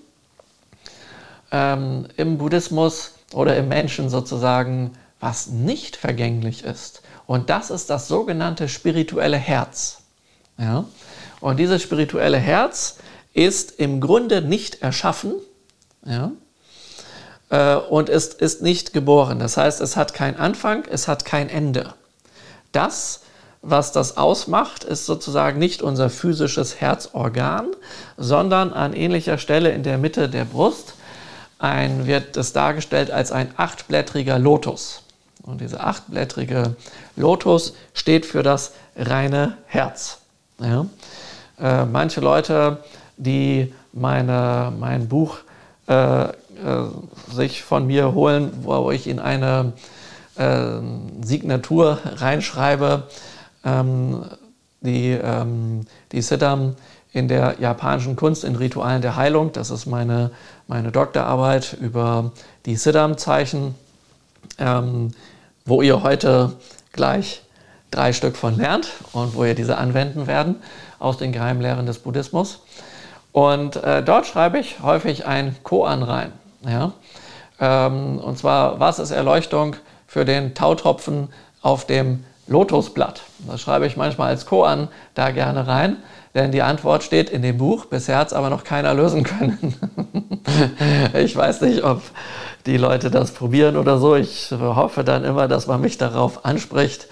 ähm, 1.53 2.07
im 2.17 2.39
Buddhismus 2.39 3.15
oder 3.33 3.57
im 3.57 3.69
Menschen 3.69 4.09
sozusagen, 4.09 4.93
was 5.21 5.49
nicht 5.49 5.97
vergänglich 5.97 6.65
ist. 6.65 7.03
Und 7.27 7.51
das 7.51 7.71
ist 7.71 7.91
das 7.91 8.09
sogenannte 8.09 8.69
spirituelle 8.69 9.37
Herz. 9.37 9.99
Ja? 10.59 10.85
Und 11.41 11.59
dieses 11.59 11.83
spirituelle 11.83 12.39
Herz 12.39 12.99
ist 13.33 13.79
im 13.79 14.01
Grunde 14.01 14.43
nicht 14.43 14.83
erschaffen. 14.83 15.35
Ja? 16.05 16.33
Äh, 17.51 17.77
und 17.77 18.09
ist, 18.09 18.35
ist 18.35 18.63
nicht 18.63 18.93
geboren. 18.93 19.39
Das 19.39 19.57
heißt, 19.57 19.81
es 19.81 19.97
hat 19.97 20.15
keinen 20.15 20.37
Anfang, 20.37 20.85
es 20.91 21.09
hat 21.09 21.25
kein 21.25 21.49
Ende. 21.49 21.95
Das, 22.73 23.21
was 23.63 23.93
das 23.93 24.17
ausmacht, 24.17 24.85
ist 24.85 25.07
sozusagen 25.07 25.59
nicht 25.59 25.83
unser 25.83 26.09
physisches 26.11 26.81
Herzorgan, 26.81 27.67
sondern 28.17 28.73
an 28.73 28.93
ähnlicher 28.95 29.39
Stelle 29.39 29.71
in 29.71 29.83
der 29.83 29.99
Mitte 29.99 30.29
der 30.29 30.45
Brust 30.45 30.95
ein, 31.59 32.07
wird 32.07 32.37
es 32.37 32.53
dargestellt 32.53 33.11
als 33.11 33.33
ein 33.33 33.53
achtblättriger 33.57 34.39
Lotus. 34.39 35.03
Und 35.43 35.61
dieser 35.61 35.87
achtblättrige 35.87 36.77
Lotus 37.17 37.75
steht 37.93 38.25
für 38.27 38.43
das 38.43 38.73
reine 38.97 39.57
Herz. 39.67 40.19
Ja? 40.59 40.87
Äh, 41.59 41.85
manche 41.87 42.21
Leute, 42.21 42.79
die 43.17 43.75
meine, 43.93 44.73
mein 44.79 45.09
Buch 45.09 45.39
äh, 45.89 46.25
äh, 46.25 46.31
sich 47.33 47.63
von 47.63 47.87
mir 47.87 48.15
holen, 48.15 48.53
wo 48.63 48.91
ich 48.91 49.07
in 49.07 49.19
eine 49.19 49.73
Signatur 51.23 51.99
reinschreibe, 52.17 53.05
ähm, 53.65 54.25
die, 54.81 55.11
ähm, 55.11 55.87
die 56.13 56.23
Siddham 56.23 56.77
in 57.13 57.29
der 57.29 57.57
japanischen 57.59 58.17
Kunst 58.17 58.45
in 58.45 58.57
Ritualen 58.57 59.03
der 59.03 59.17
Heilung. 59.17 59.53
Das 59.53 59.71
ist 59.71 59.87
meine, 59.87 60.31
meine 60.69 60.93
Doktorarbeit 60.93 61.77
über 61.81 62.33
die 62.67 62.77
Siddham-Zeichen, 62.77 63.75
ähm, 64.59 65.13
wo 65.65 65.83
ihr 65.83 66.03
heute 66.03 66.53
gleich 66.93 67.43
drei 67.91 68.13
Stück 68.13 68.37
von 68.37 68.57
lernt 68.57 68.89
und 69.13 69.35
wo 69.35 69.45
ihr 69.45 69.55
diese 69.55 69.77
anwenden 69.77 70.27
werden 70.27 70.57
aus 70.99 71.19
den 71.19 71.33
Geheimlehren 71.33 71.87
des 71.87 71.99
Buddhismus. 71.99 72.61
Und 73.33 73.77
äh, 73.77 74.03
dort 74.03 74.27
schreibe 74.27 74.59
ich 74.59 74.81
häufig 74.83 75.27
ein 75.27 75.57
Koan 75.63 76.03
rein. 76.03 76.33
Ja? 76.67 76.93
Ähm, 77.59 78.19
und 78.19 78.39
zwar, 78.39 78.81
was 78.81 78.99
ist 78.99 79.11
Erleuchtung 79.11 79.77
für 80.11 80.25
den 80.25 80.55
Tautropfen 80.55 81.29
auf 81.63 81.87
dem 81.87 82.25
Lotusblatt? 82.49 83.23
Das 83.47 83.61
schreibe 83.61 83.87
ich 83.87 83.97
manchmal 83.97 84.31
als 84.31 84.45
Koan 84.45 84.89
da 85.15 85.31
gerne 85.31 85.69
rein, 85.69 85.99
denn 86.35 86.51
die 86.51 86.63
Antwort 86.63 87.05
steht 87.05 87.31
in 87.31 87.43
dem 87.43 87.59
Buch. 87.59 87.85
Bisher 87.85 88.19
hat 88.19 88.27
es 88.27 88.33
aber 88.33 88.51
noch 88.51 88.65
keiner 88.65 88.93
lösen 88.93 89.23
können. 89.23 89.77
ich 91.15 91.37
weiß 91.37 91.61
nicht, 91.61 91.85
ob 91.85 92.03
die 92.67 92.77
Leute 92.77 93.13
das 93.13 93.31
probieren 93.31 93.77
oder 93.77 93.99
so. 93.99 94.17
Ich 94.17 94.51
hoffe 94.51 95.05
dann 95.05 95.23
immer, 95.23 95.47
dass 95.47 95.69
man 95.69 95.81
mich 95.81 95.97
darauf 95.97 96.45
anspricht, 96.45 97.07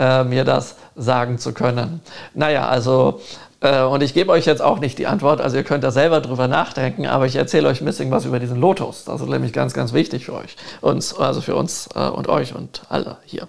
äh, 0.00 0.24
mir 0.24 0.42
das 0.42 0.74
sagen 0.96 1.38
zu 1.38 1.52
können. 1.52 2.00
Naja, 2.34 2.68
also 2.68 3.20
und 3.60 4.02
ich 4.02 4.14
gebe 4.14 4.32
euch 4.32 4.46
jetzt 4.46 4.62
auch 4.62 4.78
nicht 4.78 4.98
die 4.98 5.06
Antwort, 5.06 5.40
also 5.40 5.56
ihr 5.58 5.64
könnt 5.64 5.84
da 5.84 5.90
selber 5.90 6.22
drüber 6.22 6.48
nachdenken, 6.48 7.06
aber 7.06 7.26
ich 7.26 7.36
erzähle 7.36 7.68
euch 7.68 7.82
ein 7.82 7.84
bisschen 7.84 8.10
was 8.10 8.24
über 8.24 8.38
diesen 8.38 8.58
Lotus. 8.58 9.04
Das 9.04 9.20
ist 9.20 9.28
nämlich 9.28 9.52
ganz, 9.52 9.74
ganz 9.74 9.92
wichtig 9.92 10.24
für 10.24 10.34
euch, 10.34 10.56
uns, 10.80 11.14
also 11.14 11.42
für 11.42 11.54
uns 11.54 11.88
äh, 11.94 12.08
und 12.08 12.28
euch 12.28 12.54
und 12.54 12.82
alle 12.88 13.18
hier. 13.26 13.46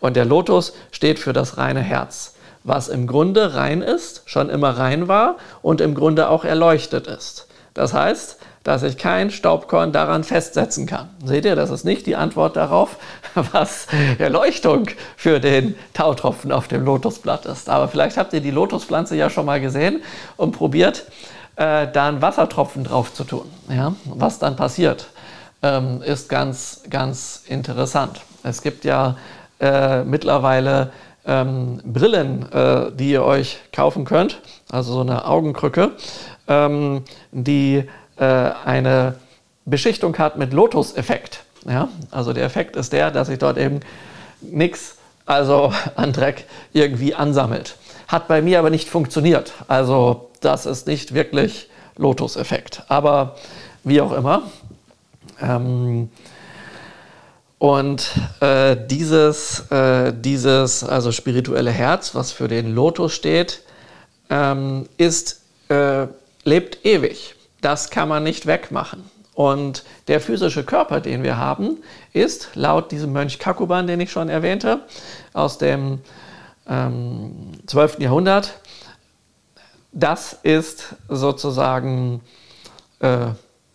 Und 0.00 0.16
der 0.16 0.24
Lotus 0.24 0.72
steht 0.92 1.18
für 1.18 1.34
das 1.34 1.58
reine 1.58 1.80
Herz, 1.80 2.34
was 2.64 2.88
im 2.88 3.06
Grunde 3.06 3.54
rein 3.54 3.82
ist, 3.82 4.22
schon 4.24 4.48
immer 4.48 4.78
rein 4.78 5.08
war 5.08 5.36
und 5.60 5.82
im 5.82 5.94
Grunde 5.94 6.30
auch 6.30 6.44
erleuchtet 6.44 7.06
ist. 7.06 7.46
Das 7.74 7.92
heißt, 7.92 8.38
dass 8.62 8.82
ich 8.82 8.98
kein 8.98 9.30
Staubkorn 9.30 9.92
daran 9.92 10.22
festsetzen 10.22 10.86
kann. 10.86 11.08
Seht 11.24 11.44
ihr, 11.44 11.56
das 11.56 11.70
ist 11.70 11.84
nicht 11.84 12.06
die 12.06 12.16
Antwort 12.16 12.56
darauf, 12.56 12.96
was 13.52 13.86
Erleuchtung 14.18 14.88
für 15.16 15.40
den 15.40 15.74
Tautropfen 15.94 16.52
auf 16.52 16.68
dem 16.68 16.84
Lotusblatt 16.84 17.46
ist. 17.46 17.68
Aber 17.70 17.88
vielleicht 17.88 18.16
habt 18.16 18.32
ihr 18.32 18.40
die 18.40 18.50
Lotuspflanze 18.50 19.16
ja 19.16 19.30
schon 19.30 19.46
mal 19.46 19.60
gesehen 19.60 20.02
und 20.36 20.52
probiert, 20.52 21.04
äh, 21.56 21.88
da 21.90 22.08
einen 22.08 22.22
Wassertropfen 22.22 22.84
drauf 22.84 23.12
zu 23.14 23.24
tun. 23.24 23.50
Ja? 23.68 23.94
Was 24.04 24.38
dann 24.38 24.56
passiert, 24.56 25.06
ähm, 25.62 26.02
ist 26.02 26.28
ganz, 26.28 26.82
ganz 26.88 27.44
interessant. 27.46 28.20
Es 28.42 28.62
gibt 28.62 28.84
ja 28.84 29.16
äh, 29.58 30.04
mittlerweile 30.04 30.92
ähm, 31.26 31.80
Brillen, 31.84 32.50
äh, 32.52 32.92
die 32.92 33.10
ihr 33.10 33.24
euch 33.24 33.58
kaufen 33.72 34.04
könnt, 34.04 34.40
also 34.70 34.94
so 34.94 35.00
eine 35.00 35.26
Augenkrücke, 35.26 35.92
ähm, 36.48 37.04
die 37.30 37.84
äh, 38.20 38.24
eine 38.64 39.16
Beschichtung 39.64 40.16
hat 40.18 40.36
mit 40.36 40.52
Lotus-Effekt. 40.52 41.42
Ja? 41.66 41.88
Also 42.10 42.32
der 42.32 42.44
Effekt 42.44 42.76
ist 42.76 42.92
der, 42.92 43.10
dass 43.10 43.28
sich 43.28 43.38
dort 43.38 43.56
eben 43.56 43.80
nichts, 44.42 44.96
also 45.26 45.72
an 45.96 46.12
Dreck 46.12 46.44
irgendwie 46.72 47.14
ansammelt. 47.14 47.76
Hat 48.08 48.28
bei 48.28 48.42
mir 48.42 48.58
aber 48.58 48.70
nicht 48.70 48.88
funktioniert. 48.88 49.54
Also 49.68 50.30
das 50.40 50.66
ist 50.66 50.86
nicht 50.86 51.14
wirklich 51.14 51.70
Lotus-Effekt. 51.96 52.82
Aber 52.88 53.36
wie 53.84 54.00
auch 54.00 54.12
immer. 54.12 54.42
Ähm, 55.40 56.10
und 57.58 58.10
äh, 58.40 58.76
dieses, 58.86 59.70
äh, 59.70 60.12
dieses 60.14 60.82
also 60.82 61.12
spirituelle 61.12 61.70
Herz, 61.70 62.14
was 62.14 62.32
für 62.32 62.48
den 62.48 62.74
Lotus 62.74 63.12
steht, 63.12 63.62
ähm, 64.28 64.88
ist, 64.96 65.42
äh, 65.68 66.06
lebt 66.44 66.84
ewig 66.84 67.34
das 67.60 67.90
kann 67.90 68.08
man 68.08 68.22
nicht 68.22 68.46
wegmachen. 68.46 69.04
Und 69.34 69.84
der 70.08 70.20
physische 70.20 70.64
Körper, 70.64 71.00
den 71.00 71.22
wir 71.22 71.36
haben, 71.36 71.78
ist 72.12 72.50
laut 72.54 72.90
diesem 72.92 73.12
Mönch 73.12 73.38
Kakuban, 73.38 73.86
den 73.86 74.00
ich 74.00 74.10
schon 74.10 74.28
erwähnte, 74.28 74.84
aus 75.32 75.56
dem 75.58 76.00
ähm, 76.68 77.52
12. 77.66 78.00
Jahrhundert, 78.00 78.60
das 79.92 80.34
ist 80.42 80.94
sozusagen, 81.08 82.20
äh, 83.00 83.28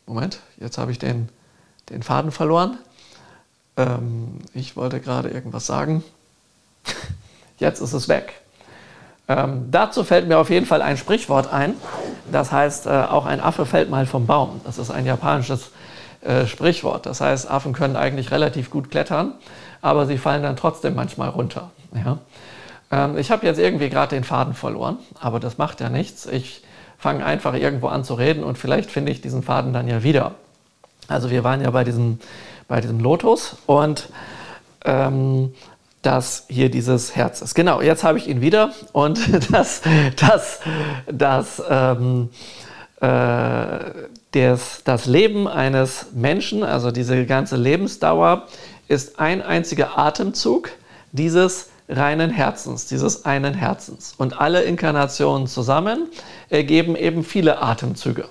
Moment, 0.06 0.40
jetzt 0.58 0.78
habe 0.78 0.92
ich 0.92 1.00
den, 1.00 1.30
den 1.90 2.04
Faden 2.04 2.32
verloren. 2.32 2.78
Ähm, 3.78 4.40
ich 4.54 4.78
wollte 4.78 5.00
gerade 5.00 5.30
irgendwas 5.30 5.66
sagen. 5.66 6.04
Jetzt 7.58 7.80
ist 7.82 7.94
es 7.94 8.08
weg. 8.08 8.42
Ähm, 9.28 9.68
dazu 9.72 10.04
fällt 10.04 10.28
mir 10.28 10.38
auf 10.38 10.50
jeden 10.50 10.66
Fall 10.66 10.82
ein 10.82 10.98
Sprichwort 10.98 11.52
ein. 11.52 11.74
Das 12.32 12.52
heißt, 12.52 12.86
äh, 12.86 12.90
auch 12.90 13.26
ein 13.26 13.42
Affe 13.42 13.66
fällt 13.66 13.90
mal 13.90 14.06
vom 14.06 14.28
Baum. 14.28 14.62
Das 14.66 14.78
ist 14.78 14.92
ein 14.92 15.06
japanisches 15.06 15.72
äh, 16.22 16.46
Sprichwort. 16.46 17.06
Das 17.06 17.22
heißt, 17.22 17.50
Affen 17.50 17.74
können 17.74 17.96
eigentlich 17.96 18.32
relativ 18.32 18.70
gut 18.70 18.92
klettern, 18.92 19.34
aber 19.82 20.06
sie 20.06 20.18
fallen 20.18 20.44
dann 20.44 20.56
trotzdem 20.56 20.96
manchmal 20.96 21.30
runter. 21.30 21.72
Ja? 21.94 22.18
Ähm, 22.92 23.18
ich 23.18 23.32
habe 23.32 23.46
jetzt 23.46 23.60
irgendwie 23.60 23.90
gerade 23.90 24.16
den 24.16 24.24
Faden 24.24 24.54
verloren, 24.54 24.98
aber 25.20 25.40
das 25.40 25.58
macht 25.58 25.82
ja 25.82 25.90
nichts. 25.90 26.26
Ich 26.26 26.64
fange 26.98 27.26
einfach 27.26 27.54
irgendwo 27.54 27.88
an 27.88 28.04
zu 28.04 28.16
reden 28.16 28.44
und 28.44 28.58
vielleicht 28.58 28.90
finde 28.90 29.12
ich 29.12 29.22
diesen 29.22 29.44
Faden 29.44 29.74
dann 29.74 29.88
ja 29.88 30.04
wieder. 30.04 30.32
Also 31.08 31.30
wir 31.30 31.44
waren 31.44 31.62
ja 31.62 31.70
bei 31.70 31.84
diesem, 31.84 32.20
bei 32.68 32.82
diesem 32.82 33.00
Lotus 33.00 33.58
und 33.68 34.10
ähm, 34.84 35.54
dass 36.06 36.46
hier 36.50 36.70
dieses 36.70 37.16
Herz 37.16 37.42
ist. 37.42 37.56
Genau, 37.56 37.82
jetzt 37.82 38.04
habe 38.04 38.18
ich 38.18 38.28
ihn 38.28 38.42
wieder 38.42 38.72
und 38.92 39.20
das, 39.52 39.82
das, 40.18 40.60
das, 41.12 41.64
ähm, 41.68 42.30
äh, 43.02 43.78
das, 44.32 44.82
das 44.84 45.06
Leben 45.08 45.48
eines 45.48 46.08
Menschen, 46.14 46.64
also 46.64 46.92
diese 46.92 47.26
ganze 47.26 47.56
Lebensdauer, 47.56 48.48
ist 48.88 49.20
ein 49.20 49.42
einziger 49.42 49.98
Atemzug 49.98 50.70
dieses 51.12 51.70
reinen 51.90 52.30
Herzens, 52.30 52.86
dieses 52.88 53.26
einen 53.26 53.54
Herzens. 53.54 54.14
Und 54.18 54.40
alle 54.40 54.64
Inkarnationen 54.64 55.48
zusammen 55.48 56.08
ergeben 56.50 56.96
eben 56.96 57.24
viele 57.24 57.62
Atemzüge. 57.62 58.26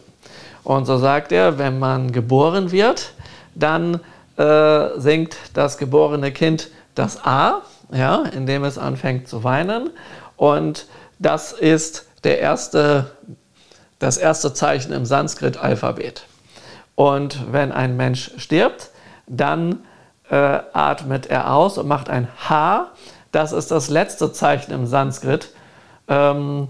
Und 0.62 0.87
so 0.87 0.98
sagt 0.98 1.32
er, 1.32 1.58
wenn 1.58 1.78
man 1.78 2.12
geboren 2.12 2.72
wird, 2.72 3.12
dann 3.54 4.00
äh, 4.37 4.98
singt 4.98 5.37
das 5.54 5.78
geborene 5.78 6.32
Kind 6.32 6.70
das 6.94 7.24
A, 7.24 7.62
ja, 7.92 8.24
indem 8.24 8.64
es 8.64 8.78
anfängt 8.78 9.28
zu 9.28 9.44
weinen. 9.44 9.90
Und 10.37 10.87
das 11.18 11.52
ist 11.52 12.07
der 12.24 12.40
erste, 12.40 13.11
das 13.98 14.16
erste 14.16 14.54
Zeichen 14.54 14.92
im 14.92 15.04
Sanskrit-Alphabet. 15.04 16.24
Und 16.94 17.52
wenn 17.52 17.72
ein 17.72 17.96
Mensch 17.96 18.30
stirbt, 18.37 18.90
dann 19.26 19.80
äh, 20.30 20.61
atmet 20.72 21.26
er 21.26 21.52
aus 21.52 21.76
und 21.78 21.88
macht 21.88 22.09
ein 22.09 22.28
H. 22.48 22.92
Das 23.33 23.52
ist 23.52 23.70
das 23.70 23.90
letzte 23.90 24.33
Zeichen 24.33 24.72
im 24.72 24.87
Sanskrit-Alphabet 24.87 26.00
ähm, 26.09 26.68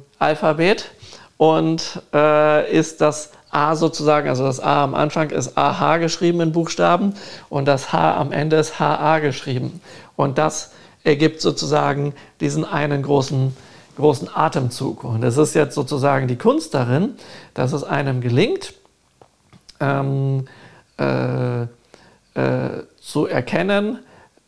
und 1.37 2.03
äh, 2.13 2.73
ist 2.73 3.01
das 3.01 3.31
A 3.55 3.77
sozusagen, 3.77 4.29
also 4.29 4.45
das 4.45 4.59
A 4.59 4.83
am 4.83 4.97
Anfang 4.97 5.31
ist 5.31 5.57
AH 5.57 5.99
geschrieben 5.99 6.41
in 6.41 6.51
Buchstaben 6.51 7.15
und 7.49 7.67
das 7.67 7.93
H 7.93 8.17
am 8.17 8.33
Ende 8.33 8.57
ist 8.57 8.81
HA 8.81 9.21
geschrieben. 9.21 9.81
Und 10.17 10.39
das 10.39 10.73
ergibt 11.03 11.41
sozusagen 11.41 12.15
diesen 12.41 12.65
einen 12.65 13.03
großen, 13.03 13.57
großen 13.97 14.29
Atemzug. 14.35 15.05
Und 15.05 15.23
es 15.23 15.37
ist 15.37 15.55
jetzt 15.55 15.75
sozusagen 15.75 16.29
die 16.29 16.37
Kunst 16.37 16.75
darin, 16.75 17.15
dass 17.53 17.73
es 17.73 17.85
einem 17.85 18.21
gelingt, 18.21 18.75
ähm, 19.81 20.47
äh, 20.99 21.63
äh, 21.63 21.67
zu 23.01 23.27
erkennen, 23.27 23.99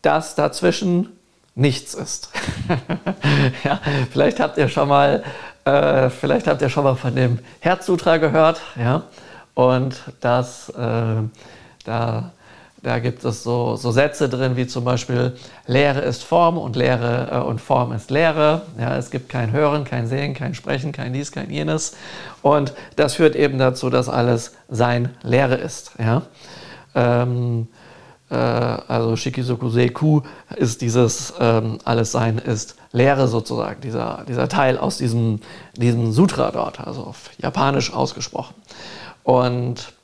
dass 0.03 0.35
dazwischen 0.35 1.17
nichts 1.55 1.95
ist. 1.95 2.31
ja, 3.65 3.81
vielleicht 4.13 4.41
habt 4.41 4.59
ihr 4.59 4.69
schon 4.69 4.89
mal, 4.89 5.25
äh, 5.65 6.11
vielleicht 6.11 6.47
habt 6.47 6.63
ihr 6.63 6.69
schon 6.69 6.85
mal 6.85 6.97
von 6.97 7.15
dem 7.15 7.39
Herzsutra 7.61 8.19
gehört, 8.19 8.61
ja, 8.79 9.05
und 9.55 9.97
das 10.21 10.69
äh, 10.71 11.23
da 11.85 12.33
da 12.87 13.01
gibt 13.01 13.25
es 13.25 13.43
so, 13.43 13.75
so, 13.75 13.91
Sätze 13.91 14.29
drin, 14.29 14.57
wie 14.57 14.69
zum 14.69 14.85
Beispiel 14.85 15.37
Lehre 15.67 16.03
ist 16.03 16.23
Form 16.23 16.57
und 16.57 16.77
Lehre 16.77 17.29
äh, 17.33 17.39
und 17.39 17.61
Form 17.61 17.91
ist 17.91 18.13
Lehre. 18.13 18.63
Ja, 18.79 18.97
es 18.97 19.11
gibt 19.11 19.29
kein 19.29 19.51
Hören, 19.51 19.83
kein 19.83 20.07
Sehen, 20.07 20.35
kein 20.35 20.55
Sprechen, 20.55 20.93
kein 20.93 21.13
dies, 21.13 21.33
kein 21.33 21.51
jenes. 21.51 21.97
Und 22.43 22.75
das 22.95 23.17
führt 23.17 23.35
eben 23.35 23.59
dazu, 23.59 23.91
dass 23.91 24.09
alles 24.09 24.55
Sein 24.69 25.09
Lehre 25.23 25.57
ist. 25.57 25.95
Ja? 25.99 26.23
Ähm, 26.95 27.67
äh, 28.31 28.37
also 28.37 29.17
Shikizoku 29.17 29.69
Seiku 29.69 30.21
ist 30.55 30.81
dieses 30.81 31.35
ähm, 31.41 31.79
Alles 31.85 32.13
Sein 32.13 32.39
ist 32.39 32.77
Lehre 32.93 33.27
sozusagen, 33.27 33.81
dieser, 33.81 34.25
dieser 34.29 34.49
Teil 34.49 34.79
aus 34.79 34.99
diesem, 34.99 35.41
diesem 35.77 36.13
Sutra 36.13 36.53
dort, 36.53 36.79
also 36.79 37.03
auf 37.03 37.31
Japanisch 37.39 37.93
ausgesprochen. 37.93 38.55
Und 39.25 39.96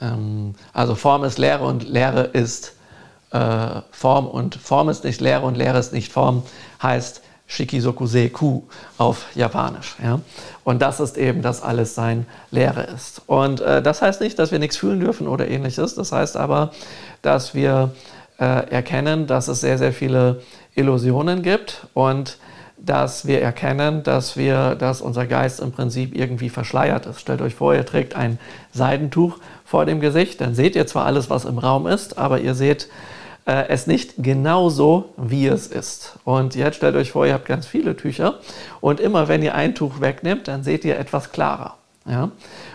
ähm, 0.00 0.54
also 0.72 0.94
Form 0.94 1.24
ist 1.24 1.38
Lehre 1.38 1.64
und 1.64 1.88
Lehre 1.88 2.22
ist 2.22 2.74
äh, 3.32 3.82
Form 3.90 4.26
und 4.26 4.56
Form 4.56 4.88
ist 4.88 5.04
nicht 5.04 5.20
Lehre 5.20 5.46
und 5.46 5.56
Lehre 5.56 5.78
ist 5.78 5.92
nicht 5.92 6.12
Form, 6.12 6.42
heißt 6.82 7.22
Shikizoku 7.46 8.06
Seiku 8.06 8.62
auf 8.96 9.26
Japanisch. 9.34 9.96
Ja? 10.02 10.20
Und 10.62 10.80
das 10.80 11.00
ist 11.00 11.18
eben, 11.18 11.42
dass 11.42 11.62
alles 11.62 11.94
sein 11.96 12.26
Lehre 12.52 12.84
ist. 12.84 13.22
Und 13.26 13.60
äh, 13.60 13.82
das 13.82 14.02
heißt 14.02 14.20
nicht, 14.20 14.38
dass 14.38 14.52
wir 14.52 14.60
nichts 14.60 14.76
fühlen 14.76 15.00
dürfen 15.00 15.26
oder 15.26 15.48
ähnliches. 15.48 15.96
Das 15.96 16.12
heißt 16.12 16.36
aber, 16.36 16.70
dass 17.22 17.54
wir 17.54 17.90
äh, 18.38 18.70
erkennen, 18.70 19.26
dass 19.26 19.48
es 19.48 19.60
sehr, 19.60 19.78
sehr 19.78 19.92
viele 19.92 20.42
Illusionen 20.76 21.42
gibt 21.42 21.86
und 21.92 22.38
dass 22.82 23.26
wir 23.26 23.42
erkennen, 23.42 24.02
dass, 24.02 24.36
wir, 24.36 24.74
dass 24.74 25.00
unser 25.00 25.26
Geist 25.26 25.60
im 25.60 25.72
Prinzip 25.72 26.14
irgendwie 26.16 26.48
verschleiert 26.48 27.06
ist. 27.06 27.20
Stellt 27.20 27.42
euch 27.42 27.54
vor, 27.54 27.74
ihr 27.74 27.84
trägt 27.84 28.16
ein 28.16 28.38
Seidentuch 28.72 29.38
vor 29.64 29.84
dem 29.84 30.00
Gesicht, 30.00 30.40
dann 30.40 30.54
seht 30.54 30.74
ihr 30.74 30.86
zwar 30.86 31.06
alles, 31.06 31.30
was 31.30 31.44
im 31.44 31.58
Raum 31.58 31.86
ist, 31.86 32.18
aber 32.18 32.40
ihr 32.40 32.54
seht 32.54 32.88
äh, 33.46 33.68
es 33.68 33.86
nicht 33.86 34.14
genauso, 34.18 35.10
wie 35.16 35.46
es 35.46 35.66
ist. 35.66 36.18
Und 36.24 36.54
jetzt 36.54 36.76
stellt 36.76 36.96
euch 36.96 37.12
vor, 37.12 37.26
ihr 37.26 37.34
habt 37.34 37.46
ganz 37.46 37.66
viele 37.66 37.96
Tücher 37.96 38.38
und 38.80 39.00
immer 39.00 39.28
wenn 39.28 39.42
ihr 39.42 39.54
ein 39.54 39.74
Tuch 39.74 40.00
wegnimmt, 40.00 40.48
dann 40.48 40.64
seht 40.64 40.84
ihr 40.84 40.98
etwas 40.98 41.32
klarer. 41.32 41.76
Ja? 42.06 42.30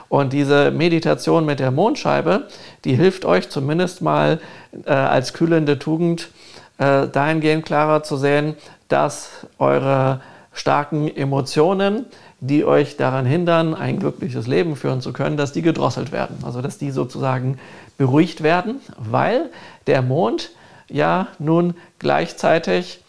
Und 0.08 0.34
diese 0.34 0.72
Meditation 0.72 1.46
mit 1.46 1.60
der 1.60 1.72
Mondscheibe, 1.72 2.48
die 2.84 2.96
hilft 2.96 3.26
euch 3.26 3.50
zumindest 3.50 4.02
mal 4.02 4.40
äh, 4.86 4.92
als 4.92 5.34
kühlende 5.34 5.80
Tugend 5.80 6.30
äh, 6.78 7.08
dahingehend 7.08 7.66
klarer 7.66 8.04
zu 8.04 8.18
sehen, 8.18 8.56
dass 8.88 9.48
eure 9.58 10.22
starken 10.54 11.14
Emotionen, 11.14 12.06
die 12.40 12.66
euch 12.66 12.98
daran 12.98 13.26
hindern, 13.26 13.74
ein 13.74 14.00
glückliches 14.00 14.48
Leben 14.48 14.76
führen 14.76 15.02
zu 15.02 15.14
können, 15.14 15.38
dass 15.38 15.52
die 15.52 15.62
gedrosselt 15.62 16.12
werden. 16.12 16.38
Also 16.44 16.62
dass 16.62 16.78
die 16.78 16.92
sozusagen 16.92 17.60
beruhigt 17.98 18.42
werden, 18.42 18.82
weil 18.98 19.50
der 19.88 20.02
Mond 20.02 20.52
ja 20.90 21.28
nun 21.40 21.76
gleichzeitig, 22.00 23.02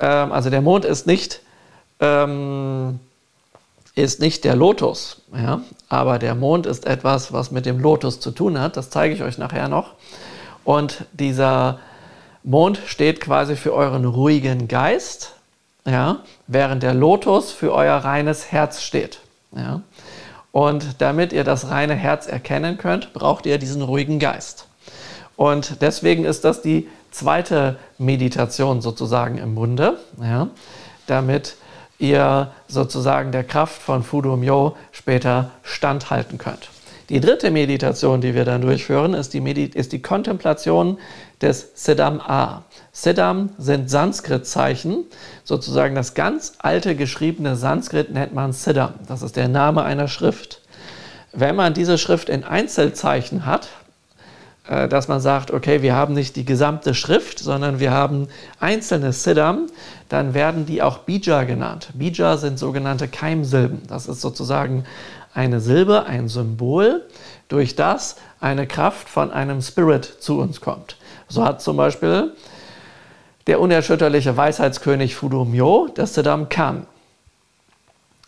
ähm, 0.00 0.32
also 0.32 0.50
der 0.50 0.62
Mond 0.62 0.84
ist 0.84 1.06
nicht, 1.06 1.40
ähm, 2.00 3.00
ist 3.94 4.20
nicht 4.20 4.44
der 4.44 4.56
Lotus, 4.56 5.22
ja? 5.34 5.60
aber 5.88 6.18
der 6.18 6.34
Mond 6.34 6.66
ist 6.66 6.86
etwas, 6.86 7.32
was 7.32 7.50
mit 7.50 7.66
dem 7.66 7.78
Lotus 7.78 8.20
zu 8.20 8.30
tun 8.30 8.58
hat. 8.58 8.76
Das 8.76 8.90
zeige 8.90 9.14
ich 9.14 9.22
euch 9.22 9.38
nachher 9.38 9.68
noch. 9.68 9.94
Und 10.64 11.04
dieser 11.12 11.78
Mond 12.44 12.78
steht 12.86 13.22
quasi 13.22 13.56
für 13.56 13.72
euren 13.72 14.04
ruhigen 14.04 14.68
Geist, 14.68 15.32
ja, 15.86 16.18
während 16.46 16.82
der 16.82 16.92
Lotus 16.92 17.52
für 17.52 17.72
euer 17.72 17.96
reines 17.96 18.52
Herz 18.52 18.82
steht. 18.82 19.20
Ja. 19.56 19.80
Und 20.52 21.00
damit 21.00 21.32
ihr 21.32 21.42
das 21.42 21.70
reine 21.70 21.94
Herz 21.94 22.26
erkennen 22.26 22.76
könnt, 22.76 23.14
braucht 23.14 23.46
ihr 23.46 23.58
diesen 23.58 23.80
ruhigen 23.80 24.18
Geist. 24.18 24.66
Und 25.36 25.80
deswegen 25.80 26.26
ist 26.26 26.44
das 26.44 26.60
die 26.60 26.86
zweite 27.10 27.78
Meditation 27.96 28.82
sozusagen 28.82 29.38
im 29.38 29.54
Munde, 29.54 29.98
ja, 30.20 30.48
damit 31.06 31.56
ihr 31.98 32.52
sozusagen 32.68 33.32
der 33.32 33.44
Kraft 33.44 33.80
von 33.80 34.02
Fudo 34.02 34.36
Myo 34.36 34.76
später 34.92 35.50
standhalten 35.62 36.36
könnt. 36.36 36.68
Die 37.10 37.20
dritte 37.20 37.50
Meditation, 37.50 38.22
die 38.22 38.34
wir 38.34 38.46
dann 38.46 38.62
durchführen, 38.62 39.12
ist 39.12 39.34
die, 39.34 39.40
Medi 39.40 39.64
ist 39.64 39.92
die 39.92 40.00
Kontemplation 40.00 40.98
des 41.42 41.72
Siddham 41.74 42.20
A. 42.20 42.64
Siddham 42.92 43.50
sind 43.58 43.90
Sanskrit-Zeichen, 43.90 45.04
sozusagen 45.42 45.94
das 45.94 46.14
ganz 46.14 46.54
alte 46.58 46.96
geschriebene 46.96 47.56
Sanskrit 47.56 48.10
nennt 48.12 48.32
man 48.32 48.52
Siddham. 48.52 48.94
Das 49.06 49.20
ist 49.22 49.36
der 49.36 49.48
Name 49.48 49.82
einer 49.82 50.08
Schrift. 50.08 50.62
Wenn 51.32 51.56
man 51.56 51.74
diese 51.74 51.98
Schrift 51.98 52.30
in 52.30 52.42
Einzelzeichen 52.42 53.44
hat, 53.44 53.68
äh, 54.66 54.88
dass 54.88 55.08
man 55.08 55.20
sagt, 55.20 55.50
okay, 55.50 55.82
wir 55.82 55.94
haben 55.94 56.14
nicht 56.14 56.36
die 56.36 56.46
gesamte 56.46 56.94
Schrift, 56.94 57.38
sondern 57.38 57.80
wir 57.80 57.90
haben 57.90 58.28
einzelne 58.60 59.12
Siddham, 59.12 59.66
dann 60.08 60.32
werden 60.32 60.64
die 60.64 60.80
auch 60.80 60.98
Bija 60.98 61.44
genannt. 61.44 61.88
Bija 61.92 62.38
sind 62.38 62.58
sogenannte 62.58 63.08
Keimsilben. 63.08 63.82
Das 63.88 64.06
ist 64.06 64.22
sozusagen 64.22 64.84
eine 65.34 65.60
Silbe, 65.60 66.06
ein 66.06 66.28
Symbol, 66.28 67.02
durch 67.48 67.76
das 67.76 68.16
eine 68.40 68.66
Kraft 68.66 69.08
von 69.08 69.30
einem 69.30 69.60
Spirit 69.60 70.04
zu 70.04 70.40
uns 70.40 70.60
kommt. 70.60 70.96
So 71.28 71.44
hat 71.44 71.60
zum 71.60 71.76
Beispiel 71.76 72.32
der 73.46 73.60
unerschütterliche 73.60 74.36
Weisheitskönig 74.36 75.14
Fudo 75.14 75.44
Myo 75.44 75.88
das 75.94 76.14
Siddham 76.14 76.48
Kan. 76.48 76.86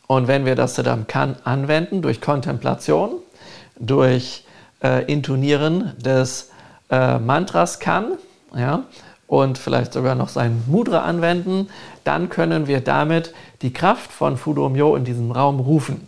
Und 0.07 0.29
wenn 0.29 0.45
wir 0.45 0.55
das 0.55 0.75
Siddham 0.75 1.07
Kan 1.07 1.37
anwenden 1.45 2.03
durch 2.03 2.21
Kontemplation, 2.21 3.15
durch 3.79 4.45
äh, 4.83 5.11
Intonieren 5.11 5.93
des 5.99 6.51
äh, 6.91 7.19
Mantras 7.19 7.79
Kan, 7.79 8.13
ja, 8.55 8.85
und 9.27 9.59
vielleicht 9.59 9.93
sogar 9.93 10.15
noch 10.15 10.29
sein 10.29 10.63
Mudra 10.69 11.01
anwenden, 11.01 11.69
dann 12.05 12.29
können 12.29 12.69
wir 12.69 12.81
damit 12.81 13.35
die 13.63 13.73
Kraft 13.73 14.13
von 14.13 14.37
Fudo 14.37 14.69
Myo 14.69 14.95
in 14.95 15.05
diesem 15.05 15.33
Raum 15.33 15.59
rufen. 15.59 16.07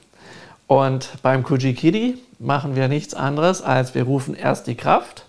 Und 0.68 1.10
beim 1.22 1.42
Kujikiri 1.42 2.18
machen 2.38 2.76
wir 2.76 2.86
nichts 2.86 3.14
anderes, 3.14 3.62
als 3.62 3.96
wir 3.96 4.04
rufen 4.04 4.36
erst 4.36 4.68
die 4.68 4.76
Kraft 4.76 5.24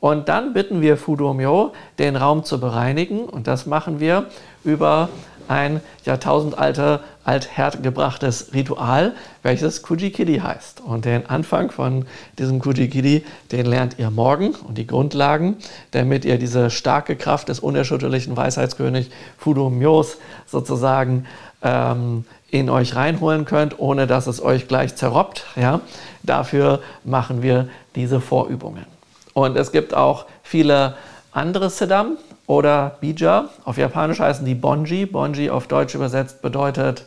und 0.00 0.28
dann 0.28 0.52
bitten 0.52 0.80
wir 0.80 0.96
Fudomyo, 0.96 1.72
den 1.98 2.16
Raum 2.16 2.44
zu 2.44 2.60
bereinigen. 2.60 3.24
Und 3.24 3.46
das 3.46 3.66
machen 3.66 4.00
wir 4.00 4.26
über 4.64 5.08
ein 5.48 5.80
jahrtausendalter, 6.04 7.00
althergebrachtes 7.24 8.52
Ritual, 8.52 9.14
welches 9.42 9.82
Kujikiri 9.82 10.38
heißt. 10.38 10.82
Und 10.82 11.04
den 11.04 11.26
Anfang 11.26 11.70
von 11.70 12.04
diesem 12.38 12.60
Kujikiri, 12.60 13.24
den 13.50 13.66
lernt 13.66 13.98
ihr 13.98 14.10
morgen 14.10 14.54
und 14.54 14.78
die 14.78 14.86
Grundlagen, 14.86 15.56
damit 15.90 16.24
ihr 16.24 16.38
diese 16.38 16.70
starke 16.70 17.16
Kraft 17.16 17.48
des 17.48 17.60
unerschütterlichen 17.60 18.36
Weisheitskönig 18.36 19.10
Fudomyos 19.38 20.18
sozusagen 20.46 21.26
ähm, 21.62 22.24
in 22.50 22.70
euch 22.70 22.96
reinholen 22.96 23.44
könnt, 23.44 23.78
ohne 23.78 24.06
dass 24.06 24.26
es 24.26 24.42
euch 24.42 24.68
gleich 24.68 24.96
zerrobbt. 24.96 25.44
Ja? 25.56 25.80
Dafür 26.22 26.80
machen 27.04 27.42
wir 27.42 27.68
diese 27.94 28.20
Vorübungen. 28.20 28.86
Und 29.34 29.56
es 29.56 29.70
gibt 29.70 29.94
auch 29.94 30.26
viele 30.42 30.94
andere 31.32 31.70
Siddham 31.70 32.16
oder 32.46 32.96
Bija. 33.00 33.50
Auf 33.64 33.76
Japanisch 33.76 34.20
heißen 34.20 34.44
die 34.44 34.54
Bonji. 34.54 35.06
Bonji 35.06 35.50
auf 35.50 35.66
Deutsch 35.66 35.94
übersetzt 35.94 36.42
bedeutet 36.42 37.06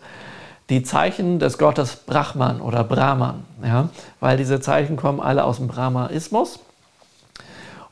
die 0.69 0.84
Zeichen 0.84 1.39
des 1.39 1.58
Gottes 1.58 1.95
Brahman 1.95 2.62
oder 2.62 2.84
Brahman. 2.84 3.43
Ja? 3.63 3.89
Weil 4.19 4.38
diese 4.38 4.62
Zeichen 4.62 4.95
kommen 4.95 5.19
alle 5.19 5.43
aus 5.43 5.58
dem 5.58 5.67
Brahmaismus. 5.67 6.60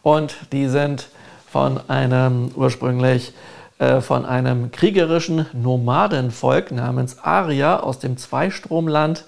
Und 0.04 0.38
die 0.52 0.68
sind 0.68 1.10
von 1.52 1.80
einem 1.90 2.52
ursprünglich 2.56 3.34
von 4.02 4.26
einem 4.26 4.72
kriegerischen 4.72 5.46
Nomadenvolk 5.54 6.72
namens 6.72 7.18
Arya 7.20 7.80
aus 7.80 8.00
dem 8.00 8.18
Zweistromland 8.18 9.24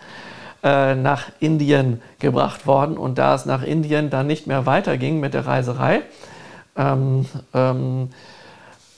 äh, 0.63 0.93
nach 0.93 1.23
Indien 1.39 2.01
gebracht 2.19 2.67
worden. 2.67 2.95
Und 2.97 3.17
da 3.17 3.33
es 3.33 3.45
nach 3.45 3.63
Indien 3.63 4.11
dann 4.11 4.27
nicht 4.27 4.45
mehr 4.45 4.67
weiterging 4.67 5.19
mit 5.19 5.33
der 5.33 5.47
Reiserei, 5.47 6.01
ähm, 6.75 7.25
ähm, 7.55 8.09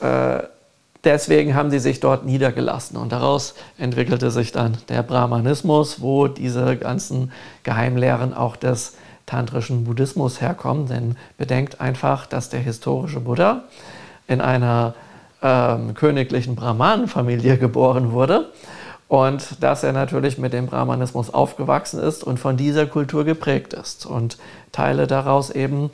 äh, 0.02 0.40
deswegen 1.06 1.56
haben 1.56 1.72
sie 1.72 1.80
sich 1.80 2.02
dort 2.02 2.26
niedergelassen. 2.26 2.98
Und 2.98 3.14
daraus 3.14 3.56
entwickelte 3.78 4.30
sich 4.30 4.52
dann 4.52 4.78
der 4.90 5.04
Brahmanismus, 5.04 6.02
wo 6.02 6.28
diese 6.28 6.76
ganzen 6.76 7.32
Geheimlehren 7.64 8.34
auch 8.34 8.58
des 8.58 8.96
tantrischen 9.26 9.86
Buddhismus 9.86 10.42
herkommen. 10.42 10.88
Denn 10.88 11.16
bedenkt 11.38 11.80
einfach, 11.80 12.26
dass 12.26 12.50
der 12.50 12.60
historische 12.60 13.22
Buddha 13.22 13.64
in 14.28 14.42
einer 14.42 14.96
ähm, 15.44 15.94
königlichen 15.94 16.56
Brahmanenfamilie 16.56 17.58
geboren 17.60 18.12
wurde 18.12 18.50
und 19.08 19.62
dass 19.62 19.84
er 19.84 19.94
natürlich 19.94 20.38
mit 20.38 20.54
dem 20.54 20.66
Brahmanismus 20.66 21.34
aufgewachsen 21.34 22.00
ist 22.00 22.24
und 22.24 22.40
von 22.40 22.58
dieser 22.58 22.88
Kultur 22.88 23.26
geprägt 23.26 23.74
ist 23.74 24.06
und 24.06 24.38
Teile 24.72 25.06
daraus 25.06 25.50
eben 25.50 25.92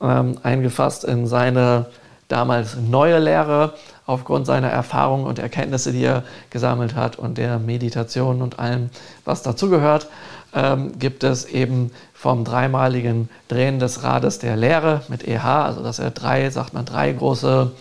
ähm, 0.00 0.38
eingefasst 0.42 1.04
in 1.04 1.26
seine 1.26 1.86
damals 2.28 2.76
neue 2.76 3.18
Lehre 3.18 3.74
aufgrund 4.06 4.46
seiner 4.46 4.68
Erfahrungen 4.68 5.26
und 5.26 5.38
Erkenntnisse, 5.38 5.92
die 5.92 6.04
er 6.04 6.24
gesammelt 6.50 6.94
hat 6.94 7.16
und 7.16 7.38
der 7.38 7.58
Meditation 7.58 8.42
und 8.42 8.58
allem, 8.58 8.90
was 9.24 9.42
dazugehört, 9.42 10.08
ähm, 10.54 10.98
gibt 10.98 11.22
es 11.22 11.44
eben 11.44 11.90
vom 12.14 12.44
dreimaligen 12.44 13.28
Drehen 13.48 13.78
des 13.78 14.02
Rades 14.02 14.38
der 14.38 14.56
Lehre 14.56 15.02
mit 15.08 15.26
EH, 15.26 15.44
also 15.44 15.82
dass 15.82 15.98
er 15.98 16.10
drei, 16.10 16.50
sagt 16.50 16.72
man, 16.72 16.84
drei 16.84 17.12
große 17.12 17.72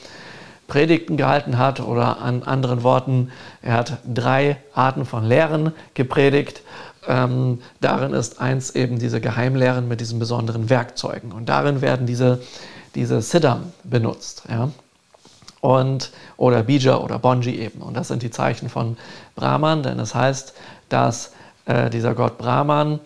Predigten 0.67 1.17
gehalten 1.17 1.57
hat 1.57 1.79
oder 1.79 2.21
an 2.21 2.43
anderen 2.43 2.83
Worten, 2.83 3.31
er 3.61 3.73
hat 3.73 3.97
drei 4.11 4.57
Arten 4.73 5.05
von 5.05 5.23
Lehren 5.23 5.73
gepredigt. 5.93 6.61
Ähm, 7.07 7.61
darin 7.81 8.13
ist 8.13 8.41
eins 8.41 8.71
eben 8.71 8.97
diese 8.97 9.21
Geheimlehren 9.21 9.87
mit 9.87 10.01
diesen 10.01 10.17
besonderen 10.17 10.69
Werkzeugen. 10.69 11.31
Und 11.31 11.49
darin 11.49 11.81
werden 11.81 12.07
diese, 12.07 12.41
diese 12.95 13.21
Siddham 13.21 13.73
benutzt. 13.83 14.43
Ja? 14.49 14.71
Und, 15.61 16.11
oder 16.37 16.63
Bija 16.63 16.97
oder 16.97 17.19
Bonji 17.19 17.55
eben. 17.55 17.81
Und 17.81 17.95
das 17.95 18.07
sind 18.07 18.23
die 18.23 18.31
Zeichen 18.31 18.69
von 18.69 18.97
Brahman, 19.35 19.83
denn 19.83 19.99
es 19.99 20.15
heißt, 20.15 20.53
dass 20.89 21.31
äh, 21.65 21.89
dieser 21.89 22.15
Gott 22.15 22.37
Brahman 22.37 22.99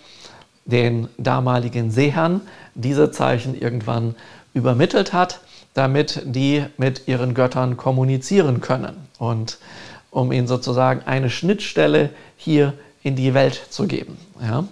den 0.66 1.10
damaligen 1.18 1.92
Sehern 1.92 2.42
diese 2.76 3.12
Zeichen 3.12 3.60
irgendwann 3.60 4.16
übermittelt 4.54 5.14
hat 5.14 5.42
damit 5.80 6.22
die 6.26 6.66
mit 6.76 7.08
ihren 7.08 7.34
Göttern 7.34 7.78
kommunizieren 7.78 8.60
können 8.60 9.08
und 9.18 9.60
um 10.12 10.34
ihnen 10.34 10.46
sozusagen 10.46 11.04
eine 11.06 11.30
Schnittstelle 11.30 12.10
hier 12.36 12.74
in 13.02 13.16
die 13.16 13.34
Welt 13.34 13.62
zu 13.70 13.88
geben. 13.88 14.18
Ja? 14.42 14.66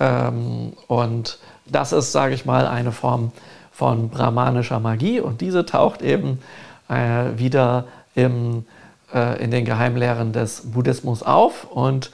Ähm, 0.00 0.72
und 0.88 1.38
das 1.64 1.92
ist, 1.92 2.10
sage 2.10 2.34
ich 2.34 2.44
mal, 2.44 2.66
eine 2.66 2.90
Form 2.90 3.30
von 3.70 4.08
brahmanischer 4.08 4.80
Magie 4.80 5.20
und 5.20 5.40
diese 5.40 5.64
taucht 5.64 6.02
eben 6.02 6.40
äh, 6.88 7.38
wieder 7.38 7.84
im 8.16 8.64
äh, 9.14 9.40
in 9.44 9.52
den 9.52 9.64
Geheimlehren 9.64 10.32
des 10.32 10.72
Buddhismus 10.72 11.22
auf 11.22 11.70
und 11.70 12.10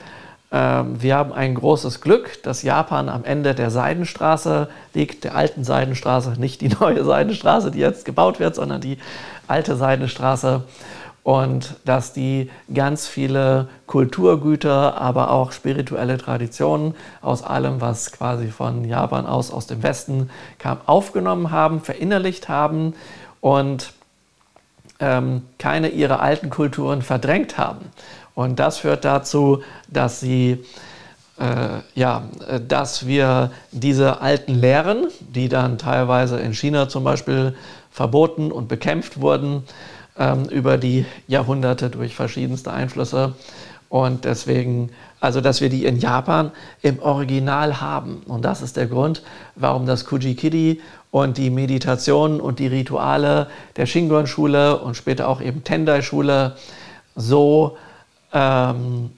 wir 0.51 1.15
haben 1.15 1.33
ein 1.35 1.55
großes 1.55 2.01
Glück, 2.01 2.43
dass 2.43 2.63
Japan 2.63 3.11
am 3.11 3.25
Ende 3.25 3.55
der 3.55 3.71
Seidenstraße 3.71 4.69
liegt, 4.95 5.25
der 5.25 5.35
alten 5.35 5.63
Seidenstraße, 5.63 6.41
nicht 6.41 6.63
die 6.63 6.69
neue 6.81 7.05
Seidenstraße, 7.05 7.71
die 7.71 7.81
jetzt 7.81 8.07
gebaut 8.07 8.41
wird, 8.41 8.55
sondern 8.55 8.81
die 8.81 8.99
alte 9.47 9.77
Seidenstraße. 9.77 10.63
Und 11.23 11.75
dass 11.85 12.15
die 12.15 12.51
ganz 12.73 13.07
viele 13.07 13.69
Kulturgüter, 13.87 14.99
aber 14.99 15.31
auch 15.31 15.53
spirituelle 15.53 16.17
Traditionen 16.17 16.95
aus 17.21 17.43
allem, 17.43 17.83
was 17.83 18.13
quasi 18.13 18.47
von 18.47 18.85
Japan 18.85 19.27
aus, 19.27 19.51
aus 19.51 19.67
dem 19.67 19.83
Westen 19.83 20.31
kam, 20.59 20.79
aufgenommen 20.87 21.51
haben, 21.51 21.83
verinnerlicht 21.83 22.49
haben 22.49 22.95
und 23.43 23.93
ähm, 25.01 25.43
keine 25.59 25.89
ihrer 25.91 26.21
alten 26.21 26.49
Kulturen 26.49 27.03
verdrängt 27.03 27.59
haben. 27.59 27.91
Und 28.39 28.61
das 28.61 28.79
führt 28.79 29.05
dazu, 29.05 29.65
dass 29.89 30.21
sie 30.21 30.65
äh, 31.41 31.81
ja, 31.97 32.23
dass 32.69 33.05
wir 33.05 33.51
diese 33.73 34.21
alten 34.21 34.55
Lehren, 34.55 35.09
die 35.19 35.49
dann 35.49 35.77
teilweise 35.77 36.39
in 36.39 36.55
China 36.55 36.89
zum 36.89 37.03
Beispiel 37.03 37.57
verboten 37.91 38.53
und 38.53 38.69
bekämpft 38.69 39.21
wurden, 39.21 39.65
ähm, 40.17 40.45
über 40.45 40.79
die 40.79 41.05
Jahrhunderte 41.27 41.91
durch 41.91 42.15
verschiedenste 42.15 42.73
Einflüsse. 42.73 43.35
Und 43.89 44.25
deswegen, 44.25 44.91
also 45.19 45.41
dass 45.41 45.61
wir 45.61 45.69
die 45.69 45.85
in 45.85 45.99
Japan 45.99 46.53
im 46.81 47.01
Original 47.03 47.81
haben. 47.81 48.23
Und 48.29 48.45
das 48.45 48.63
ist 48.63 48.77
der 48.77 48.87
Grund, 48.87 49.25
warum 49.57 49.85
das 49.85 50.05
Kujikiri 50.05 50.81
und 51.11 51.39
die 51.39 51.51
Meditationen 51.51 52.41
und 52.41 52.61
die 52.61 52.69
Rituale 52.69 53.49
der 53.75 53.87
Shingon-Schule 53.87 54.79
und 54.79 54.97
später 54.97 55.27
auch 55.27 55.41
eben 55.41 55.65
Tendai-Schule 55.65 56.55
so 57.17 57.77
ähm, 58.33 59.11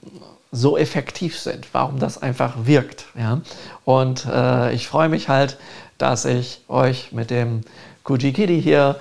so 0.51 0.77
effektiv 0.77 1.39
sind, 1.39 1.67
warum 1.73 1.99
das 1.99 2.21
einfach 2.21 2.53
wirkt. 2.63 3.05
Ja? 3.17 3.41
Und 3.85 4.25
äh, 4.25 4.73
ich 4.73 4.87
freue 4.87 5.09
mich 5.09 5.29
halt, 5.29 5.57
dass 5.97 6.25
ich 6.25 6.61
euch 6.67 7.11
mit 7.11 7.29
dem 7.29 7.61
Kujikiri 8.03 8.61
hier 8.61 8.97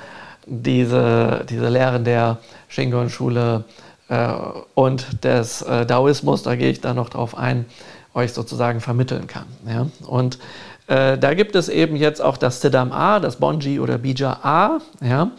diese, 0.47 1.45
diese 1.49 1.69
Lehren 1.69 2.05
der 2.05 2.39
Shingon-Schule 2.69 3.65
äh, 4.09 4.29
und 4.75 5.25
des 5.25 5.63
äh, 5.63 5.87
Daoismus, 5.87 6.43
da 6.43 6.55
gehe 6.55 6.71
ich 6.71 6.81
dann 6.81 6.97
noch 6.97 7.09
drauf 7.09 7.37
ein, 7.37 7.67
euch 8.15 8.33
sozusagen 8.33 8.81
vermitteln 8.81 9.27
kann. 9.27 9.47
Ja? 9.67 9.87
Und 10.07 10.39
äh, 10.87 11.19
da 11.19 11.35
gibt 11.35 11.57
es 11.57 11.69
eben 11.69 11.97
jetzt 11.97 12.21
auch 12.21 12.37
das 12.37 12.61
Siddham 12.61 12.93
A, 12.93 13.19
das 13.19 13.37
Bonji 13.37 13.81
oder 13.81 13.99
Bija 13.99 14.39
A, 14.43 14.79
ja? 15.01 15.31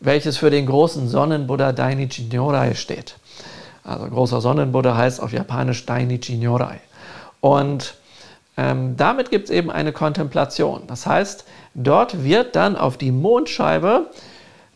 welches 0.00 0.36
für 0.36 0.50
den 0.50 0.66
großen 0.66 1.08
Sonnenbuddha 1.08 1.72
Dainichi 1.72 2.28
Nyorai 2.30 2.74
steht. 2.74 3.16
Also 3.84 4.06
großer 4.06 4.40
Sonnenbuddha 4.40 4.96
heißt 4.96 5.22
auf 5.22 5.32
Japanisch 5.32 5.84
Dainichi 5.84 6.36
Nyorai. 6.36 6.80
Und 7.40 7.94
ähm, 8.56 8.96
damit 8.96 9.30
gibt 9.30 9.44
es 9.44 9.50
eben 9.50 9.70
eine 9.70 9.92
Kontemplation. 9.92 10.82
Das 10.86 11.06
heißt, 11.06 11.44
dort 11.74 12.24
wird 12.24 12.56
dann 12.56 12.76
auf 12.76 12.96
die 12.96 13.12
Mondscheibe 13.12 14.06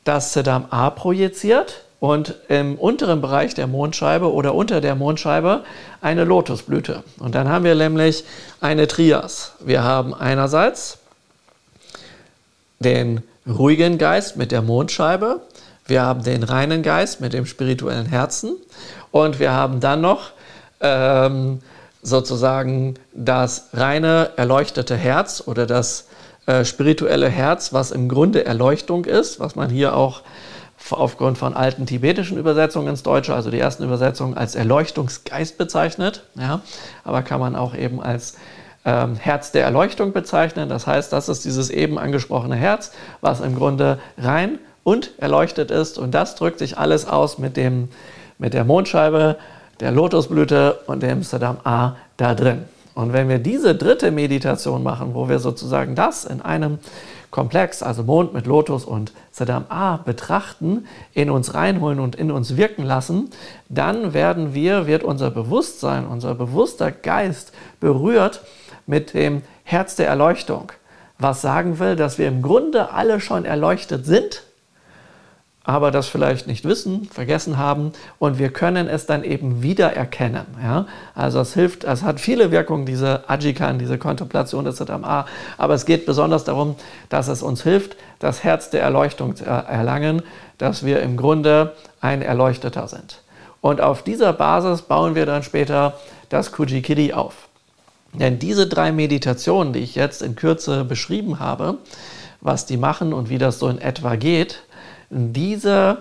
das 0.05 0.33
Siddham 0.33 0.67
A 0.71 0.91
projiziert 0.91 1.85
und 2.01 2.37
im 2.49 2.77
unteren 2.77 3.21
Bereich 3.21 3.55
der 3.55 3.67
Mondscheibe 3.67 4.33
oder 4.33 4.55
unter 4.55 4.81
der 4.81 4.95
Mondscheibe 4.95 5.65
eine 6.01 6.25
Lotusblüte. 6.25 7.03
Und 7.19 7.35
dann 7.35 7.49
haben 7.49 7.65
wir 7.65 7.75
nämlich 7.75 8.25
eine 8.61 8.87
Trias. 8.87 9.53
Wir 9.61 9.83
haben 9.83 10.15
einerseits 10.15 10.99
den 12.79 13.23
ruhigen 13.47 13.99
Geist 13.99 14.37
mit 14.37 14.53
der 14.53 14.63
Mondscheibe, 14.63 15.41
wir 15.87 16.03
haben 16.03 16.23
den 16.23 16.43
reinen 16.43 16.83
Geist 16.83 17.21
mit 17.21 17.33
dem 17.33 17.47
spirituellen 17.47 18.07
Herzen 18.07 18.57
und 19.11 19.39
wir 19.39 19.53
haben 19.53 19.81
dann 19.81 20.01
noch 20.01 20.31
ähm, 20.81 21.61
sozusagen 22.03 22.95
das 23.13 23.69
reine 23.73 24.31
erleuchtete 24.37 24.97
Herz 24.97 25.43
oder 25.47 25.67
das 25.67 26.09
äh, 26.47 26.65
spirituelle 26.65 27.29
Herz, 27.29 27.73
was 27.73 27.91
im 27.91 28.09
Grunde 28.09 28.45
Erleuchtung 28.45 29.05
ist, 29.05 29.41
was 29.41 29.57
man 29.57 29.71
hier 29.71 29.97
auch 29.97 30.23
aufgrund 30.91 31.37
von 31.37 31.55
alten 31.55 31.87
tibetischen 31.87 32.39
Übersetzungen 32.39 32.89
ins 32.89 33.03
Deutsche, 33.03 33.35
also 33.35 33.51
die 33.51 33.59
ersten 33.59 33.85
Übersetzungen, 33.85 34.37
als 34.37 34.55
Erleuchtungsgeist 34.55 35.59
bezeichnet. 35.59 36.23
Ja, 36.37 36.63
aber 37.05 37.23
kann 37.23 37.41
man 37.41 37.57
auch 37.57 37.75
eben 37.75 38.01
als 38.01 38.37
ähm, 38.85 39.17
Herz 39.17 39.53
der 39.53 39.65
Erleuchtung 39.65 40.13
bezeichnen. 40.13 40.69
Das 40.69 40.87
heißt, 40.87 41.13
das 41.13 41.29
ist 41.29 41.45
dieses 41.45 41.69
eben 41.69 41.99
angesprochene 41.99 42.57
Herz, 42.57 42.93
was 43.21 43.41
im 43.41 43.55
Grunde 43.57 43.99
rein 44.17 44.59
und 44.85 45.11
erleuchtet 45.19 45.71
ist. 45.71 45.99
Und 45.99 46.13
das 46.13 46.37
drückt 46.37 46.61
sich 46.61 46.79
alles 46.79 47.07
aus 47.07 47.39
mit 47.39 47.57
dem 47.57 47.89
mit 48.39 48.55
der 48.55 48.65
Mondscheibe, 48.65 49.37
der 49.81 49.93
Lotusblüte 49.93 50.81
und 50.87 51.03
dem 51.03 51.23
Saddam 51.23 51.59
A 51.65 51.97
da 52.17 52.35
drin. 52.35 52.65
Und 52.95 53.13
wenn 53.13 53.29
wir 53.29 53.39
diese 53.39 53.77
dritte 53.77 54.11
Meditation 54.11 54.83
machen, 54.83 55.15
wo 55.15 55.29
wir 55.29 55.39
sozusagen 55.39 55.95
das 55.95 56.25
in 56.25 56.43
einem 56.43 56.79
Komplex, 57.31 57.83
also 57.83 58.03
Mond 58.03 58.33
mit 58.33 58.47
Lotus 58.47 58.85
und 58.85 59.13
Saddam 59.31 59.67
A 59.69 59.99
betrachten, 59.99 60.87
in 61.15 61.31
uns 61.31 61.55
reinholen 61.55 62.01
und 62.01 62.17
in 62.17 62.31
uns 62.31 62.57
wirken 62.57 62.85
lassen, 62.85 63.31
dann 63.69 64.15
werden 64.15 64.55
wir, 64.55 64.87
wird 64.87 65.05
unser 65.05 65.31
Bewusstsein, 65.31 66.07
unser 66.07 66.35
bewusster 66.35 66.91
Geist 66.91 67.53
berührt 67.79 68.43
mit 68.87 69.15
dem 69.15 69.43
Herz 69.63 69.95
der 69.95 70.09
Erleuchtung. 70.09 70.73
Was 71.19 71.43
sagen 71.43 71.79
will, 71.79 71.97
dass 71.97 72.19
wir 72.19 72.27
im 72.27 72.43
Grunde 72.43 72.93
alle 72.93 73.21
schon 73.21 73.45
erleuchtet 73.45 74.07
sind 74.07 74.43
aber 75.69 75.91
das 75.91 76.09
vielleicht 76.09 76.47
nicht 76.47 76.65
wissen, 76.65 77.05
vergessen 77.13 77.59
haben 77.59 77.93
und 78.19 78.39
wir 78.39 78.49
können 78.49 78.89
es 78.89 79.05
dann 79.05 79.23
eben 79.23 79.63
wiedererkennen. 79.63 80.47
Ja? 80.63 80.87
Also 81.15 81.41
es 81.41 81.53
hilft, 81.53 81.85
es 81.85 82.03
hat 82.03 82.21
viele 82.21 82.51
Wirkungen, 82.51 82.87
diese 82.87 83.29
Ajikan, 83.29 83.79
diese 83.79 83.99
Kontemplation 83.99 84.65
des 84.65 84.77
ZMA, 84.77 85.27
aber 85.59 85.75
es 85.75 85.85
geht 85.85 86.07
besonders 86.07 86.45
darum, 86.45 86.77
dass 87.11 87.29
es 87.29 87.43
uns 87.43 87.65
hilft, 87.65 87.97
das 88.19 88.45
Herz 88.45 88.71
der 88.71 88.81
Erleuchtung 88.81 89.37
zu 89.37 89.45
erlangen, 89.45 90.23
dass 90.57 90.87
wir 90.87 91.03
im 91.03 91.19
Grunde 91.19 91.75
ein 92.01 92.23
Erleuchteter 92.23 92.89
sind. 92.89 93.21
Und 93.61 93.83
auf 93.83 94.03
dieser 94.03 94.33
Basis 94.33 94.81
bauen 94.81 95.15
wir 95.15 95.27
dann 95.27 95.43
später 95.43 95.99
das 96.31 96.51
Kujikiri 96.51 97.13
auf. 97.13 97.35
Denn 98.15 98.39
diese 98.39 98.69
drei 98.69 98.91
Meditationen, 98.91 99.75
die 99.75 99.81
ich 99.81 99.97
jetzt 99.97 100.23
in 100.23 100.35
Kürze 100.35 100.87
beschrieben 100.87 101.41
habe, 101.41 101.77
was 102.41 102.65
die 102.65 102.79
machen 102.79 103.13
und 103.13 103.29
wie 103.29 103.37
das 103.37 103.59
so 103.59 103.69
in 103.69 103.79
etwa 103.79 104.17
geht, 104.17 104.63
diese 105.11 105.99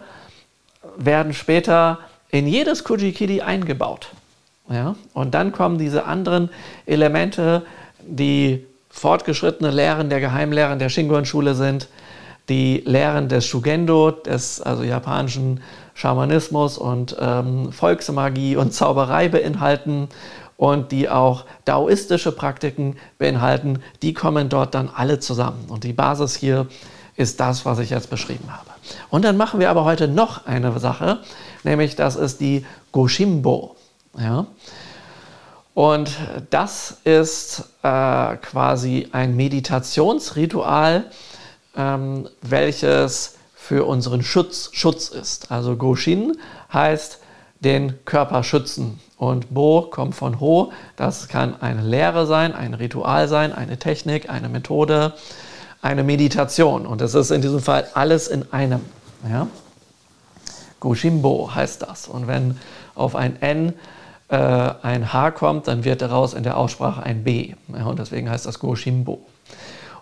werden 0.98 1.34
später 1.34 2.00
in 2.30 2.48
jedes 2.48 2.84
Kujikiri 2.84 3.42
eingebaut. 3.42 4.10
Ja? 4.70 4.96
Und 5.14 5.34
dann 5.34 5.52
kommen 5.52 5.78
diese 5.78 6.06
anderen 6.06 6.50
Elemente, 6.86 7.64
die 8.06 8.66
fortgeschrittene 8.90 9.72
Lehren 9.72 10.10
der 10.10 10.20
Geheimlehren 10.20 10.80
der 10.80 10.90
Shingon-Schule 10.90 11.56
sind, 11.56 11.88
die 12.50 12.82
Lehren 12.86 13.28
des 13.28 13.46
Shugendo, 13.46 14.12
des 14.12 14.62
also 14.62 14.84
japanischen 14.84 15.62
Schamanismus 15.94 16.78
und 16.78 17.16
ähm, 17.20 17.72
Volksmagie 17.72 18.56
und 18.56 18.74
Zauberei 18.74 19.28
beinhalten 19.30 20.08
und 20.56 20.92
die 20.92 21.10
auch 21.10 21.46
daoistische 21.66 22.32
Praktiken 22.32 22.96
beinhalten, 23.18 23.80
die 24.02 24.14
kommen 24.14 24.50
dort 24.50 24.74
dann 24.74 24.90
alle 24.94 25.20
zusammen. 25.20 25.66
Und 25.68 25.84
die 25.84 25.94
Basis 25.94 26.36
hier 26.36 26.62
ist 26.62 26.97
das, 27.40 27.66
was 27.66 27.80
ich 27.80 27.90
jetzt 27.90 28.10
beschrieben 28.10 28.46
habe. 28.50 28.70
Und 29.10 29.26
dann 29.26 29.38
machen 29.38 29.60
wir 29.60 29.70
aber 29.70 29.84
heute 29.84 30.08
noch 30.08 30.46
eine 30.46 30.80
Sache, 30.80 31.20
nämlich 31.64 31.96
das 31.96 32.16
ist 32.16 32.40
die 32.40 32.66
Goshimbo. 32.92 33.76
Ja? 34.18 34.46
Und 35.74 36.12
das 36.50 36.98
ist 37.04 37.66
äh, 37.84 38.36
quasi 38.38 39.10
ein 39.12 39.36
Meditationsritual, 39.36 41.06
ähm, 41.76 42.28
welches 42.42 43.36
für 43.54 43.86
unseren 43.86 44.24
Schutz, 44.24 44.70
Schutz 44.74 45.10
ist. 45.10 45.52
Also 45.52 45.76
Goshin 45.76 46.38
heißt 46.72 47.20
den 47.60 48.04
Körper 48.06 48.44
schützen. 48.44 49.00
Und 49.18 49.54
Bo 49.54 49.82
kommt 49.82 50.16
von 50.16 50.40
Ho. 50.40 50.72
Das 50.96 51.28
kann 51.28 51.60
eine 51.62 51.82
Lehre 51.82 52.26
sein, 52.26 52.54
ein 52.54 52.74
Ritual 52.74 53.28
sein, 53.28 53.52
eine 53.54 53.78
Technik, 53.78 54.30
eine 54.30 54.48
Methode, 54.48 55.14
eine 55.82 56.04
Meditation. 56.04 56.86
Und 56.86 57.02
es 57.02 57.14
ist 57.14 57.32
in 57.32 57.42
diesem 57.42 57.60
Fall 57.60 57.88
alles 57.94 58.28
in 58.28 58.52
einem. 58.52 58.82
Ja? 59.30 59.48
Goshimbo 60.80 61.54
heißt 61.54 61.82
das. 61.82 62.08
Und 62.08 62.28
wenn 62.28 62.58
auf 62.96 63.16
ein 63.16 63.42
N 63.42 63.74
äh, 64.30 64.36
ein 64.36 65.14
H 65.14 65.32
kommt, 65.32 65.68
dann 65.68 65.84
wird 65.84 66.02
daraus 66.02 66.34
in 66.34 66.44
der 66.44 66.58
Aussprache 66.58 67.04
ein 67.04 67.24
B. 67.24 67.54
Ja, 67.76 67.86
und 67.86 68.00
deswegen 68.00 68.30
heißt 68.30 68.46
das 68.46 68.60
Goshimbo. 68.60 69.22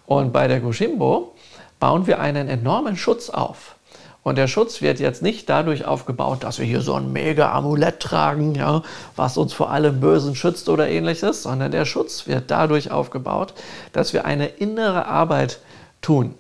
Und 0.05 0.34
bei 0.34 0.47
der 0.47 0.59
Goshimbo 0.59 1.34
bauen 1.80 2.07
wir 2.07 2.19
einen 2.19 2.47
enormen 2.47 2.97
Schutz 2.97 3.30
auf. 3.30 3.76
Und 4.23 4.39
der 4.39 4.47
Schutz 4.47 4.82
wird 4.82 4.99
jetzt 4.99 5.21
nicht 5.21 5.49
dadurch 5.49 5.86
aufgebaut, 5.86 6.43
dass 6.43 6.57
wir 6.57 6.65
hier 6.65 6.82
so 6.82 6.95
ein 6.95 7.13
mega 7.13 7.51
Amulett 7.51 7.99
tragen, 7.99 8.55
ja, 8.55 8.82
was 9.15 9.38
uns 9.38 9.53
vor 9.53 9.69
allem 9.69 9.99
Bösen 9.99 10.36
schützt 10.36 10.67
oder 10.67 10.89
ähnliches, 10.89 11.43
sondern 11.43 11.71
der 11.71 11.86
Schutz 11.86 12.26
wird 12.26 12.49
dadurch 12.49 12.89
aufgebaut, 12.89 13.53
dass 13.93 14.13
wir 14.13 14.26
eine 14.26 14.47
innere 14.47 15.05
Arbeit 15.05 15.59
tun. 16.05 16.35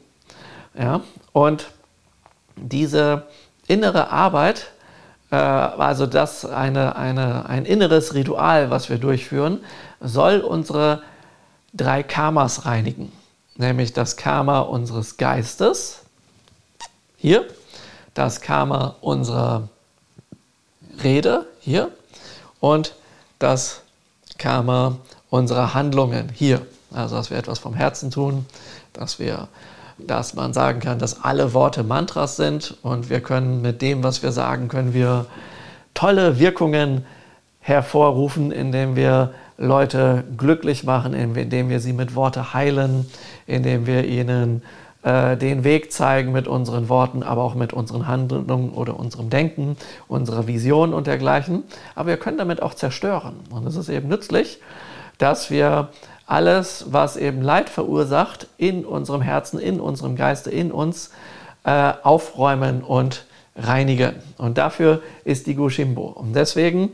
Ja, 0.77 1.01
und 1.33 1.71
diese 2.55 3.23
innere 3.67 4.11
Arbeit, 4.11 4.67
äh, 5.31 5.35
also 5.35 6.05
das 6.05 6.45
eine, 6.45 6.95
eine, 6.95 7.49
ein 7.49 7.65
inneres 7.65 8.13
Ritual, 8.13 8.69
was 8.69 8.89
wir 8.89 8.97
durchführen, 8.97 9.63
soll 10.01 10.41
unsere 10.41 11.01
drei 11.73 12.03
Karmas 12.03 12.65
reinigen. 12.65 13.11
Nämlich 13.55 13.93
das 13.93 14.17
Karma 14.17 14.59
unseres 14.59 15.17
Geistes, 15.17 16.01
hier, 17.17 17.45
das 18.13 18.41
Karma 18.41 18.95
unserer 19.01 19.69
Rede, 21.03 21.47
hier, 21.59 21.89
und 22.59 22.95
das 23.39 23.81
Karma 24.37 24.97
unserer 25.29 25.73
Handlungen, 25.73 26.29
hier. 26.33 26.65
Also, 26.93 27.15
dass 27.15 27.29
wir 27.29 27.37
etwas 27.37 27.59
vom 27.59 27.73
Herzen 27.73 28.11
tun, 28.11 28.45
dass 28.97 29.19
wir 29.19 29.47
dass 29.97 30.33
man 30.33 30.53
sagen 30.53 30.81
kann, 30.81 30.99
dass 30.99 31.23
alle 31.23 31.53
Worte 31.53 31.83
Mantras 31.83 32.35
sind 32.35 32.77
und 32.81 33.09
wir 33.09 33.21
können 33.21 33.61
mit 33.61 33.81
dem, 33.81 34.03
was 34.03 34.23
wir 34.23 34.31
sagen, 34.31 34.67
können 34.67 34.93
wir 34.93 35.25
tolle 35.93 36.37
Wirkungen 36.37 37.05
hervorrufen, 37.61 38.51
indem 38.51 38.95
wir 38.95 39.33
Leute 39.57 40.25
glücklich 40.35 40.83
machen, 40.83 41.13
indem 41.13 41.69
wir 41.69 41.79
sie 41.79 41.93
mit 41.93 42.13
Worte 42.13 42.53
heilen, 42.53 43.09
indem 43.47 43.87
wir 43.87 44.05
ihnen 44.05 44.61
äh, 45.03 45.37
den 45.37 45.63
Weg 45.63 45.93
zeigen 45.93 46.33
mit 46.33 46.47
unseren 46.47 46.89
Worten, 46.89 47.23
aber 47.23 47.43
auch 47.43 47.55
mit 47.55 47.71
unseren 47.71 48.05
Handlungen 48.05 48.71
oder 48.71 48.99
unserem 48.99 49.29
Denken, 49.29 49.77
unserer 50.09 50.45
Vision 50.45 50.93
und 50.93 51.07
dergleichen. 51.07 51.63
Aber 51.95 52.09
wir 52.09 52.17
können 52.17 52.37
damit 52.37 52.61
auch 52.61 52.73
zerstören. 52.73 53.35
Und 53.49 53.65
es 53.65 53.77
ist 53.77 53.87
eben 53.87 54.09
nützlich, 54.09 54.59
dass 55.17 55.49
wir 55.49 55.89
alles, 56.25 56.85
was 56.89 57.17
eben 57.17 57.41
Leid 57.41 57.69
verursacht, 57.69 58.47
in 58.57 58.85
unserem 58.85 59.21
Herzen, 59.21 59.59
in 59.59 59.79
unserem 59.79 60.15
Geiste, 60.15 60.49
in 60.49 60.71
uns 60.71 61.11
äh, 61.63 61.93
aufräumen 62.03 62.83
und 62.83 63.25
reinigen. 63.55 64.15
Und 64.37 64.57
dafür 64.57 65.01
ist 65.23 65.47
die 65.47 65.55
Gushimbo. 65.55 66.07
Und 66.07 66.33
deswegen 66.33 66.91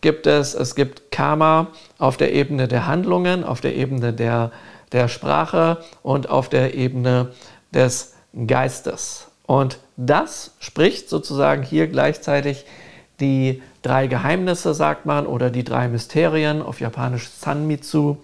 gibt 0.00 0.26
es, 0.26 0.54
es 0.54 0.74
gibt 0.74 1.10
Karma 1.10 1.68
auf 1.98 2.16
der 2.16 2.32
Ebene 2.32 2.68
der 2.68 2.86
Handlungen, 2.86 3.42
auf 3.42 3.60
der 3.60 3.74
Ebene 3.74 4.12
der, 4.12 4.52
der 4.92 5.08
Sprache 5.08 5.78
und 6.02 6.28
auf 6.28 6.48
der 6.48 6.74
Ebene 6.74 7.32
des 7.72 8.14
Geistes. 8.46 9.28
Und 9.46 9.78
das 9.96 10.52
spricht 10.60 11.08
sozusagen 11.08 11.62
hier 11.62 11.88
gleichzeitig 11.88 12.64
die 13.20 13.62
drei 13.82 14.06
Geheimnisse, 14.06 14.74
sagt 14.74 15.06
man, 15.06 15.26
oder 15.26 15.50
die 15.50 15.64
drei 15.64 15.88
Mysterien, 15.88 16.62
auf 16.62 16.80
Japanisch 16.80 17.28
Sanmitsu, 17.28 18.16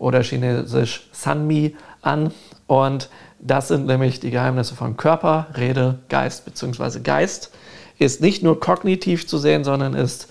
oder 0.00 0.24
chinesisch 0.24 1.08
Sanmi 1.12 1.76
an. 2.02 2.32
Und 2.66 3.08
das 3.38 3.68
sind 3.68 3.86
nämlich 3.86 4.18
die 4.18 4.30
Geheimnisse 4.30 4.74
von 4.74 4.96
Körper, 4.96 5.46
Rede, 5.56 5.98
Geist 6.08 6.44
bzw. 6.44 7.00
Geist. 7.00 7.52
Ist 7.98 8.20
nicht 8.20 8.42
nur 8.42 8.58
kognitiv 8.58 9.28
zu 9.28 9.38
sehen, 9.38 9.62
sondern 9.62 9.94
ist 9.94 10.28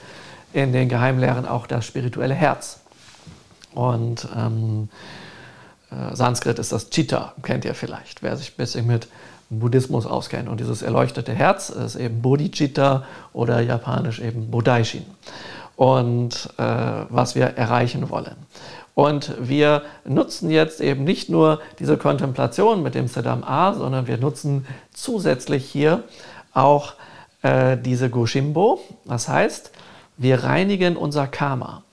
in 0.52 0.74
den 0.74 0.90
Geheimlehren 0.90 1.48
auch 1.48 1.68
das 1.68 1.86
spirituelle 1.86 2.34
Herz. 2.34 2.82
Und 3.74 4.28
ähm, 4.36 4.90
äh, 5.92 6.16
Sanskrit 6.16 6.58
ist 6.58 6.72
das 6.72 6.90
Chitta, 6.90 7.34
kennt 7.44 7.66
ihr 7.66 7.76
vielleicht, 7.76 8.24
wer 8.24 8.36
sich 8.36 8.52
ein 8.52 8.58
bisschen 8.58 8.88
mit 8.88 9.08
Buddhismus 9.52 10.08
auskennt. 10.08 10.50
Und 10.50 10.60
dieses 10.60 10.82
erleuchtete 10.82 11.34
Herz 11.34 11.70
ist 11.70 11.96
eben 11.96 12.22
Bodhicitta 12.22 13.04
oder 13.34 13.62
japanisch 13.62 14.20
eben 14.20 14.50
Budaishin. 14.50 15.06
Und 15.76 16.50
äh, 16.58 16.64
was 17.10 17.36
wir 17.36 17.46
erreichen 17.46 18.10
wollen. 18.10 18.36
Und 19.00 19.34
wir 19.40 19.84
nutzen 20.04 20.50
jetzt 20.50 20.82
eben 20.82 21.06
nicht 21.06 21.30
nur 21.30 21.62
diese 21.80 21.96
Kontemplation 21.96 22.84
mit 22.84 22.96
dem 22.96 23.08
Sedam 23.08 23.46
A, 23.46 23.74
sondern 23.74 24.08
wir 24.08 24.18
nutzen 24.18 24.68
zusätzlich 24.94 25.64
hier 25.64 26.04
auch 26.54 26.96
äh, 27.42 27.78
diese 27.78 28.10
Goshimbo. 28.10 28.82
Das 29.06 29.30
heißt, 29.30 29.72
wir 30.18 30.44
reinigen 30.44 30.98
unser 30.98 31.28
Karma. 31.28 31.84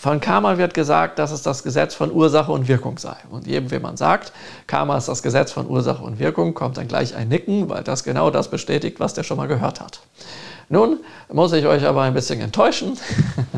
Von 0.00 0.22
Karma 0.22 0.56
wird 0.56 0.72
gesagt, 0.72 1.18
dass 1.18 1.30
es 1.30 1.42
das 1.42 1.62
Gesetz 1.62 1.94
von 1.94 2.10
Ursache 2.10 2.52
und 2.52 2.68
Wirkung 2.68 2.96
sei. 2.96 3.16
Und 3.30 3.46
jedem, 3.46 3.70
wenn 3.70 3.82
man 3.82 3.98
sagt, 3.98 4.32
Karma 4.66 4.96
ist 4.96 5.08
das 5.08 5.22
Gesetz 5.22 5.52
von 5.52 5.68
Ursache 5.68 6.02
und 6.02 6.18
Wirkung, 6.20 6.54
kommt 6.54 6.78
dann 6.78 6.88
gleich 6.88 7.14
ein 7.14 7.28
Nicken, 7.28 7.68
weil 7.68 7.84
das 7.84 8.02
genau 8.02 8.30
das 8.30 8.48
bestätigt, 8.48 8.98
was 8.98 9.12
der 9.12 9.24
schon 9.24 9.36
mal 9.36 9.46
gehört 9.46 9.78
hat. 9.78 10.00
Nun 10.72 11.00
muss 11.28 11.52
ich 11.52 11.66
euch 11.66 11.84
aber 11.84 12.02
ein 12.02 12.14
bisschen 12.14 12.40
enttäuschen. 12.40 12.96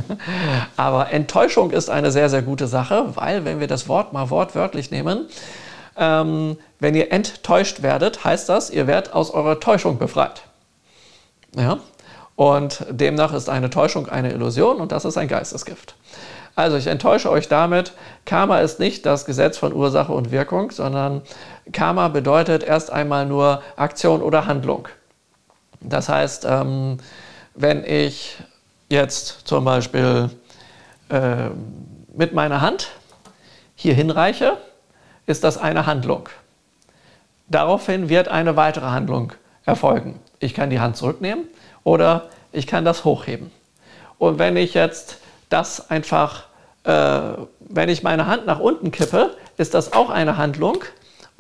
aber 0.79 1.13
Enttäuschung 1.13 1.71
ist 1.71 1.91
eine 1.91 2.11
sehr, 2.11 2.31
sehr 2.31 2.41
gute 2.41 2.67
Sache, 2.67 3.05
weil 3.17 3.45
wenn 3.45 3.61
wir 3.61 3.67
das 3.67 3.87
Wort 3.87 4.15
mal 4.15 4.31
wortwörtlich 4.31 4.91
nehmen, 4.91 5.27
ähm, 5.99 6.57
wenn 6.81 6.95
ihr 6.95 7.13
enttäuscht 7.13 7.83
werdet, 7.83 8.25
heißt 8.25 8.49
das, 8.49 8.71
ihr 8.71 8.87
werdet 8.87 9.13
aus 9.13 9.31
eurer 9.31 9.61
Täuschung 9.61 9.99
befreit. 9.99 10.45
Ja? 11.55 11.81
Und 12.35 12.87
demnach 12.89 13.35
ist 13.35 13.51
eine 13.51 13.69
Täuschung 13.69 14.09
eine 14.09 14.33
Illusion 14.33 14.79
und 14.79 14.91
das 14.91 15.05
ist 15.05 15.19
ein 15.19 15.29
Geistesgift. 15.29 15.97
Also 16.55 16.79
ich 16.79 16.87
enttäusche 16.87 17.31
euch 17.31 17.47
damit, 17.47 17.93
Karma 18.25 18.61
ist 18.61 18.81
nicht 18.81 19.05
das 19.05 19.27
Gesetz 19.27 19.59
von 19.59 19.75
Ursache 19.75 20.13
und 20.13 20.31
Wirkung, 20.31 20.71
sondern 20.71 21.21
Karma 21.73 22.09
bedeutet 22.09 22.63
erst 22.63 22.91
einmal 22.91 23.27
nur 23.27 23.63
Aktion 23.77 24.23
oder 24.23 24.47
Handlung. 24.47 24.89
Das 25.83 26.09
heißt, 26.09 26.47
ähm, 26.49 26.99
wenn 27.55 27.85
ich 27.85 28.37
jetzt 28.89 29.47
zum 29.47 29.65
Beispiel 29.65 30.31
äh, 31.09 31.49
mit 32.15 32.35
meiner 32.35 32.61
Hand 32.61 32.91
hier 33.75 33.95
hinreiche, 33.95 34.59
ist 35.27 35.45
das 35.45 35.59
eine 35.59 35.87
Handlung. 35.87 36.29
Daraufhin 37.49 38.09
wird 38.09 38.29
eine 38.29 38.57
weitere 38.57 38.87
Handlung 38.87 39.33
erfolgen. 39.65 40.21
Ich 40.41 40.55
kann 40.55 40.71
die 40.71 40.81
Hand 40.81 40.97
zurücknehmen 40.97 41.47
oder 41.85 42.29
ich 42.53 42.67
kann 42.67 42.85
das 42.85 43.05
hochheben. 43.05 43.51
Und 44.19 44.39
wenn 44.39 44.57
ich 44.57 44.75
jetzt 44.75 45.19
das 45.49 45.91
einfach, 45.91 46.45
äh, 46.85 47.21
wenn 47.61 47.89
ich 47.89 48.03
meine 48.03 48.27
Hand 48.27 48.47
nach 48.47 48.59
unten 48.59 48.91
kippe, 48.91 49.37
ist 49.57 49.75
das 49.75 49.93
auch 49.93 50.11
eine 50.11 50.37
Handlung. 50.37 50.79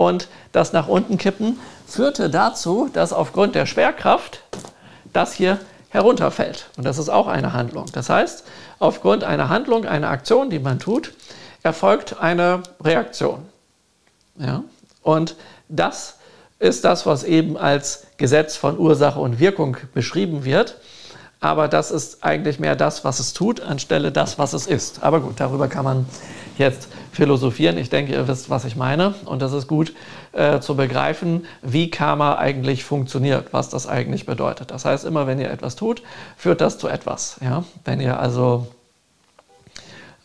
Und 0.02 0.26
das 0.50 0.72
nach 0.72 0.88
unten 0.88 1.16
kippen 1.16 1.60
führte 1.86 2.28
dazu, 2.28 2.90
dass 2.92 3.12
aufgrund 3.12 3.54
der 3.54 3.66
Schwerkraft 3.66 4.42
das 5.12 5.32
hier 5.32 5.60
herunterfällt. 5.90 6.70
Und 6.76 6.82
das 6.84 6.98
ist 6.98 7.08
auch 7.08 7.28
eine 7.28 7.52
Handlung. 7.52 7.86
Das 7.92 8.08
heißt, 8.10 8.44
aufgrund 8.80 9.22
einer 9.22 9.48
Handlung, 9.48 9.84
einer 9.84 10.10
Aktion, 10.10 10.50
die 10.50 10.58
man 10.58 10.80
tut, 10.80 11.12
erfolgt 11.62 12.18
eine 12.18 12.64
Reaktion. 12.82 13.46
Ja? 14.38 14.64
Und 15.02 15.36
das 15.68 16.16
ist 16.58 16.84
das, 16.84 17.06
was 17.06 17.22
eben 17.22 17.56
als 17.56 18.06
Gesetz 18.16 18.56
von 18.56 18.80
Ursache 18.80 19.20
und 19.20 19.38
Wirkung 19.38 19.76
beschrieben 19.94 20.44
wird. 20.44 20.78
Aber 21.38 21.68
das 21.68 21.92
ist 21.92 22.24
eigentlich 22.24 22.58
mehr 22.58 22.74
das, 22.74 23.04
was 23.04 23.20
es 23.20 23.34
tut, 23.34 23.60
anstelle 23.60 24.10
das, 24.10 24.36
was 24.36 24.52
es 24.52 24.66
ist. 24.66 25.04
Aber 25.04 25.20
gut, 25.20 25.34
darüber 25.38 25.68
kann 25.68 25.84
man 25.84 26.06
jetzt 26.58 26.88
philosophieren. 27.12 27.78
Ich 27.78 27.90
denke, 27.90 28.12
ihr 28.12 28.26
wisst, 28.26 28.50
was 28.50 28.64
ich 28.64 28.74
meine. 28.74 29.14
Und 29.26 29.42
das 29.42 29.52
ist 29.52 29.68
gut 29.68 29.94
äh, 30.32 30.60
zu 30.60 30.74
begreifen, 30.74 31.46
wie 31.60 31.90
Karma 31.90 32.36
eigentlich 32.36 32.84
funktioniert, 32.84 33.52
was 33.52 33.68
das 33.68 33.86
eigentlich 33.86 34.26
bedeutet. 34.26 34.70
Das 34.70 34.84
heißt, 34.84 35.04
immer 35.04 35.26
wenn 35.26 35.38
ihr 35.38 35.50
etwas 35.50 35.76
tut, 35.76 36.02
führt 36.36 36.60
das 36.60 36.78
zu 36.78 36.88
etwas. 36.88 37.36
Ja? 37.42 37.64
Wenn 37.84 38.00
ihr 38.00 38.18
also 38.18 38.66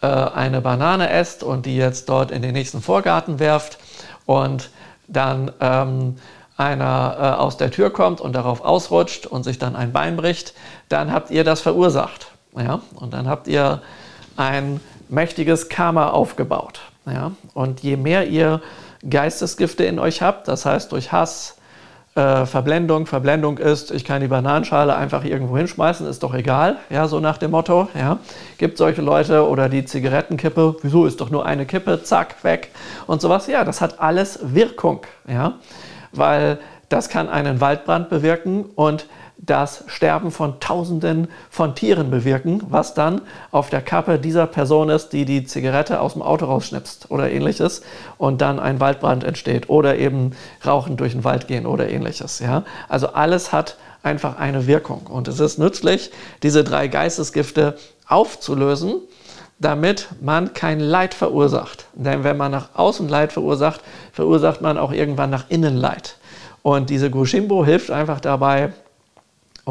äh, 0.01 0.07
eine 0.07 0.61
Banane 0.61 1.09
esst 1.09 1.43
und 1.43 1.65
die 1.65 1.75
jetzt 1.75 2.07
dort 2.09 2.31
in 2.31 2.41
den 2.41 2.53
nächsten 2.53 2.81
Vorgarten 2.81 3.39
werft 3.39 3.77
und 4.25 4.69
dann 5.07 5.51
ähm, 5.59 6.15
einer 6.55 7.17
äh, 7.19 7.41
aus 7.41 7.57
der 7.57 7.69
Tür 7.69 7.91
kommt 7.91 8.21
und 8.21 8.33
darauf 8.33 8.61
ausrutscht 8.61 9.25
und 9.25 9.43
sich 9.43 9.59
dann 9.59 9.75
ein 9.75 9.91
Bein 9.91 10.15
bricht, 10.15 10.53
dann 10.89 11.11
habt 11.11 11.31
ihr 11.31 11.43
das 11.43 11.59
verursacht. 11.61 12.31
Ja? 12.57 12.81
Und 12.95 13.13
dann 13.13 13.27
habt 13.27 13.47
ihr 13.47 13.81
ein 14.37 14.79
mächtiges 15.09 15.69
Karma 15.69 16.09
aufgebaut. 16.09 16.81
Ja? 17.05 17.31
Und 17.53 17.81
je 17.81 17.97
mehr 17.97 18.27
ihr 18.27 18.61
Geistesgifte 19.07 19.83
in 19.85 19.99
euch 19.99 20.21
habt, 20.21 20.47
das 20.47 20.65
heißt 20.65 20.91
durch 20.91 21.11
Hass, 21.11 21.57
äh, 22.17 22.47
Verblendung, 22.47 23.05
Verblendung 23.05 23.59
ist, 23.59 23.91
ich 23.91 24.03
kann 24.03 24.21
die 24.21 24.27
Bananenschale 24.27 24.95
einfach 24.95 25.23
irgendwo 25.23 25.55
hinschmeißen, 25.55 26.07
ist 26.07 26.23
doch 26.23 26.33
egal, 26.33 26.77
ja, 26.89 27.07
so 27.07 27.19
nach 27.19 27.37
dem 27.37 27.51
Motto, 27.51 27.89
ja. 27.93 28.17
Gibt 28.57 28.79
solche 28.79 29.03
Leute 29.03 29.47
oder 29.47 29.69
die 29.69 29.85
Zigarettenkippe, 29.85 30.77
wieso 30.81 31.05
ist 31.05 31.21
doch 31.21 31.29
nur 31.29 31.45
eine 31.45 31.67
Kippe, 31.67 32.01
zack, 32.01 32.43
weg 32.43 32.71
und 33.05 33.21
sowas, 33.21 33.45
ja, 33.45 33.63
das 33.63 33.81
hat 33.81 33.99
alles 33.99 34.39
Wirkung, 34.41 35.01
ja, 35.27 35.53
weil 36.11 36.57
das 36.89 37.09
kann 37.09 37.29
einen 37.29 37.61
Waldbrand 37.61 38.09
bewirken 38.09 38.65
und 38.73 39.05
das 39.37 39.83
Sterben 39.87 40.31
von 40.31 40.59
Tausenden 40.59 41.27
von 41.49 41.75
Tieren 41.75 42.09
bewirken, 42.09 42.63
was 42.69 42.93
dann 42.93 43.21
auf 43.51 43.69
der 43.69 43.81
Kappe 43.81 44.17
dieser 44.19 44.47
Person 44.47 44.89
ist, 44.89 45.09
die 45.09 45.25
die 45.25 45.45
Zigarette 45.45 46.01
aus 46.01 46.13
dem 46.13 46.21
Auto 46.21 46.45
rausschnipst 46.45 47.11
oder 47.11 47.31
ähnliches 47.31 47.83
und 48.17 48.41
dann 48.41 48.59
ein 48.59 48.79
Waldbrand 48.79 49.23
entsteht 49.23 49.69
oder 49.69 49.97
eben 49.97 50.31
Rauchen 50.65 50.97
durch 50.97 51.13
den 51.13 51.23
Wald 51.23 51.47
gehen 51.47 51.65
oder 51.65 51.89
ähnliches. 51.89 52.39
Ja? 52.39 52.63
Also 52.89 53.09
alles 53.09 53.53
hat 53.53 53.77
einfach 54.01 54.37
eine 54.37 54.67
Wirkung 54.67 55.07
und 55.07 55.27
es 55.27 55.39
ist 55.39 55.59
nützlich, 55.59 56.11
diese 56.41 56.63
drei 56.63 56.87
Geistesgifte 56.87 57.77
aufzulösen, 58.07 58.95
damit 59.59 60.07
man 60.21 60.53
kein 60.53 60.79
Leid 60.79 61.13
verursacht. 61.13 61.85
Denn 61.93 62.23
wenn 62.23 62.37
man 62.37 62.51
nach 62.51 62.69
außen 62.75 63.07
Leid 63.07 63.33
verursacht, 63.33 63.81
verursacht 64.13 64.61
man 64.61 64.77
auch 64.77 64.91
irgendwann 64.91 65.29
nach 65.29 65.45
innen 65.49 65.75
Leid. 65.75 66.17
Und 66.61 66.89
diese 66.89 67.09
Gushimbo 67.09 67.65
hilft 67.65 67.91
einfach 67.91 68.19
dabei, 68.19 68.71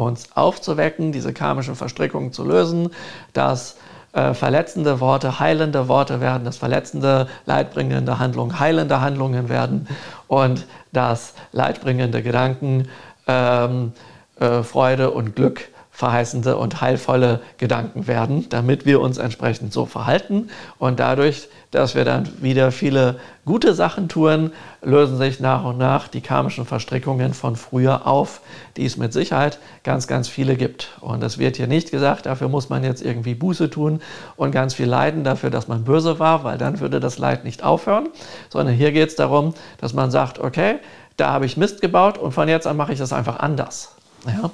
uns 0.03 0.29
aufzuwecken, 0.35 1.11
diese 1.11 1.33
karmischen 1.33 1.75
Verstrickungen 1.75 2.31
zu 2.31 2.43
lösen, 2.43 2.89
dass 3.33 3.77
äh, 4.13 4.33
verletzende 4.33 4.99
Worte 4.99 5.39
heilende 5.39 5.87
Worte 5.87 6.21
werden, 6.21 6.43
dass 6.43 6.57
verletzende, 6.57 7.27
leidbringende 7.45 8.19
Handlungen 8.19 8.59
heilende 8.59 9.01
Handlungen 9.01 9.49
werden 9.49 9.87
und 10.27 10.65
dass 10.93 11.33
leidbringende 11.51 12.23
Gedanken 12.23 12.87
ähm, 13.27 13.93
äh, 14.39 14.63
Freude 14.63 15.11
und 15.11 15.35
Glück 15.35 15.69
verheißende 15.97 16.57
und 16.57 16.79
heilvolle 16.79 17.39
Gedanken 17.57 18.05
werden, 18.05 18.47
damit 18.49 18.85
wir 18.85 19.01
uns 19.01 19.17
entsprechend 19.17 19.73
so 19.73 19.87
verhalten. 19.87 20.51
Und 20.77 20.99
dadurch, 20.99 21.49
dass 21.71 21.95
wir 21.95 22.05
dann 22.05 22.29
wieder 22.39 22.71
viele 22.71 23.19
gute 23.45 23.73
Sachen 23.73 24.07
tun, 24.07 24.51
lösen 24.83 25.17
sich 25.17 25.39
nach 25.39 25.63
und 25.63 25.79
nach 25.79 26.07
die 26.07 26.21
karmischen 26.21 26.67
Verstrickungen 26.67 27.33
von 27.33 27.55
früher 27.55 28.05
auf, 28.05 28.41
die 28.77 28.85
es 28.85 28.97
mit 28.97 29.11
Sicherheit 29.11 29.57
ganz, 29.83 30.05
ganz 30.05 30.27
viele 30.27 30.55
gibt. 30.55 30.89
Und 31.01 31.23
es 31.23 31.39
wird 31.39 31.57
hier 31.57 31.65
nicht 31.65 31.89
gesagt, 31.89 32.27
dafür 32.27 32.47
muss 32.47 32.69
man 32.69 32.83
jetzt 32.83 33.01
irgendwie 33.01 33.33
Buße 33.33 33.71
tun 33.71 33.99
und 34.35 34.51
ganz 34.51 34.75
viel 34.75 34.85
leiden 34.85 35.23
dafür, 35.23 35.49
dass 35.49 35.67
man 35.67 35.83
böse 35.83 36.19
war, 36.19 36.43
weil 36.43 36.59
dann 36.59 36.79
würde 36.79 36.99
das 36.99 37.17
Leid 37.17 37.43
nicht 37.43 37.63
aufhören, 37.63 38.09
sondern 38.49 38.75
hier 38.75 38.91
geht 38.91 39.09
es 39.09 39.15
darum, 39.15 39.55
dass 39.79 39.95
man 39.95 40.11
sagt, 40.11 40.37
okay, 40.37 40.75
da 41.15 41.31
habe 41.31 41.47
ich 41.47 41.57
Mist 41.57 41.81
gebaut 41.81 42.19
und 42.19 42.33
von 42.33 42.47
jetzt 42.47 42.67
an 42.67 42.77
mache 42.77 42.93
ich 42.93 42.99
das 42.99 43.13
einfach 43.13 43.39
anders. 43.39 43.95
Ja? 44.27 44.51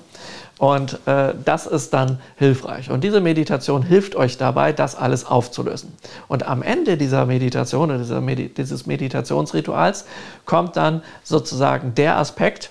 Und 0.59 0.99
äh, 1.07 1.33
das 1.43 1.65
ist 1.65 1.93
dann 1.93 2.19
hilfreich. 2.35 2.91
Und 2.91 3.03
diese 3.03 3.21
Meditation 3.21 3.81
hilft 3.81 4.15
euch 4.15 4.37
dabei, 4.37 4.71
das 4.71 4.95
alles 4.95 5.25
aufzulösen. 5.25 5.93
Und 6.27 6.47
am 6.47 6.61
Ende 6.61 6.95
dieser 6.95 7.25
Meditation 7.25 7.89
oder 7.89 7.97
dieser 7.97 8.21
Medi 8.21 8.49
dieses 8.49 8.85
Meditationsrituals 8.85 10.05
kommt 10.45 10.77
dann 10.77 11.01
sozusagen 11.23 11.95
der 11.95 12.17
Aspekt, 12.17 12.69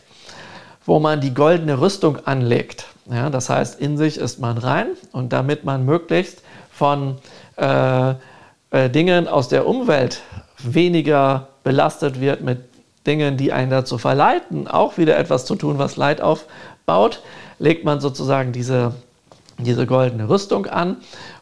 wo 0.86 1.00
man 1.00 1.20
die 1.20 1.34
goldene 1.34 1.80
Rüstung 1.80 2.18
anlegt. 2.24 2.86
Ja, 3.10 3.30
das 3.30 3.50
heißt, 3.50 3.80
in 3.80 3.98
sich 3.98 4.16
ist 4.16 4.38
man 4.38 4.58
rein 4.58 4.86
und 5.10 5.32
damit 5.32 5.64
man 5.64 5.84
möglichst 5.84 6.42
von 6.70 7.18
äh, 7.56 8.14
äh, 8.70 8.90
Dingen 8.90 9.28
aus 9.28 9.48
der 9.48 9.66
Umwelt 9.66 10.22
weniger 10.58 11.48
belastet 11.64 12.20
wird 12.20 12.42
mit 12.42 12.60
Dingen, 13.06 13.36
die 13.36 13.52
einen 13.52 13.70
dazu 13.70 13.98
verleiten, 13.98 14.68
auch 14.68 14.98
wieder 14.98 15.18
etwas 15.18 15.44
zu 15.44 15.56
tun, 15.56 15.78
was 15.78 15.96
Leid 15.96 16.20
aufbaut, 16.20 17.22
legt 17.58 17.84
man 17.84 18.00
sozusagen 18.00 18.52
diese, 18.52 18.94
diese 19.58 19.86
goldene 19.86 20.28
Rüstung 20.28 20.66
an. 20.66 20.98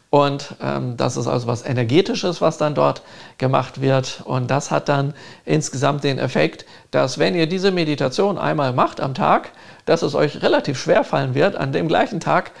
Und 0.09 0.55
ähm, 0.61 0.97
das 0.97 1.15
ist 1.15 1.27
also 1.27 1.47
was 1.47 1.65
Energetisches, 1.65 2.41
was 2.41 2.57
dann 2.57 2.75
dort 2.75 3.01
gemacht 3.37 3.79
wird. 3.79 4.21
Und 4.25 4.51
das 4.51 4.69
hat 4.69 4.89
dann 4.89 5.13
insgesamt 5.45 6.03
den 6.03 6.19
Effekt, 6.19 6.65
dass 6.91 7.17
wenn 7.17 7.33
ihr 7.33 7.47
diese 7.47 7.71
Meditation 7.71 8.37
einmal 8.37 8.73
macht 8.73 8.99
am 8.99 9.13
Tag, 9.13 9.51
dass 9.85 10.01
es 10.01 10.13
euch 10.13 10.43
relativ 10.43 10.77
schwer 10.77 11.05
fallen 11.05 11.33
wird, 11.33 11.55
an 11.55 11.71
dem 11.71 11.87
gleichen 11.87 12.19
Tag 12.19 12.51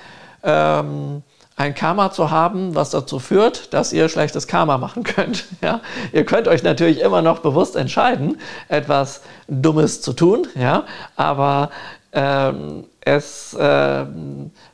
ähm, 0.43 1.23
ein 1.55 1.75
Karma 1.75 2.11
zu 2.11 2.31
haben, 2.31 2.75
was 2.75 2.89
dazu 2.89 3.19
führt, 3.19 3.73
dass 3.73 3.93
ihr 3.93 4.09
schlechtes 4.09 4.47
Karma 4.47 4.77
machen 4.77 5.03
könnt. 5.03 5.45
Ja? 5.61 5.81
Ihr 6.11 6.25
könnt 6.25 6.47
euch 6.47 6.63
natürlich 6.63 7.01
immer 7.01 7.21
noch 7.21 7.39
bewusst 7.39 7.75
entscheiden, 7.75 8.39
etwas 8.67 9.21
Dummes 9.47 10.01
zu 10.01 10.13
tun, 10.13 10.47
ja? 10.55 10.85
aber 11.15 11.69
ähm, 12.13 12.85
es 13.01 13.53
äh, 13.53 14.05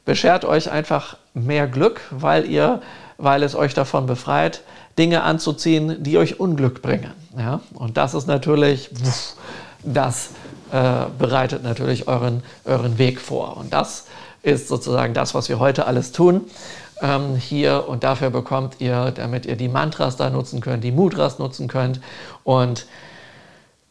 beschert 0.06 0.46
euch 0.46 0.72
einfach 0.72 1.18
mehr 1.34 1.68
Glück, 1.68 2.02
weil, 2.12 2.46
ihr, 2.46 2.82
weil 3.18 3.44
es 3.44 3.54
euch 3.56 3.74
davon 3.74 4.06
befreit, 4.06 4.62
Dinge 4.98 5.24
anzuziehen, 5.24 6.04
die 6.04 6.18
euch 6.18 6.40
Unglück 6.40 6.82
bringen. 6.82 7.14
Ja? 7.38 7.60
Und 7.74 7.98
das 7.98 8.14
ist 8.14 8.28
natürlich, 8.28 8.90
das 9.84 10.30
äh, 10.72 11.06
bereitet 11.18 11.64
natürlich 11.64 12.08
euren, 12.08 12.44
euren 12.66 12.98
Weg 12.98 13.22
vor. 13.22 13.58
Und 13.58 13.74
das 13.74 14.06
ist 14.48 14.70
sozusagen 14.70 15.14
das, 15.14 15.36
was 15.36 15.50
wir 15.50 15.60
heute 15.60 15.86
alles 15.88 16.14
tun. 16.14 16.46
Ähm, 17.02 17.36
hier 17.36 17.86
und 17.88 18.04
dafür 18.04 18.30
bekommt 18.30 18.78
ihr, 18.80 19.12
damit 19.12 19.46
ihr 19.46 19.58
die 19.58 19.68
Mantras 19.68 20.16
da 20.16 20.30
nutzen 20.30 20.62
könnt, 20.62 20.84
die 20.86 20.94
Mudras 20.94 21.38
nutzen 21.38 21.68
könnt 21.68 22.00
und 22.46 22.88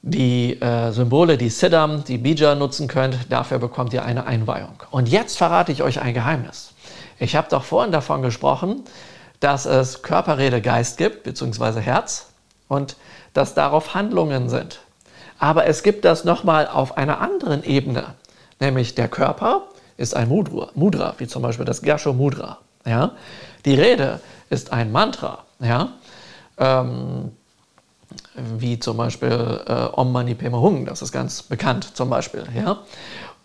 die 0.00 0.61
äh, 0.61 0.92
Symbole, 0.92 1.36
die 1.36 1.50
Siddham, 1.50 2.04
die 2.04 2.16
Bija 2.16 2.54
nutzen 2.54 2.88
könnt. 2.88 3.30
Dafür 3.30 3.59
bekommt 3.59 3.92
ihr 3.92 4.04
eine 4.04 4.26
Einweihung. 4.26 4.82
Und 4.90 5.09
jetzt 5.11 5.36
verrate 5.36 5.72
ich 5.72 5.82
euch 5.82 6.00
ein 6.00 6.14
Geheimnis. 6.14 6.72
Ich 7.18 7.36
habe 7.36 7.48
doch 7.50 7.64
vorhin 7.64 7.92
davon 7.92 8.22
gesprochen, 8.22 8.82
dass 9.40 9.66
es 9.66 10.02
Körperrede, 10.02 10.62
Geist 10.62 10.96
gibt, 10.96 11.24
beziehungsweise 11.24 11.80
Herz, 11.80 12.30
und 12.68 12.96
dass 13.34 13.52
darauf 13.52 13.94
Handlungen 13.94 14.48
sind. 14.48 14.80
Aber 15.38 15.66
es 15.66 15.82
gibt 15.82 16.07
das 16.07 16.24
nochmal 16.24 16.66
auf 16.66 16.96
einer 16.96 17.20
anderen 17.20 17.62
Ebene, 17.62 18.14
nämlich 18.59 18.94
der 18.94 19.09
Körper 19.09 19.68
ist 19.97 20.14
ein 20.14 20.28
Mudra, 20.28 20.68
Mudra 20.74 21.14
wie 21.18 21.26
zum 21.26 21.42
Beispiel 21.42 21.64
das 21.64 21.82
Gasho 21.82 22.12
Mudra. 22.12 22.59
Ja? 22.84 23.12
Die 23.64 23.74
Rede 23.74 24.20
ist 24.51 24.72
ein 24.72 24.92
Mantra. 24.92 25.44
Ja? 25.61 25.90
Ähm, 26.59 27.32
wie 28.34 28.78
zum 28.78 28.97
Beispiel 28.97 29.61
äh, 29.66 29.88
Om 29.92 30.12
Mani 30.12 30.34
Padme 30.34 30.61
Hum, 30.61 30.86
das 30.86 31.03
ist 31.03 31.12
ganz 31.12 31.42
bekannt 31.42 31.97
zum 31.97 32.11
Beispiel. 32.11 32.44
Ja? 32.55 32.78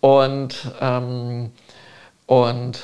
Und, 0.00 0.70
ähm, 0.80 1.50
und 2.26 2.80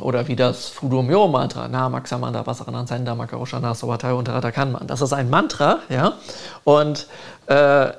oder 0.00 0.28
wie 0.28 0.36
das 0.36 0.68
Fudomyo-Mantra, 0.68 1.66
Namaxamanda 1.68 2.46
Vasaranam 2.46 2.86
Senda 2.86 3.14
Makaroshana 3.14 3.74
Sovatai 3.74 4.12
Unterrata 4.14 4.52
Kanman. 4.52 4.86
Das 4.86 5.00
ist 5.00 5.12
ein 5.12 5.28
Mantra, 5.28 5.80
ja, 5.88 6.14
und 6.64 7.08
äh, 7.46 7.54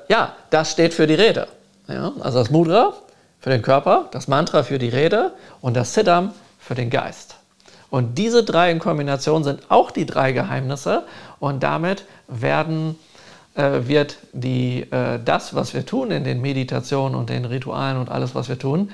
ja, 0.08 0.32
das 0.48 0.72
steht 0.72 0.94
für 0.94 1.06
die 1.06 1.14
Rede. 1.14 1.46
Ja? 1.88 2.12
Also 2.20 2.38
das 2.38 2.50
Mudra 2.50 2.94
für 3.40 3.50
den 3.50 3.62
Körper, 3.62 4.08
das 4.12 4.28
Mantra 4.28 4.62
für 4.62 4.78
die 4.78 4.88
Rede 4.88 5.32
und 5.60 5.74
das 5.74 5.94
Siddham 5.94 6.32
für 6.58 6.74
den 6.74 6.90
Geist. 6.90 7.36
Und 7.90 8.18
diese 8.18 8.44
drei 8.44 8.70
in 8.70 8.78
Kombination 8.78 9.42
sind 9.42 9.70
auch 9.70 9.90
die 9.90 10.06
drei 10.06 10.32
Geheimnisse 10.32 11.04
und 11.40 11.62
damit 11.62 12.04
werden, 12.28 12.96
äh, 13.56 13.80
wird 13.88 14.18
die, 14.32 14.82
äh, 14.92 15.18
das, 15.24 15.54
was 15.54 15.74
wir 15.74 15.84
tun 15.84 16.12
in 16.12 16.22
den 16.22 16.40
Meditationen 16.40 17.16
und 17.16 17.30
den 17.30 17.44
Ritualen 17.44 17.96
und 17.96 18.08
alles, 18.08 18.34
was 18.34 18.48
wir 18.48 18.58
tun, 18.58 18.92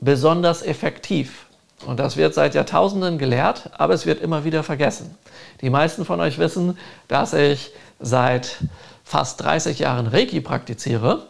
besonders 0.00 0.62
effektiv. 0.62 1.46
Und 1.86 2.00
das 2.00 2.16
wird 2.16 2.34
seit 2.34 2.54
Jahrtausenden 2.54 3.18
gelehrt, 3.18 3.70
aber 3.78 3.94
es 3.94 4.04
wird 4.04 4.20
immer 4.20 4.44
wieder 4.44 4.62
vergessen. 4.62 5.16
Die 5.60 5.70
meisten 5.70 6.04
von 6.04 6.20
euch 6.20 6.38
wissen, 6.38 6.76
dass 7.06 7.32
ich 7.32 7.70
seit 8.00 8.58
fast 9.04 9.40
30 9.42 9.78
Jahren 9.78 10.06
Reiki 10.06 10.40
praktiziere. 10.40 11.28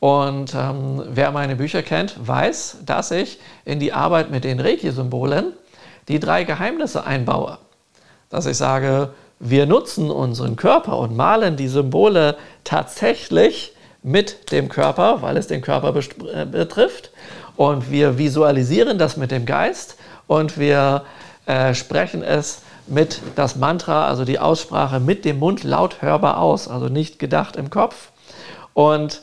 Und 0.00 0.54
ähm, 0.54 1.02
wer 1.10 1.30
meine 1.30 1.56
Bücher 1.56 1.82
kennt, 1.82 2.16
weiß, 2.26 2.78
dass 2.86 3.10
ich 3.10 3.38
in 3.66 3.78
die 3.78 3.92
Arbeit 3.92 4.30
mit 4.30 4.44
den 4.44 4.58
Reiki-Symbolen 4.58 5.52
die 6.08 6.18
drei 6.18 6.44
Geheimnisse 6.44 7.04
einbaue. 7.04 7.58
Dass 8.30 8.46
ich 8.46 8.56
sage, 8.56 9.10
wir 9.38 9.66
nutzen 9.66 10.10
unseren 10.10 10.56
Körper 10.56 10.98
und 10.98 11.14
malen 11.14 11.56
die 11.56 11.68
Symbole 11.68 12.36
tatsächlich 12.64 13.74
mit 14.02 14.52
dem 14.52 14.70
Körper, 14.70 15.20
weil 15.20 15.36
es 15.36 15.46
den 15.46 15.60
Körper 15.60 15.94
äh, 15.96 16.46
betrifft. 16.46 17.10
Und 17.56 17.90
wir 17.90 18.16
visualisieren 18.16 18.96
das 18.96 19.18
mit 19.18 19.30
dem 19.30 19.44
Geist 19.44 19.96
und 20.26 20.58
wir 20.58 21.04
äh, 21.44 21.74
sprechen 21.74 22.22
es 22.22 22.62
mit 22.86 23.20
das 23.36 23.56
Mantra, 23.56 24.08
also 24.08 24.24
die 24.24 24.38
Aussprache 24.38 24.98
mit 24.98 25.26
dem 25.26 25.38
Mund 25.38 25.62
laut 25.62 26.00
hörbar 26.00 26.38
aus, 26.38 26.68
also 26.68 26.88
nicht 26.88 27.18
gedacht 27.18 27.56
im 27.56 27.68
Kopf. 27.68 28.12
Und 28.72 29.22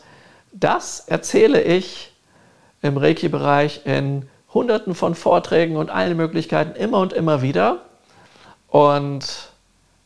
das 0.60 0.99
erzähle 1.08 1.62
ich 1.62 2.14
im 2.82 2.97
Reiki-Bereich 2.97 3.82
in 3.86 4.28
Hunderten 4.53 4.95
von 4.95 5.16
Vorträgen 5.16 5.76
und 5.78 5.89
allen 5.89 6.18
Möglichkeiten 6.18 6.76
immer 6.76 6.99
und 6.99 7.14
immer 7.14 7.41
wieder. 7.41 7.82
Und 8.68 9.49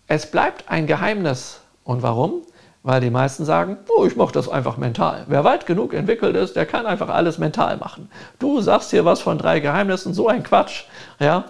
es 0.07 0.29
bleibt 0.29 0.69
ein 0.69 0.87
Geheimnis. 0.87 1.61
Und 1.83 2.03
warum? 2.03 2.41
Weil 2.83 3.01
die 3.01 3.11
meisten 3.11 3.45
sagen, 3.45 3.77
oh, 3.95 4.05
ich 4.05 4.15
mache 4.15 4.33
das 4.33 4.49
einfach 4.49 4.77
mental. 4.77 5.25
Wer 5.27 5.43
weit 5.43 5.65
genug 5.65 5.93
entwickelt 5.93 6.35
ist, 6.35 6.55
der 6.55 6.65
kann 6.65 6.85
einfach 6.85 7.09
alles 7.09 7.37
mental 7.37 7.77
machen. 7.77 8.09
Du 8.39 8.59
sagst 8.61 8.89
hier 8.89 9.05
was 9.05 9.21
von 9.21 9.37
drei 9.37 9.59
Geheimnissen, 9.59 10.13
so 10.13 10.27
ein 10.27 10.43
Quatsch. 10.43 10.83
Ja? 11.19 11.45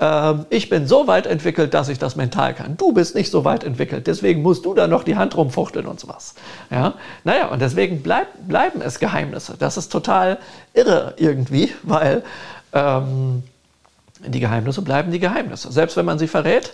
Ähm, 0.00 0.46
ich 0.48 0.70
bin 0.70 0.86
so 0.86 1.06
weit 1.06 1.26
entwickelt, 1.26 1.74
dass 1.74 1.88
ich 1.88 1.98
das 1.98 2.16
mental 2.16 2.54
kann. 2.54 2.76
Du 2.76 2.92
bist 2.92 3.14
nicht 3.14 3.30
so 3.30 3.44
weit 3.44 3.62
entwickelt, 3.64 4.06
deswegen 4.06 4.42
musst 4.42 4.64
du 4.64 4.74
da 4.74 4.86
noch 4.86 5.04
die 5.04 5.16
Hand 5.16 5.36
rumfuchteln 5.36 5.86
und 5.86 6.00
sowas. 6.00 6.34
Ja? 6.70 6.94
Naja, 7.22 7.48
und 7.48 7.60
deswegen 7.60 8.02
bleib, 8.02 8.28
bleiben 8.48 8.80
es 8.80 8.98
Geheimnisse. 8.98 9.56
Das 9.58 9.76
ist 9.76 9.92
total 9.92 10.38
irre 10.72 11.14
irgendwie, 11.18 11.72
weil 11.82 12.24
ähm, 12.72 13.42
die 14.26 14.40
Geheimnisse 14.40 14.82
bleiben 14.82 15.12
die 15.12 15.20
Geheimnisse. 15.20 15.70
Selbst 15.70 15.96
wenn 15.96 16.06
man 16.06 16.18
sie 16.18 16.28
verrät, 16.28 16.72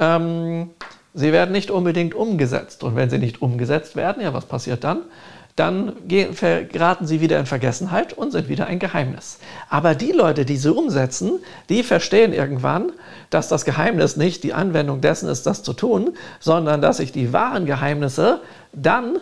ähm, 0.00 0.70
sie 1.14 1.32
werden 1.32 1.52
nicht 1.52 1.70
unbedingt 1.70 2.14
umgesetzt. 2.14 2.82
Und 2.82 2.96
wenn 2.96 3.08
sie 3.08 3.18
nicht 3.18 3.40
umgesetzt 3.40 3.94
werden, 3.94 4.22
ja, 4.22 4.34
was 4.34 4.46
passiert 4.46 4.82
dann? 4.82 5.02
Dann 5.58 5.96
geraten 6.06 7.08
sie 7.08 7.20
wieder 7.20 7.36
in 7.40 7.46
Vergessenheit 7.46 8.12
und 8.12 8.30
sind 8.30 8.48
wieder 8.48 8.68
ein 8.68 8.78
Geheimnis. 8.78 9.40
Aber 9.68 9.96
die 9.96 10.12
Leute, 10.12 10.44
die 10.44 10.56
sie 10.56 10.72
umsetzen, 10.72 11.40
die 11.68 11.82
verstehen 11.82 12.32
irgendwann, 12.32 12.92
dass 13.30 13.48
das 13.48 13.64
Geheimnis 13.64 14.16
nicht 14.16 14.44
die 14.44 14.54
Anwendung 14.54 15.00
dessen 15.00 15.28
ist, 15.28 15.46
das 15.46 15.64
zu 15.64 15.72
tun, 15.72 16.10
sondern 16.38 16.80
dass 16.80 16.98
sich 16.98 17.10
die 17.10 17.32
wahren 17.32 17.66
Geheimnisse 17.66 18.40
dann 18.72 19.16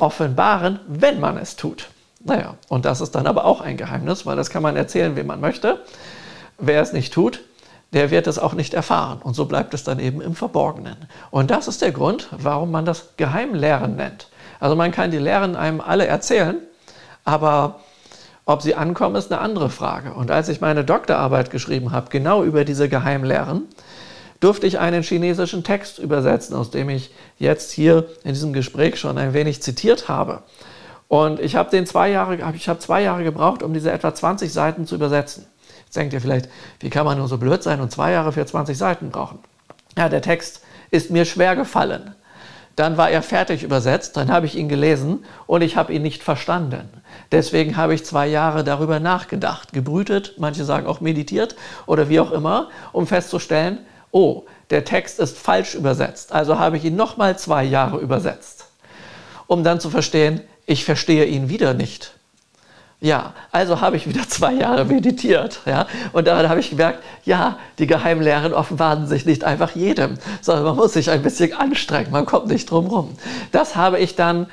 offenbaren, 0.00 0.80
wenn 0.88 1.20
man 1.20 1.36
es 1.36 1.54
tut. 1.54 1.90
Naja, 2.24 2.54
und 2.68 2.86
das 2.86 3.02
ist 3.02 3.14
dann 3.14 3.26
aber 3.26 3.44
auch 3.44 3.60
ein 3.60 3.76
Geheimnis, 3.76 4.24
weil 4.24 4.36
das 4.36 4.48
kann 4.48 4.62
man 4.62 4.76
erzählen, 4.76 5.16
wie 5.16 5.22
man 5.22 5.38
möchte. 5.38 5.80
Wer 6.56 6.80
es 6.80 6.94
nicht 6.94 7.12
tut, 7.12 7.42
der 7.92 8.10
wird 8.10 8.26
es 8.26 8.38
auch 8.38 8.54
nicht 8.54 8.72
erfahren. 8.72 9.20
Und 9.22 9.34
so 9.34 9.44
bleibt 9.44 9.74
es 9.74 9.84
dann 9.84 9.98
eben 9.98 10.22
im 10.22 10.34
Verborgenen. 10.34 10.96
Und 11.30 11.50
das 11.50 11.68
ist 11.68 11.82
der 11.82 11.92
Grund, 11.92 12.28
warum 12.30 12.70
man 12.70 12.86
das 12.86 13.10
Geheimlehren 13.18 13.96
nennt. 13.96 14.28
Also 14.64 14.76
man 14.76 14.92
kann 14.92 15.10
die 15.10 15.18
Lehren 15.18 15.56
einem 15.56 15.82
alle 15.82 16.06
erzählen, 16.06 16.56
aber 17.22 17.80
ob 18.46 18.62
sie 18.62 18.74
ankommen, 18.74 19.14
ist 19.14 19.30
eine 19.30 19.42
andere 19.42 19.68
Frage. 19.68 20.14
Und 20.14 20.30
als 20.30 20.48
ich 20.48 20.62
meine 20.62 20.86
Doktorarbeit 20.86 21.50
geschrieben 21.50 21.92
habe, 21.92 22.08
genau 22.08 22.42
über 22.44 22.64
diese 22.64 22.88
Geheimlehren, 22.88 23.64
durfte 24.40 24.66
ich 24.66 24.78
einen 24.78 25.02
chinesischen 25.02 25.64
Text 25.64 25.98
übersetzen, 25.98 26.56
aus 26.56 26.70
dem 26.70 26.88
ich 26.88 27.12
jetzt 27.36 27.72
hier 27.72 28.06
in 28.24 28.32
diesem 28.32 28.54
Gespräch 28.54 28.98
schon 28.98 29.18
ein 29.18 29.34
wenig 29.34 29.60
zitiert 29.60 30.08
habe. 30.08 30.42
Und 31.08 31.40
ich 31.40 31.56
habe 31.56 31.84
zwei 31.84 32.08
Jahre, 32.08 32.38
ich 32.54 32.70
zwei 32.78 33.02
Jahre 33.02 33.22
gebraucht, 33.22 33.62
um 33.62 33.74
diese 33.74 33.92
etwa 33.92 34.14
20 34.14 34.50
Seiten 34.50 34.86
zu 34.86 34.94
übersetzen. 34.94 35.44
Jetzt 35.84 35.96
denkt 35.96 36.14
ihr 36.14 36.22
vielleicht, 36.22 36.48
wie 36.80 36.88
kann 36.88 37.04
man 37.04 37.18
nur 37.18 37.28
so 37.28 37.36
blöd 37.36 37.62
sein 37.62 37.82
und 37.82 37.92
zwei 37.92 38.12
Jahre 38.12 38.32
für 38.32 38.46
20 38.46 38.78
Seiten 38.78 39.10
brauchen? 39.10 39.40
Ja, 39.98 40.08
der 40.08 40.22
Text 40.22 40.62
ist 40.90 41.10
mir 41.10 41.26
schwer 41.26 41.54
gefallen. 41.54 42.14
Dann 42.76 42.96
war 42.96 43.10
er 43.10 43.22
fertig 43.22 43.62
übersetzt, 43.62 44.16
dann 44.16 44.32
habe 44.32 44.46
ich 44.46 44.56
ihn 44.56 44.68
gelesen 44.68 45.24
und 45.46 45.62
ich 45.62 45.76
habe 45.76 45.92
ihn 45.92 46.02
nicht 46.02 46.24
verstanden. 46.24 46.88
Deswegen 47.30 47.76
habe 47.76 47.94
ich 47.94 48.04
zwei 48.04 48.26
Jahre 48.26 48.64
darüber 48.64 48.98
nachgedacht, 48.98 49.72
gebrütet, 49.72 50.34
manche 50.38 50.64
sagen 50.64 50.86
auch 50.86 51.00
meditiert 51.00 51.54
oder 51.86 52.08
wie 52.08 52.18
auch 52.18 52.32
immer, 52.32 52.70
um 52.92 53.06
festzustellen, 53.06 53.78
oh, 54.10 54.42
der 54.70 54.84
Text 54.84 55.20
ist 55.20 55.38
falsch 55.38 55.74
übersetzt. 55.74 56.32
Also 56.32 56.58
habe 56.58 56.76
ich 56.76 56.84
ihn 56.84 56.96
nochmal 56.96 57.38
zwei 57.38 57.62
Jahre 57.62 57.98
übersetzt, 57.98 58.66
um 59.46 59.62
dann 59.62 59.78
zu 59.78 59.90
verstehen, 59.90 60.40
ich 60.66 60.84
verstehe 60.84 61.26
ihn 61.26 61.48
wieder 61.48 61.74
nicht. 61.74 62.13
Ja, 63.00 63.34
also 63.52 63.80
habe 63.80 63.96
ich 63.96 64.08
wieder 64.08 64.22
zwei 64.28 64.52
Jahre 64.52 64.84
meditiert. 64.84 65.60
Ja? 65.66 65.86
Und 66.12 66.26
daran 66.26 66.48
habe 66.48 66.60
ich 66.60 66.70
gemerkt, 66.70 67.00
ja, 67.24 67.58
die 67.78 67.86
Geheimlehren 67.86 68.54
offenbaren 68.54 69.06
sich 69.06 69.26
nicht 69.26 69.44
einfach 69.44 69.74
jedem, 69.74 70.18
sondern 70.40 70.64
man 70.64 70.76
muss 70.76 70.94
sich 70.94 71.10
ein 71.10 71.22
bisschen 71.22 71.52
anstrengen, 71.52 72.10
man 72.10 72.26
kommt 72.26 72.46
nicht 72.46 72.70
drum 72.70 72.86
rum. 72.86 73.16
Das 73.52 73.76
habe 73.76 73.98
ich 73.98 74.16
dann 74.16 74.46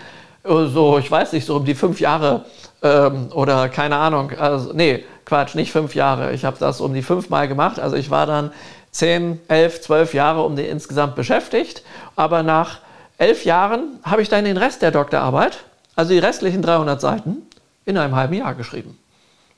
äh, 0.43 0.65
so, 0.65 0.97
ich 0.97 1.09
weiß 1.09 1.33
nicht, 1.33 1.45
so 1.45 1.55
um 1.55 1.65
die 1.65 1.75
fünf 1.75 1.99
Jahre 1.99 2.45
ähm, 2.81 3.29
oder 3.33 3.69
keine 3.69 3.97
Ahnung, 3.97 4.31
also, 4.37 4.73
nee, 4.73 5.05
Quatsch, 5.25 5.55
nicht 5.55 5.71
fünf 5.71 5.95
Jahre. 5.95 6.33
Ich 6.33 6.43
habe 6.43 6.57
das 6.59 6.81
um 6.81 6.93
die 6.93 7.03
fünf 7.03 7.29
Mal 7.29 7.47
gemacht. 7.47 7.79
Also 7.79 7.95
ich 7.95 8.09
war 8.09 8.25
dann 8.25 8.51
zehn, 8.91 9.39
elf, 9.47 9.81
zwölf 9.81 10.13
Jahre 10.13 10.43
um 10.43 10.57
die 10.57 10.63
insgesamt 10.65 11.15
beschäftigt. 11.15 11.83
Aber 12.17 12.43
nach 12.43 12.79
elf 13.17 13.45
Jahren 13.45 13.99
habe 14.03 14.21
ich 14.21 14.29
dann 14.29 14.43
den 14.43 14.57
Rest 14.57 14.81
der 14.81 14.91
Doktorarbeit, 14.91 15.59
also 15.95 16.11
die 16.11 16.19
restlichen 16.19 16.61
300 16.61 16.99
Seiten, 16.99 17.43
in 17.86 17.97
einem 17.97 18.15
halben 18.15 18.34
Jahr 18.34 18.55
geschrieben. 18.55 18.97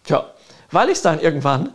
Tja, 0.04 0.26
weil 0.72 0.88
ich 0.90 0.96
es 0.96 1.02
dann 1.02 1.20
irgendwann 1.20 1.70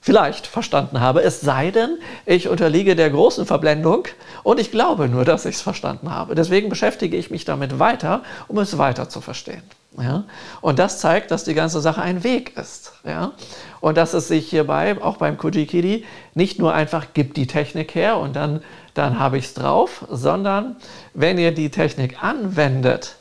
vielleicht 0.00 0.46
verstanden 0.46 1.00
habe, 1.00 1.22
es 1.22 1.40
sei 1.40 1.70
denn, 1.70 1.98
ich 2.24 2.48
unterliege 2.48 2.96
der 2.96 3.10
großen 3.10 3.44
Verblendung 3.44 4.04
und 4.42 4.58
ich 4.58 4.70
glaube 4.70 5.08
nur, 5.08 5.24
dass 5.24 5.44
ich 5.44 5.56
es 5.56 5.60
verstanden 5.62 6.10
habe. 6.10 6.34
Deswegen 6.34 6.70
beschäftige 6.70 7.16
ich 7.16 7.30
mich 7.30 7.44
damit 7.44 7.78
weiter, 7.78 8.22
um 8.48 8.58
es 8.58 8.78
weiter 8.78 9.08
zu 9.10 9.20
verstehen. 9.20 9.62
Ja? 9.98 10.24
Und 10.62 10.78
das 10.78 11.00
zeigt, 11.00 11.30
dass 11.30 11.44
die 11.44 11.54
ganze 11.54 11.80
Sache 11.80 12.00
ein 12.00 12.24
Weg 12.24 12.56
ist. 12.56 12.92
Ja? 13.04 13.32
Und 13.80 13.98
dass 13.98 14.14
es 14.14 14.28
sich 14.28 14.48
hierbei, 14.48 14.96
auch 15.02 15.18
beim 15.18 15.36
Kujikiri, 15.36 16.04
nicht 16.34 16.58
nur 16.58 16.72
einfach 16.72 17.08
gibt 17.12 17.36
die 17.36 17.46
Technik 17.46 17.94
her 17.94 18.16
und 18.16 18.36
dann, 18.36 18.62
dann 18.94 19.18
habe 19.18 19.36
ich 19.36 19.46
es 19.46 19.54
drauf, 19.54 20.06
sondern 20.08 20.76
wenn 21.12 21.36
ihr 21.36 21.52
die 21.52 21.70
Technik 21.70 22.22
anwendet, 22.22 23.16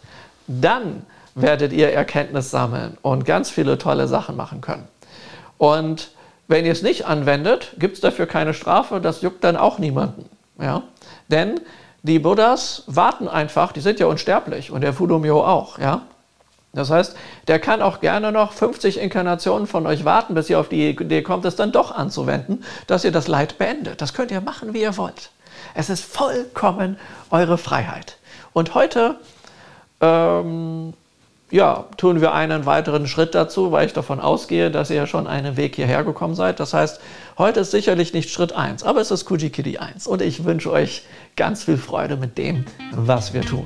dann 0.48 1.06
werdet 1.42 1.74
ihr 1.74 1.92
Erkenntnis 1.92 2.52
sammeln 2.52 2.98
und 3.02 3.26
ganz 3.26 3.50
viele 3.50 3.78
tolle 3.78 4.08
Sachen 4.08 4.36
machen 4.36 4.62
können. 4.62 4.88
Und 5.58 6.12
wenn 6.48 6.66
ihr 6.66 6.72
es 6.72 6.82
nicht 6.82 7.06
anwendet, 7.06 7.76
gibt 7.78 7.96
es 7.96 8.02
dafür 8.02 8.26
keine 8.26 8.54
Strafe, 8.54 9.00
das 9.00 9.22
juckt 9.22 9.44
dann 9.44 9.56
auch 9.56 9.78
niemanden. 9.78 10.26
Ja? 10.60 10.84
Denn 11.28 11.60
die 12.02 12.20
Buddhas 12.20 12.84
warten 12.88 13.28
einfach, 13.28 13.72
die 13.72 13.82
sind 13.82 14.00
ja 14.00 14.08
unsterblich 14.08 14.72
und 14.72 14.82
der 14.82 14.94
Fudumyo 14.94 15.46
auch. 15.46 15.78
Ja? 15.78 16.04
Das 16.74 16.92
heißt, 16.92 17.16
der 17.48 17.60
kann 17.60 17.82
auch 17.82 18.00
gerne 18.00 18.32
noch 18.32 18.54
50 18.54 19.00
Inkarnationen 19.00 19.68
von 19.68 19.88
euch 19.88 20.06
warten, 20.06 20.34
bis 20.36 20.50
ihr 20.50 20.60
auf 20.60 20.70
die 20.70 20.90
Idee 20.90 21.24
kommt, 21.24 21.46
es 21.46 21.56
dann 21.56 21.72
doch 21.72 21.92
anzuwenden, 21.92 22.64
dass 22.88 23.04
ihr 23.04 23.12
das 23.12 23.28
Leid 23.28 23.58
beendet. 23.58 24.02
Das 24.02 24.14
könnt 24.14 24.32
ihr 24.32 24.42
machen, 24.42 24.74
wie 24.74 24.82
ihr 24.82 24.96
wollt. 24.98 25.32
Es 25.74 25.90
ist 25.90 26.04
vollkommen 26.04 26.98
eure 27.32 27.58
Freiheit. 27.58 28.18
Und 28.54 28.76
heute 28.76 29.20
ähm, 30.02 30.94
ja, 31.52 31.86
tun 31.98 32.22
wir 32.22 32.34
einen 32.34 32.66
weiteren 32.66 33.08
Schritt 33.08 33.34
dazu, 33.34 33.72
weil 33.72 33.88
ich 33.88 33.94
davon 33.94 34.20
ausgehe, 34.20 34.70
dass 34.72 34.90
ihr 34.90 34.98
ja 34.98 35.08
schon 35.08 35.28
einen 35.28 35.58
Weg 35.58 35.76
hierher 35.76 36.04
gekommen 36.04 36.36
seid. 36.36 36.60
Das 36.60 36.74
heißt, 36.74 37.00
heute 37.38 37.62
ist 37.62 37.72
sicherlich 37.72 38.14
nicht 38.14 38.30
Schritt 38.30 38.54
1, 38.54 38.84
aber 38.84 39.02
es 39.02 39.12
ist 39.12 39.26
Kujikiri 39.26 39.78
1. 39.78 40.08
Und 40.08 40.22
ich 40.22 40.46
wünsche 40.46 40.72
euch 40.72 41.04
ganz 41.36 41.64
viel 41.64 41.78
Freude 41.78 42.18
mit 42.18 42.38
dem, 42.38 42.66
was 42.92 43.34
wir 43.34 43.42
tun. 43.42 43.66